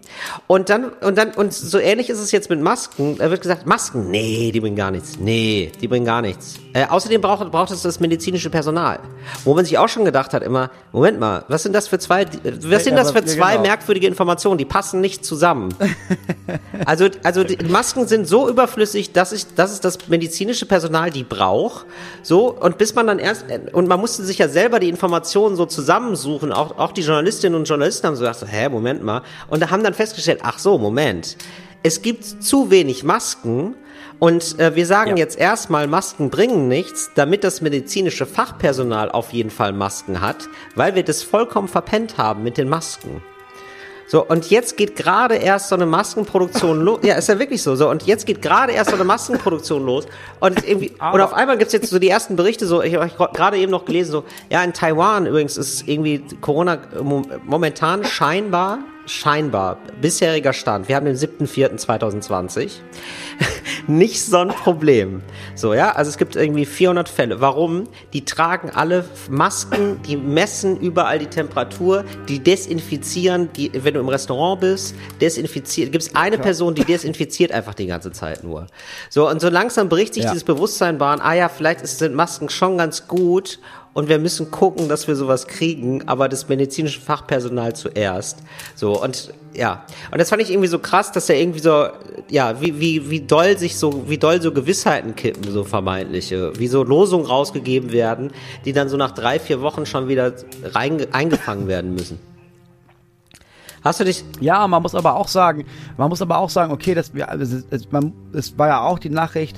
Und 0.47 0.69
dann, 0.69 0.91
und 1.01 1.17
dann, 1.17 1.31
und 1.33 1.53
so 1.53 1.79
ähnlich 1.79 2.11
ist 2.11 2.19
es 2.19 2.33
jetzt 2.33 2.51
mit 2.51 2.61
Masken. 2.61 3.19
Da 3.19 3.31
wird 3.31 3.41
gesagt, 3.41 3.67
Masken, 3.67 4.11
nee, 4.11 4.51
die 4.53 4.61
bringen 4.61 4.77
gar 4.77 4.91
nichts. 4.91 5.19
Nee, 5.19 5.71
die 5.81 5.89
bringen 5.89 6.07
gar 6.07 6.23
nichts. 6.23 6.59
Äh, 6.73 6.87
außerdem 6.87 7.21
braucht, 7.21 7.51
braucht 7.51 7.71
es 7.71 7.83
das 7.83 8.01
medizinische 8.01 8.51
Personal. 8.51 8.99
Wo 9.45 9.55
man 9.55 9.65
sich 9.65 9.79
auch 9.79 9.89
schon 9.89 10.05
gedacht 10.05 10.35
hat, 10.35 10.43
immer, 10.43 10.71
Moment 10.93 11.21
mal, 11.21 11.45
was 11.49 11.63
sind 11.63 11.73
das 11.73 11.89
für 11.89 11.99
zwei, 11.99 12.27
was 12.63 12.85
sind 12.85 12.97
das 12.97 13.13
für 13.13 13.25
zwei 13.25 13.53
genau. 13.53 13.63
merkwürdige 13.63 14.07
Informationen? 14.07 14.59
Die 14.59 14.65
passen 14.65 15.01
nicht 15.01 15.25
zusammen. 15.25 15.75
Also, 16.87 17.09
also 17.23 17.45
die 17.45 17.63
Masken 17.67 18.07
sind 18.07 18.27
so 18.27 18.49
überflüssig, 18.49 19.13
dass 19.13 19.33
ich, 19.33 19.55
dass 19.55 19.73
es 19.73 19.81
das 19.81 20.09
medizinische 20.09 20.65
Personal 20.65 21.11
die 21.11 21.25
braucht. 21.25 21.87
So, 22.23 22.51
und 22.53 22.79
bis 22.79 22.95
man 22.95 23.07
dann 23.07 23.19
erst, 23.19 23.45
und 23.73 23.89
man 23.89 24.01
musste 24.01 24.25
sich 24.25 24.39
ja 24.39 24.49
selber 24.49 24.79
die 24.79 24.89
Informationen 24.89 25.57
so 25.57 25.67
zusammensuchen. 25.67 26.53
Auch, 26.53 26.79
auch 26.79 26.88
die 26.93 27.03
Journalistinnen 27.03 27.59
und 27.59 27.69
Journalisten 27.69 28.07
haben 28.07 28.17
so 28.17 28.23
gedacht, 28.25 28.45
hä, 28.49 28.69
Moment 28.69 29.03
mal. 29.03 29.23
Und 29.49 29.61
da 29.63 29.71
haben 29.71 29.83
dann 29.83 29.95
festgestellt, 29.95 30.41
ach 30.43 30.59
so, 30.59 30.79
Moment. 30.79 31.37
Es 31.83 32.03
gibt 32.03 32.25
zu 32.25 32.71
wenig 32.71 33.05
Masken. 33.05 33.75
Und 34.19 34.59
äh, 34.59 34.75
wir 34.75 34.85
sagen 34.85 35.11
Ja. 35.11 35.17
jetzt 35.19 35.39
erstmal, 35.39 35.87
Masken 35.87 36.29
bringen 36.31 36.67
nichts, 36.67 37.11
damit 37.15 37.45
das 37.45 37.61
medizinische 37.61 38.27
Fachpersonal 38.27 39.11
auf 39.13 39.33
jeden 39.33 39.51
Fall 39.51 39.73
Masken 39.73 40.21
hat, 40.21 40.49
weil 40.75 40.97
wir 40.97 41.05
das 41.05 41.23
vollkommen 41.23 41.69
verpennt 41.69 42.19
haben 42.19 42.43
mit 42.43 42.59
den 42.59 42.69
Masken. 42.69 43.23
So, 44.11 44.25
und 44.25 44.49
jetzt 44.49 44.79
geht 44.79 44.97
gerade 44.97 45.35
erst 45.35 45.69
so 45.69 45.75
eine 45.75 45.85
Maskenproduktion 45.85 46.81
los. 46.81 47.01
Ja, 47.03 47.17
ist 47.17 47.29
ja 47.29 47.39
wirklich 47.39 47.63
so. 47.63 47.77
So, 47.77 47.91
und 47.91 48.05
jetzt 48.05 48.25
geht 48.25 48.41
gerade 48.41 48.73
erst 48.73 48.89
so 48.89 48.97
eine 48.97 49.05
Maskenproduktion 49.05 49.85
los. 49.85 50.07
Und 50.41 50.67
irgendwie, 50.67 50.93
und 51.13 51.21
auf 51.21 51.35
einmal 51.35 51.59
gibt's 51.59 51.75
jetzt 51.75 51.91
so 51.91 51.99
die 51.99 52.09
ersten 52.09 52.35
Berichte, 52.35 52.67
so, 52.67 52.83
ich 52.83 52.95
habe 52.97 53.11
gerade 53.35 53.59
eben 53.59 53.71
noch 53.71 53.85
gelesen, 53.85 54.11
so, 54.13 54.25
ja, 54.49 54.65
in 54.65 54.73
Taiwan 54.73 55.27
übrigens 55.27 55.59
ist 55.59 55.87
irgendwie 55.87 56.25
Corona 56.41 56.79
mo- 57.03 57.27
momentan 57.45 58.03
scheinbar, 58.05 58.79
scheinbar, 59.05 59.77
bisheriger 60.01 60.55
Stand. 60.55 60.89
Wir 60.89 60.97
haben 60.97 61.05
den 61.05 61.17
7.4.2020. 61.17 62.71
Nicht 63.89 64.23
so 64.23 64.37
ein 64.37 64.49
Problem. 64.49 65.23
So, 65.55 65.73
ja, 65.73 65.93
also 65.93 66.11
es 66.11 66.19
gibt 66.19 66.37
irgendwie 66.37 66.67
400 66.67 67.09
Fälle. 67.09 67.41
Warum? 67.41 67.85
Die 68.13 68.23
tragen 68.23 68.69
alle 68.69 69.07
Masken, 69.31 70.03
die 70.03 70.19
messen 70.19 70.79
überall 70.79 71.19
die 71.19 71.27
Temperatur, 71.27 72.05
die 72.29 72.39
desinfizieren, 72.39 73.51
die, 73.55 73.71
wenn 73.83 73.95
du 73.95 74.01
im 74.01 74.09
Restaurant 74.11 74.61
bist, 74.61 74.95
desinfiziert, 75.23 75.91
gibt 75.91 76.05
es 76.05 76.15
eine 76.15 76.37
Person, 76.37 76.75
die 76.75 76.85
desinfiziert 76.85 77.51
einfach 77.51 77.73
die 77.73 77.87
ganze 77.87 78.13
Zeit 78.13 78.45
nur. 78.45 78.67
So, 79.09 79.27
und 79.29 79.41
so 79.41 79.49
langsam 79.49 79.89
bricht 79.89 80.13
sich 80.13 80.25
Ja. 80.25 80.31
dieses 80.33 80.45
Bewusstsein 80.45 80.99
bahn, 80.99 81.21
ah 81.23 81.33
ja, 81.33 81.49
vielleicht 81.49 81.81
ist, 81.81 81.99
sind 81.99 82.15
Masken 82.15 82.51
schon 82.51 82.77
ganz 82.77 83.09
gut 83.09 83.59
und 83.95 84.09
wir 84.09 84.19
müssen 84.19 84.51
gucken, 84.51 84.89
dass 84.89 85.09
wir 85.09 85.17
sowas 85.17 85.47
kriegen, 85.47 86.07
aber 86.07 86.29
das 86.29 86.49
medizinische 86.49 87.01
Fachpersonal 87.01 87.75
zuerst. 87.75 88.39
So, 88.75 89.03
und 89.03 89.33
ja. 89.55 89.85
Und 90.13 90.21
das 90.21 90.29
fand 90.31 90.41
ich 90.43 90.51
irgendwie 90.51 90.69
so 90.69 90.79
krass, 90.79 91.11
dass 91.11 91.29
er 91.29 91.37
irgendwie 91.41 91.59
so, 91.59 91.89
ja, 92.29 92.61
wie, 92.61 92.79
wie, 92.79 93.11
wie 93.11 93.21
doll 93.21 93.59
sich 93.59 93.77
so, 93.77 94.09
wie 94.09 94.19
doll 94.19 94.41
so 94.41 94.53
Gewissheiten 94.53 95.17
kippen, 95.17 95.51
so 95.51 95.65
vermeintliche, 95.65 96.53
wie 96.59 96.69
so 96.69 96.85
Losungen 96.85 97.27
rausgegeben 97.27 97.91
werden, 97.91 98.31
die 98.65 98.73
dann 98.73 98.89
so 98.89 98.97
nach 98.97 99.11
drei, 99.13 99.41
vier 99.41 99.61
Wochen 99.63 99.85
schon 99.85 100.07
wieder 100.07 100.33
rein, 100.63 101.05
eingefangen 101.13 101.67
werden 101.67 101.95
müssen. 101.95 102.21
Hast 103.83 104.01
du 104.01 104.05
dich, 104.05 104.25
Ja, 104.41 104.67
man 104.69 104.83
muss 104.83 104.95
aber 104.95 105.17
auch 105.17 105.29
sagen, 105.29 105.65
man 105.97 106.09
muss 106.09 106.21
aber 106.21 106.39
auch 106.39 106.51
sagen, 106.51 106.73
okay, 106.73 106.95
das, 106.95 107.15
wir- 107.15 107.29
also 107.29 107.57
man, 107.91 108.13
es 108.33 108.57
war 108.59 108.69
ja 108.69 108.81
auch 108.83 108.99
die 108.99 109.11
Nachricht, 109.11 109.57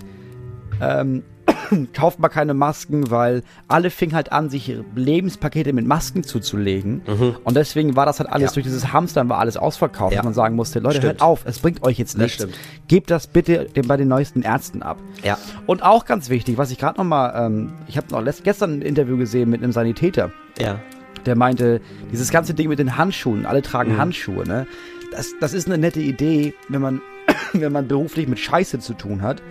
ähm, 0.81 1.23
kauft 1.95 2.19
mal 2.19 2.29
keine 2.29 2.55
Masken, 2.55 3.11
weil 3.11 3.43
alle 3.69 3.91
fingen 3.91 4.15
halt 4.15 4.33
an, 4.33 4.51
sich 4.51 4.75
Lebenspakete 4.95 5.73
mit 5.73 5.87
Masken 5.87 6.23
zuzulegen. 6.23 7.03
Und 7.45 7.57
deswegen 7.57 7.97
war 7.97 8.07
das 8.07 8.21
halt 8.21 8.29
alles 8.31 8.51
Ja. 8.51 8.55
durch 8.55 8.65
dieses 8.67 8.93
Hamstern 8.93 9.29
war 9.29 9.39
alles 9.39 9.57
ausverkauft, 9.57 10.13
Ja. 10.13 10.19
dass 10.19 10.25
man 10.25 10.35
sagen 10.35 10.57
musste, 10.57 10.79
Leute, 10.81 10.97
Stimmt. 10.99 11.13
hört 11.13 11.23
auf, 11.23 11.43
es 11.47 11.59
bringt 11.59 11.83
euch 11.83 11.99
jetzt 11.99 12.17
nichts. 12.19 12.47
Gebt 12.89 13.11
das 13.11 13.27
bitte 13.27 13.65
dem, 13.67 13.87
bei 13.87 13.97
den 13.97 14.09
neuesten 14.09 14.43
Ärzten 14.43 14.83
ab. 14.83 14.99
Ja. 15.23 15.39
Und 15.67 15.83
auch 15.83 16.05
ganz 16.05 16.29
wichtig, 16.31 16.59
was 16.59 16.71
ich 16.71 16.79
gerade 16.79 16.99
noch 16.99 17.05
mal, 17.07 17.33
ähm, 17.47 17.73
ich 17.87 17.97
habe 17.97 18.07
noch 18.11 18.25
gestern 18.43 18.79
ein 18.79 18.83
Interview 18.83 19.17
gesehen 19.17 19.51
mit 19.51 19.63
einem 19.63 19.73
Sanitäter, 19.73 20.31
Ja. 20.59 20.79
der 21.27 21.37
meinte, 21.37 21.81
dieses 22.13 22.31
ganze 22.31 22.55
Ding 22.55 22.69
mit 22.69 22.79
den 22.79 22.97
Handschuhen, 22.97 23.47
alle 23.47 23.63
tragen 23.63 23.93
Mhm. 23.95 23.99
Handschuhe, 23.99 24.47
ne? 24.47 24.67
Das, 25.13 25.33
das 25.41 25.55
ist 25.55 25.67
eine 25.67 25.77
nette 25.79 26.01
Idee, 26.01 26.55
wenn 26.69 26.81
man, 26.81 27.01
wenn 27.53 27.73
man 27.73 27.89
beruflich 27.89 28.29
mit 28.29 28.39
Scheiße 28.39 28.79
zu 28.79 28.95
tun 28.95 29.23
hat. 29.23 29.43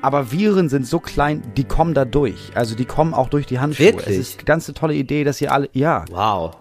Aber 0.00 0.30
Viren 0.30 0.68
sind 0.68 0.86
so 0.86 1.00
klein, 1.00 1.42
die 1.56 1.64
kommen 1.64 1.92
da 1.94 2.04
durch. 2.04 2.52
Also 2.54 2.76
die 2.76 2.84
kommen 2.84 3.14
auch 3.14 3.28
durch 3.28 3.46
die 3.46 3.58
Handschuhe. 3.58 3.86
Wirklich? 3.86 4.18
Es 4.18 4.28
ist 4.28 4.38
eine 4.38 4.44
ganz 4.44 4.66
tolle 4.72 4.94
Idee, 4.94 5.24
dass 5.24 5.40
ihr 5.40 5.52
alle, 5.52 5.68
ja. 5.72 6.04
Wow. 6.10 6.56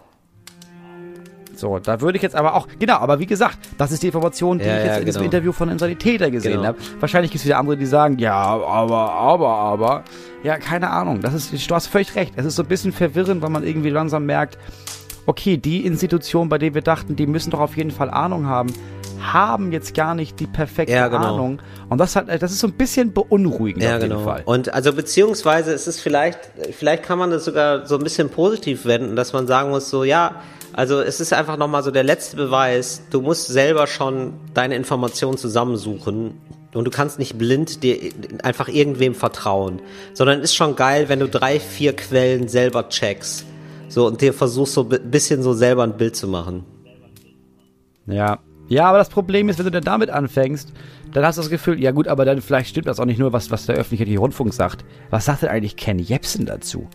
So, 1.56 1.80
da 1.80 2.02
würde 2.02 2.18
ich 2.18 2.22
jetzt 2.24 2.36
aber 2.36 2.54
auch, 2.54 2.68
genau, 2.78 2.98
aber 2.98 3.20
wie 3.20 3.26
gesagt, 3.26 3.58
das 3.80 3.92
ist 3.92 4.04
die 4.04 4.08
Information, 4.08 4.60
die 4.60 4.66
Ja, 4.66 4.78
ich 4.78 4.84
jetzt 4.84 4.94
ja, 4.94 4.98
in 5.00 5.06
diesem 5.06 5.20
genau. 5.22 5.26
Interview 5.34 5.52
von 5.52 5.70
einem 5.70 5.80
Sanitäter 5.80 6.30
gesehen 6.30 6.54
Genau. 6.54 6.66
habe. 6.66 6.78
Wahrscheinlich 7.00 7.32
gibt 7.32 7.40
es 7.42 7.46
wieder 7.46 7.58
andere, 7.58 7.78
die 7.78 7.88
sagen, 7.88 8.20
ja, 8.20 8.36
aber, 8.36 9.12
aber, 9.12 9.50
aber. 9.50 10.04
Ja, 10.44 10.58
keine 10.58 10.90
Ahnung. 10.92 11.20
Das 11.22 11.34
ist, 11.34 11.70
du 11.70 11.76
hast 11.76 11.88
völlig 11.88 12.14
recht. 12.16 12.34
Es 12.36 12.46
ist 12.46 12.56
so 12.58 12.64
ein 12.64 12.68
bisschen 12.68 12.92
verwirrend, 12.92 13.42
weil 13.42 13.50
man 13.50 13.64
irgendwie 13.64 13.90
langsam 13.90 14.26
merkt, 14.28 14.58
okay, 15.26 15.58
die 15.58 15.84
Institutionen, 15.86 16.48
bei 16.48 16.60
denen 16.60 16.76
wir 16.76 16.84
dachten, 16.84 17.16
die 17.16 17.26
müssen 17.26 17.50
doch 17.50 17.60
auf 17.60 17.76
jeden 17.76 17.92
Fall 17.92 18.12
Ahnung 18.12 18.46
haben, 18.46 18.72
haben 19.22 19.72
jetzt 19.72 19.94
gar 19.94 20.16
nicht 20.16 20.40
die 20.40 20.48
perfekte 20.48 20.94
Ja, 20.94 21.08
genau. 21.08 21.36
Ahnung. 21.36 21.62
Und 21.90 21.98
das 22.00 22.16
hat, 22.16 22.28
das 22.30 22.52
ist 22.52 22.60
so 22.60 22.68
ein 22.68 22.74
bisschen 22.74 23.14
beunruhigend 23.14 23.84
Ja, 23.84 23.96
auf 23.96 24.02
jeden 24.02 24.16
genau. 24.18 24.24
Fall. 24.24 24.44
Und 24.46 24.74
also 24.74 24.94
beziehungsweise 24.94 25.74
es 25.74 25.88
ist 25.88 26.00
vielleicht, 26.00 26.40
vielleicht 26.72 27.04
kann 27.04 27.20
man 27.20 27.32
das 27.32 27.46
sogar 27.46 27.86
so 27.86 27.96
ein 27.98 28.04
bisschen 28.04 28.30
positiv 28.30 28.86
wenden, 28.86 29.16
dass 29.16 29.34
man 29.34 29.48
sagen 29.48 29.70
muss, 29.70 29.90
so 29.90 30.04
ja, 30.04 30.42
also 30.74 31.02
es 31.02 31.20
ist 31.20 31.34
einfach 31.34 31.58
nochmal 31.58 31.84
so 31.84 31.92
der 31.92 32.04
letzte 32.04 32.38
Beweis, 32.38 33.02
du 33.10 33.22
musst 33.22 33.48
selber 33.48 33.88
schon 33.88 34.34
deine 34.54 34.76
Informationen 34.76 35.38
zusammensuchen 35.38 36.40
und 36.74 36.86
du 36.86 36.92
kannst 36.92 37.18
nicht 37.18 37.38
blind 37.38 37.82
dir 37.82 37.98
einfach 38.44 38.68
irgendwem 38.68 39.16
vertrauen, 39.16 39.82
sondern 40.14 40.42
ist 40.42 40.56
schon 40.56 40.76
geil, 40.76 41.10
wenn 41.10 41.20
du 41.20 41.28
drei, 41.28 41.60
vier 41.60 41.96
Quellen 41.96 42.48
selber 42.48 42.90
checkst. 42.90 43.46
So, 43.90 44.06
und 44.06 44.22
dir 44.22 44.34
versuchst 44.34 44.74
so 44.74 44.88
ein 44.88 45.10
bisschen 45.10 45.42
so 45.42 45.54
selber 45.54 45.84
ein 45.84 45.98
Bild 45.98 46.16
zu 46.16 46.28
machen. 46.28 46.66
Ja. 48.06 48.40
Ja, 48.70 48.86
aber 48.86 48.98
das 48.98 49.10
Problem 49.10 49.50
ist, 49.50 49.60
wenn 49.60 49.66
du 49.66 49.72
dann 49.72 49.84
damit 49.84 50.10
anfängst, 50.10 50.74
dann 51.14 51.26
hast 51.26 51.38
du 51.38 51.42
das 51.42 51.50
Gefühl, 51.50 51.82
ja 51.82 51.92
gut, 51.92 52.08
aber 52.08 52.26
dann 52.26 52.42
vielleicht 52.42 52.70
stimmt 52.70 52.88
das 52.88 53.00
auch 53.00 53.06
nicht 53.06 53.20
nur, 53.20 53.32
was, 53.34 53.50
was 53.50 53.66
der 53.66 53.76
öffentliche 53.76 54.20
Rundfunk 54.20 54.54
sagt. 54.54 54.84
Was 55.10 55.26
sagt 55.26 55.44
denn 55.44 55.50
eigentlich 55.50 55.78
Ken 55.78 56.00
Jebsen 56.00 56.46
dazu? 56.46 56.88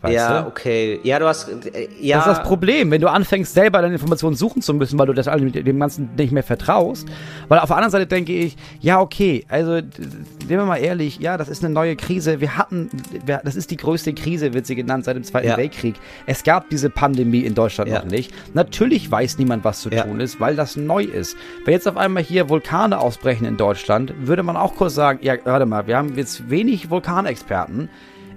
Weißt 0.00 0.14
ja, 0.14 0.42
du? 0.42 0.48
okay. 0.48 1.00
Ja, 1.02 1.18
du 1.18 1.26
hast, 1.26 1.48
äh, 1.48 1.88
ja. 2.00 2.18
Das 2.18 2.28
ist 2.28 2.38
das 2.38 2.46
Problem, 2.46 2.92
wenn 2.92 3.00
du 3.00 3.10
anfängst, 3.10 3.52
selber 3.52 3.82
deine 3.82 3.94
Informationen 3.94 4.36
suchen 4.36 4.62
zu 4.62 4.72
müssen, 4.72 4.96
weil 4.96 5.06
du 5.06 5.12
das 5.12 5.26
dem 5.26 5.80
Ganzen 5.80 6.10
nicht 6.16 6.30
mehr 6.30 6.44
vertraust. 6.44 7.08
Weil 7.48 7.58
auf 7.58 7.66
der 7.66 7.76
anderen 7.76 7.90
Seite 7.90 8.06
denke 8.06 8.32
ich, 8.32 8.56
ja, 8.80 9.00
okay, 9.00 9.44
also, 9.48 9.74
sind 9.74 10.48
wir 10.48 10.64
mal 10.64 10.76
ehrlich, 10.76 11.18
ja, 11.18 11.36
das 11.36 11.48
ist 11.48 11.64
eine 11.64 11.74
neue 11.74 11.96
Krise. 11.96 12.40
Wir 12.40 12.56
hatten, 12.56 12.90
das 13.26 13.56
ist 13.56 13.72
die 13.72 13.76
größte 13.76 14.14
Krise, 14.14 14.54
wird 14.54 14.66
sie 14.66 14.76
genannt, 14.76 15.04
seit 15.04 15.16
dem 15.16 15.24
Zweiten 15.24 15.48
Ja. 15.48 15.56
Weltkrieg. 15.56 15.96
Es 16.26 16.44
gab 16.44 16.70
diese 16.70 16.90
Pandemie 16.90 17.40
in 17.40 17.56
Deutschland 17.56 17.90
Ja. 17.90 17.98
noch 17.98 18.10
nicht. 18.10 18.32
Natürlich 18.54 19.10
weiß 19.10 19.38
niemand, 19.38 19.64
was 19.64 19.80
zu 19.80 19.90
tun 19.90 20.20
ist, 20.20 20.38
weil 20.40 20.54
das 20.54 20.76
neu 20.76 21.02
ist. 21.02 21.36
Wenn 21.64 21.72
jetzt 21.74 21.88
auf 21.88 21.96
einmal 21.96 22.22
hier 22.22 22.48
Vulkane 22.48 23.00
ausbrechen 23.00 23.46
in 23.46 23.56
Deutschland, 23.56 24.14
würde 24.20 24.44
man 24.44 24.56
auch 24.56 24.76
kurz 24.76 24.94
sagen, 24.94 25.18
ja, 25.22 25.34
warte 25.44 25.66
mal, 25.66 25.88
wir 25.88 25.96
haben 25.96 26.14
jetzt 26.14 26.48
wenig 26.50 26.88
Vulkanexperten. 26.88 27.88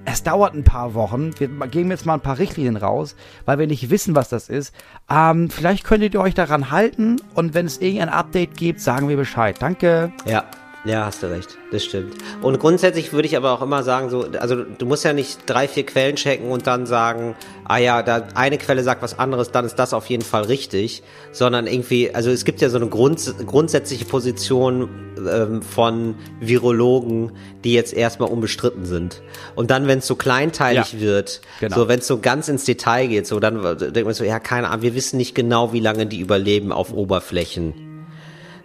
Es 0.06 0.24
dauert 0.24 0.56
ein 0.56 0.64
paar 0.64 0.94
Wochen. 0.94 1.32
Wir 1.40 1.48
geben 1.68 1.92
jetzt 1.92 2.06
mal 2.06 2.16
ein 2.16 2.22
paar 2.22 2.40
Richtlinien 2.40 2.78
raus, 2.78 3.16
weil 3.46 3.60
wir 3.60 3.68
nicht 3.68 3.90
wissen, 3.90 4.16
was 4.16 4.30
das 4.30 4.50
ist. 4.50 4.74
Ähm, 5.10 5.50
vielleicht 5.50 5.84
könntet 5.84 6.14
ihr 6.14 6.22
euch 6.22 6.34
daran 6.34 6.72
halten 6.72 7.18
und 7.36 7.54
wenn 7.54 7.68
es 7.68 7.78
irgendein 7.80 8.10
Update 8.10 8.58
gibt, 8.58 8.82
sagen 8.82 9.10
wir 9.10 9.18
Bescheid. 9.18 9.58
Danke. 9.60 10.12
Ja, 10.26 10.46
ja, 10.84 11.06
hast 11.06 11.22
du 11.22 11.28
recht. 11.28 11.58
Das 11.72 11.86
stimmt. 11.86 12.16
Und 12.42 12.60
grundsätzlich 12.60 13.14
würde 13.14 13.28
ich 13.28 13.38
aber 13.38 13.52
auch 13.52 13.62
immer 13.62 13.84
sagen, 13.84 14.10
so, 14.10 14.26
also 14.40 14.64
du 14.64 14.86
musst 14.88 15.06
ja 15.06 15.14
nicht 15.14 15.42
drei, 15.46 15.68
vier 15.68 15.86
Quellen 15.86 16.16
checken 16.16 16.50
und 16.50 16.66
dann 16.66 16.88
sagen, 16.88 17.36
ah 17.66 17.78
ja, 17.78 18.02
da 18.02 18.28
eine 18.34 18.58
Quelle 18.58 18.82
sagt 18.82 19.04
was 19.04 19.20
anderes, 19.20 19.52
dann 19.52 19.64
ist 19.66 19.76
das 19.76 19.94
auf 19.94 20.08
jeden 20.08 20.24
Fall 20.24 20.44
richtig, 20.44 21.04
sondern 21.32 21.68
irgendwie, 21.68 22.14
also 22.16 22.32
es 22.32 22.46
gibt 22.46 22.62
ja 22.62 22.70
so 22.70 22.78
eine 22.78 22.88
Grund, 22.88 23.22
grundsätzliche 23.46 24.06
Position 24.06 24.90
ähm, 25.18 25.62
von 25.62 26.16
Virologen, 26.40 27.34
die 27.64 27.74
jetzt 27.74 27.94
erstmal 27.94 28.30
unbestritten 28.30 28.86
sind. 28.86 29.22
Und 29.54 29.70
dann, 29.70 29.88
wenn 29.88 30.00
es 30.00 30.08
so 30.08 30.16
kleinteilig 30.16 30.94
Ja, 30.94 31.00
wird, 31.00 31.42
genau. 31.60 31.76
so 31.76 31.88
wenn 31.90 32.00
es 32.00 32.08
so 32.08 32.20
ganz 32.20 32.48
ins 32.48 32.66
Detail 32.66 33.08
geht, 33.08 33.28
so 33.28 33.40
dann 33.40 33.62
denkt 33.78 34.06
man 34.06 34.14
so, 34.16 34.24
ja, 34.24 34.40
keine 34.40 34.70
Ahnung, 34.70 34.82
wir 34.82 34.96
wissen 34.96 35.18
nicht 35.18 35.36
genau, 35.36 35.74
wie 35.74 35.80
lange 35.80 36.08
die 36.08 36.20
überleben 36.22 36.72
auf 36.72 36.92
Oberflächen. 36.92 37.91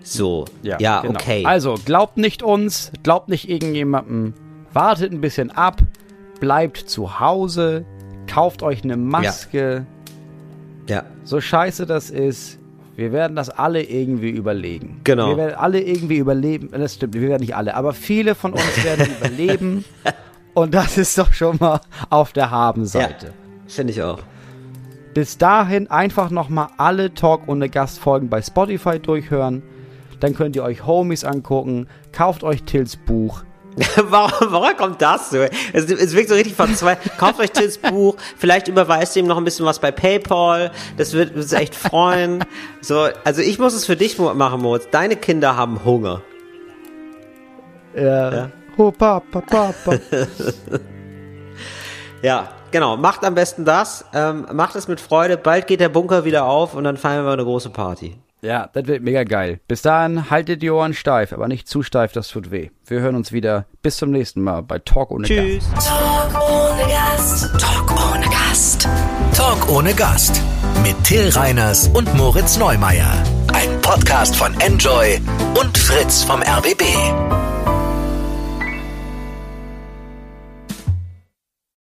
So, 0.07 0.45
ja, 0.63 1.01
genau. 1.01 1.15
okay. 1.15 1.45
Also, 1.45 1.75
glaubt 1.85 2.17
nicht 2.17 2.43
uns, 2.43 2.93
glaubt 3.03 3.29
nicht 3.29 3.49
irgendjemandem. 3.49 4.35
Wartet 4.73 5.13
ein 5.13 5.21
bisschen 5.21 5.51
ab, 5.51 5.83
bleibt 6.39 6.77
zu 6.77 7.19
Hause, 7.19 7.85
kauft 8.29 8.63
euch 8.63 8.85
eine 8.85 8.97
Maske. 8.97 9.87
ja. 10.89 11.05
So 11.25 11.41
scheiße 11.41 11.87
das 11.87 12.11
ist, 12.11 12.61
wir 12.95 13.11
werden 13.13 13.37
das 13.37 13.51
alle 13.51 13.83
irgendwie 13.83 14.31
überlegen. 14.31 15.01
Genau. 15.03 15.31
Wir 15.31 15.37
werden 15.39 15.57
alle 15.57 15.81
irgendwie 15.83 16.19
überleben. 16.19 16.71
Das 16.71 16.95
stimmt, 16.95 17.15
wir 17.15 17.29
werden 17.29 17.41
nicht 17.41 17.57
alle, 17.57 17.75
aber 17.75 17.93
viele 17.93 18.35
von 18.35 18.53
uns 18.53 18.63
werden 18.85 19.07
überleben. 19.19 19.85
Und 20.55 20.73
das 20.73 20.97
ist 20.97 21.19
doch 21.19 21.33
schon 21.33 21.57
mal 21.59 21.81
auf 22.11 22.33
der 22.33 22.51
Habenseite. 22.51 23.27
Ja, 23.27 23.33
finde 23.67 23.93
ich 23.93 24.03
auch. 24.03 24.21
Bis 25.15 25.37
dahin 25.37 25.91
einfach 25.91 26.31
nochmal 26.31 26.69
alle 26.77 27.13
Talk 27.13 27.49
ohne 27.49 27.69
Gastfolgen 27.69 28.29
bei 28.29 28.41
Spotify 28.41 28.99
durchhören. 28.99 29.63
Dann 30.21 30.35
könnt 30.35 30.57
ihr 30.57 30.63
euch 30.63 30.87
Homies 30.87 31.25
angucken. 31.25 31.89
Kauft 32.13 32.43
euch 32.45 32.63
Tills 32.65 32.97
Buch. 32.97 33.45
warum, 33.97 34.53
warum 34.53 34.77
kommt 34.77 35.03
das 35.03 35.31
so? 35.31 35.39
Es, 35.73 35.85
es 35.85 36.15
wirkt 36.15 36.31
so 36.31 36.35
richtig 36.35 36.55
verzweifelt. 36.55 37.19
Kauft 37.19 37.41
euch 37.41 37.51
Tills 37.51 37.77
Buch, 37.77 38.17
vielleicht 38.39 38.69
überweist 38.69 39.15
ihr 39.17 39.23
ihm 39.23 39.29
noch 39.29 39.37
ein 39.37 39.45
bisschen 39.45 39.67
was 39.67 39.81
bei 39.81 39.93
PayPal. 39.93 40.71
Das 40.97 41.13
wird 41.13 41.37
uns 41.37 41.53
echt 41.53 41.75
freuen. 41.75 42.43
So, 42.81 43.09
also 43.25 43.43
ich 43.43 43.59
muss 43.59 43.75
es 43.75 43.85
für 43.85 43.97
dich 43.97 44.19
machen, 44.19 44.63
Moritz. 44.63 44.89
Deine 44.91 45.17
Kinder 45.17 45.57
haben 45.57 45.85
Hunger. 45.85 46.23
Äh, 47.95 48.47
Oh, 48.79 48.91
Papa, 48.91 49.41
Papa. 49.41 49.99
Ja, 52.23 52.49
genau. 52.71 52.97
Macht 52.97 53.25
am 53.25 53.35
besten 53.35 53.65
das. 53.65 54.05
Ähm, 54.13 54.47
macht 54.53 54.77
es 54.77 54.89
mit 54.89 55.01
Freude. 55.01 55.37
Bald 55.37 55.67
geht 55.67 55.81
der 55.81 55.89
Bunker 55.89 56.25
wieder 56.25 56.45
auf 56.45 56.75
und 56.75 56.85
dann 56.85 56.97
feiern 56.97 57.25
wir 57.25 57.33
eine 57.33 57.45
große 57.45 57.71
Party. 57.71 58.19
Ja, 58.47 58.71
das 58.73 58.87
wird 58.87 59.03
mega 59.03 59.25
geil. 59.25 59.61
Bis 59.69 59.83
dahin 59.83 60.31
haltet 60.31 60.63
die 60.63 60.71
Ohren 60.71 60.95
steif, 60.95 61.33
aber 61.33 61.49
nicht 61.49 61.69
zu 61.69 61.83
steif, 61.83 62.13
das 62.13 62.29
tut 62.29 62.51
weh. 62.51 62.71
Wir 62.87 63.01
hören 63.01 63.17
uns 63.17 63.33
wieder. 63.33 63.67
Bis 63.83 63.97
zum 63.97 64.11
nächsten 64.11 64.41
Mal 64.41 64.63
bei 64.63 64.79
Talk 64.79 65.11
ohne 65.11 65.27
Gast. 65.27 65.41
Tschüss. 65.41 65.69
Talk 65.75 66.49
ohne 66.49 66.83
Gast. 66.89 67.61
Talk 67.61 68.15
ohne 68.15 68.27
Gast. 68.27 68.89
Talk 69.35 69.69
ohne 69.69 69.95
Gast. 69.95 70.41
Mit 70.83 71.03
Till 71.05 71.29
Reiners 71.31 71.89
und 71.89 72.15
Moritz 72.15 72.57
Neumeier. 72.57 73.13
Ein 73.53 73.81
Podcast 73.83 74.37
von 74.37 74.59
Enjoy 74.61 75.21
und 75.59 75.77
Fritz 75.77 76.23
vom 76.23 76.41
RBB. 76.43 76.83